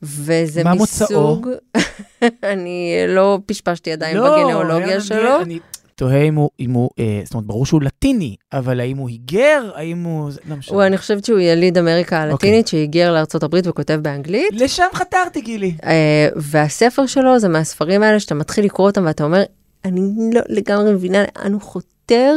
וזה 0.02 0.64
מה 0.64 0.74
מסוג... 0.74 1.48
אני 2.52 2.94
לא 3.08 3.38
פשפשתי 3.46 3.92
עדיין 3.92 4.16
לא, 4.16 4.44
בגנאולוגיה 4.44 5.00
שלו. 5.00 5.42
אני 5.42 5.58
תוהה 5.96 6.22
אם 6.22 6.34
הוא, 6.34 6.50
אם 6.60 6.70
הוא, 6.70 6.90
אה, 6.98 7.20
זאת 7.24 7.34
אומרת, 7.34 7.46
ברור 7.46 7.66
שהוא 7.66 7.82
לטיני, 7.82 8.36
אבל 8.52 8.80
האם 8.80 8.96
הוא 8.96 9.08
היגר, 9.08 9.70
האם 9.74 10.02
הוא... 10.02 10.30
לא 10.48 10.56
משנה. 10.56 10.76
הוא, 10.76 10.82
אני 10.82 10.98
חושבת 10.98 11.24
שהוא 11.24 11.38
יליד 11.38 11.78
אמריקה 11.78 12.22
הלטינית, 12.22 12.68
שהיגר 12.68 13.12
לארצות 13.12 13.42
הברית 13.42 13.66
וכותב 13.66 13.98
באנגלית. 14.02 14.48
לשם 14.52 14.86
חתרתי, 14.94 15.40
גילי. 15.40 15.74
אה, 15.84 16.28
והספר 16.36 17.06
שלו 17.06 17.38
זה 17.38 17.48
מהספרים 17.48 18.02
האלה 18.02 18.20
שאתה 18.20 18.34
מתחיל 18.34 18.64
לקרוא 18.64 18.86
אותם 18.86 19.04
ואתה 19.06 19.24
אומר, 19.24 19.42
אני 19.84 20.00
לא 20.34 20.40
לגמרי 20.48 20.92
מבינה 20.92 21.24
לאן 21.38 21.52
הוא 21.52 21.60
חותר, 21.60 22.34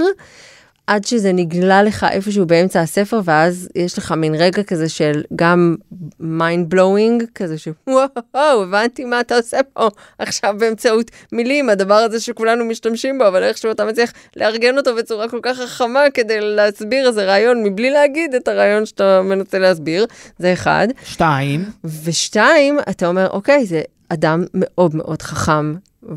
עד 0.89 1.05
שזה 1.05 1.31
נגלה 1.33 1.83
לך 1.83 2.05
איפשהו 2.11 2.45
באמצע 2.45 2.81
הספר, 2.81 3.19
ואז 3.23 3.69
יש 3.75 3.97
לך 3.97 4.11
מין 4.11 4.35
רגע 4.35 4.63
כזה 4.63 4.89
של 4.89 5.23
גם 5.35 5.75
mind 6.21 6.73
blowing, 6.73 7.25
כזה 7.35 7.57
של 7.57 7.71
וואו, 7.87 8.63
הבנתי 8.63 9.05
מה 9.05 9.19
אתה 9.19 9.37
עושה 9.37 9.57
פה 9.73 9.89
עכשיו 10.19 10.55
באמצעות 10.59 11.11
מילים, 11.31 11.69
הדבר 11.69 11.93
הזה 11.93 12.19
שכולנו 12.19 12.65
משתמשים 12.65 13.17
בו, 13.17 13.27
אבל 13.27 13.43
איכשהו 13.43 13.71
אתה 13.71 13.85
מצליח 13.85 14.13
לארגן 14.35 14.77
אותו 14.77 14.95
בצורה 14.95 15.29
כל 15.29 15.39
כך 15.43 15.57
חכמה 15.57 16.03
כדי 16.13 16.37
להסביר 16.41 17.07
איזה 17.07 17.25
רעיון, 17.25 17.63
מבלי 17.63 17.89
להגיד 17.89 18.35
את 18.35 18.47
הרעיון 18.47 18.85
שאתה 18.85 19.21
מנסה 19.21 19.59
להסביר, 19.59 20.05
זה 20.39 20.53
אחד. 20.53 20.87
שתיים, 21.03 21.65
ושתיים, 22.03 22.79
אתה 22.89 23.07
אומר, 23.07 23.29
אוקיי, 23.29 23.65
זה 23.65 23.81
אדם 24.09 24.43
מאוד 24.53 24.95
מאוד 24.95 25.21
חכם, 25.21 25.73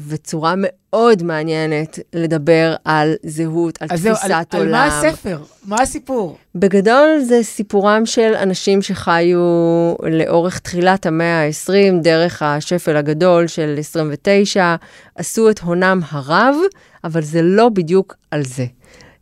וצורה 0.08 0.54
מאוד 0.56 1.22
מעניינת 1.22 1.98
לדבר 2.12 2.74
על 2.84 3.14
זהות, 3.26 3.82
על 3.82 3.88
אז 3.90 4.00
זהו, 4.00 4.14
תפיסת 4.14 4.54
על, 4.54 4.60
עולם. 4.60 4.74
על 4.74 4.88
מה 4.88 4.98
הספר? 4.98 5.38
מה 5.64 5.82
הסיפור? 5.82 6.38
בגדול 6.54 7.18
זה 7.20 7.42
סיפורם 7.42 8.06
של 8.06 8.34
אנשים 8.34 8.82
שחיו 8.82 9.38
לאורך 10.02 10.58
תחילת 10.58 11.06
המאה 11.06 11.46
ה-20, 11.46 12.02
דרך 12.02 12.42
השפל 12.42 12.96
הגדול 12.96 13.46
של 13.46 13.74
29, 13.78 14.76
עשו 15.14 15.50
את 15.50 15.58
הונם 15.58 16.00
הרב, 16.10 16.54
אבל 17.04 17.22
זה 17.22 17.42
לא 17.42 17.68
בדיוק 17.68 18.16
על 18.30 18.44
זה. 18.44 18.66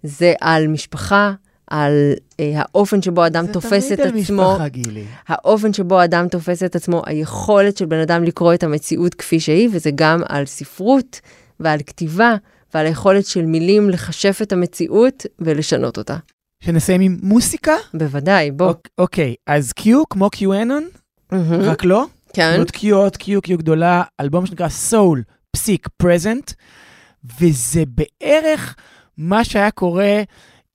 זה 0.02 0.32
על 0.40 0.66
משפחה, 0.66 1.32
על 1.70 1.92
אה, 2.40 2.52
האופן 2.54 3.02
שבו 3.02 3.26
אדם 3.26 3.46
תופס 3.46 3.86
תמיד 3.86 3.92
את 3.92 4.06
על 4.06 4.18
עצמו. 4.18 4.50
משפחה, 4.52 4.68
גילי. 4.68 5.04
האופן 5.28 5.72
שבו 5.72 6.04
אדם 6.04 6.28
תופס 6.28 6.62
את 6.62 6.76
עצמו, 6.76 7.02
היכולת 7.06 7.76
של 7.76 7.84
בן 7.86 8.00
אדם 8.00 8.24
לקרוא 8.24 8.54
את 8.54 8.62
המציאות 8.62 9.14
כפי 9.14 9.40
שהיא, 9.40 9.68
וזה 9.72 9.90
גם 9.94 10.20
על 10.28 10.46
ספרות 10.46 11.20
ועל 11.60 11.78
כתיבה 11.86 12.34
ועל 12.74 12.86
היכולת 12.86 13.26
של 13.26 13.46
מילים 13.46 13.90
לחשף 13.90 14.38
את 14.42 14.52
המציאות 14.52 15.26
ולשנות 15.38 15.98
אותה. 15.98 16.16
שנסיים 16.64 17.00
עם 17.00 17.18
מוסיקה? 17.22 17.74
בוודאי, 17.94 18.50
בוא. 18.50 18.66
אוק- 18.68 18.88
אוקיי, 18.98 19.34
אז 19.46 19.72
קיו, 19.72 20.02
כמו 20.10 20.30
קיואנון, 20.30 20.88
מהמם. 21.32 21.60
רק 21.60 21.84
לא. 21.84 22.04
כן. 22.32 22.54
זאת 22.58 22.70
קיו 22.70 22.96
עוד 22.96 23.16
קיו, 23.16 23.42
קיו 23.42 23.58
גדולה, 23.58 24.02
אלבום 24.20 24.46
שנקרא 24.46 24.68
Soul, 24.68 25.22
פסיק, 25.52 25.88
Present, 25.96 26.52
וזה 27.40 27.82
בערך 27.86 28.76
מה 29.18 29.44
שהיה 29.44 29.70
קורה 29.70 30.22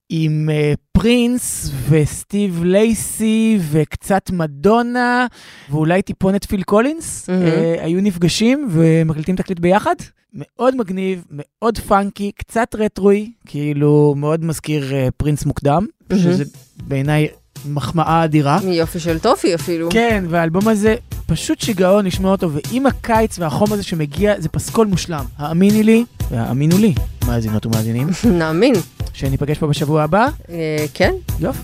עם 0.09 0.49
אה, 0.49 0.77
פרינס 0.91 1.71
וסטיב 1.89 2.63
לייסי 2.63 3.59
וקצת 3.71 4.29
מדונה, 4.33 5.27
ואולי 5.69 6.01
טיפונת 6.01 6.45
פיל 6.45 6.63
קולינס, 6.63 7.29
אה, 7.29 7.81
היו 7.81 8.01
נפגשים 8.01 8.67
ומקליטים 8.71 9.35
תקליט 9.35 9.59
ביחד. 9.59 9.95
מאוד 10.33 10.75
מגניב, 10.75 11.25
מאוד 11.31 11.77
funky, 11.77 12.31
קצת 12.37 12.75
רטרואי, 12.75 13.31
כאילו 13.45 14.13
מאוד 14.17 14.45
מזכיר 14.45 14.89
אה, 14.89 15.11
פרינס 15.17 15.45
מוקדם, 15.45 15.85
מהמם. 16.09 16.23
שזה 16.23 16.43
בעיניי 16.87 17.27
מחמאה 17.69 18.23
אדירה. 18.23 18.59
יופי 18.63 18.99
של 18.99 19.19
טופי 19.19 19.55
אפילו. 19.55 19.89
כן, 19.91 20.23
והאלבום 20.29 20.67
הזה 20.67 20.95
פשוט 21.25 21.59
שיגעון 21.61 22.05
לשמוע 22.05 22.31
אותו, 22.31 22.49
ועם 22.51 22.85
הקיץ 22.85 23.39
והחום 23.39 23.73
הזה 23.73 23.83
שמגיע, 23.83 24.41
זה 24.41 24.49
פסקול 24.49 24.87
מושלם. 24.87 25.25
האמיני 25.37 25.83
לי, 25.83 26.05
והאמינו 26.31 26.77
לי, 26.77 26.93
מאזינות 27.27 27.65
ומאזינים, 27.65 28.07
נאמין. 28.23 28.75
שניפגש 29.13 29.57
פה 29.57 29.67
בשבוע 29.67 30.03
הבא. 30.03 30.27
אה, 30.49 30.85
כן. 30.93 31.13
יופי. 31.39 31.59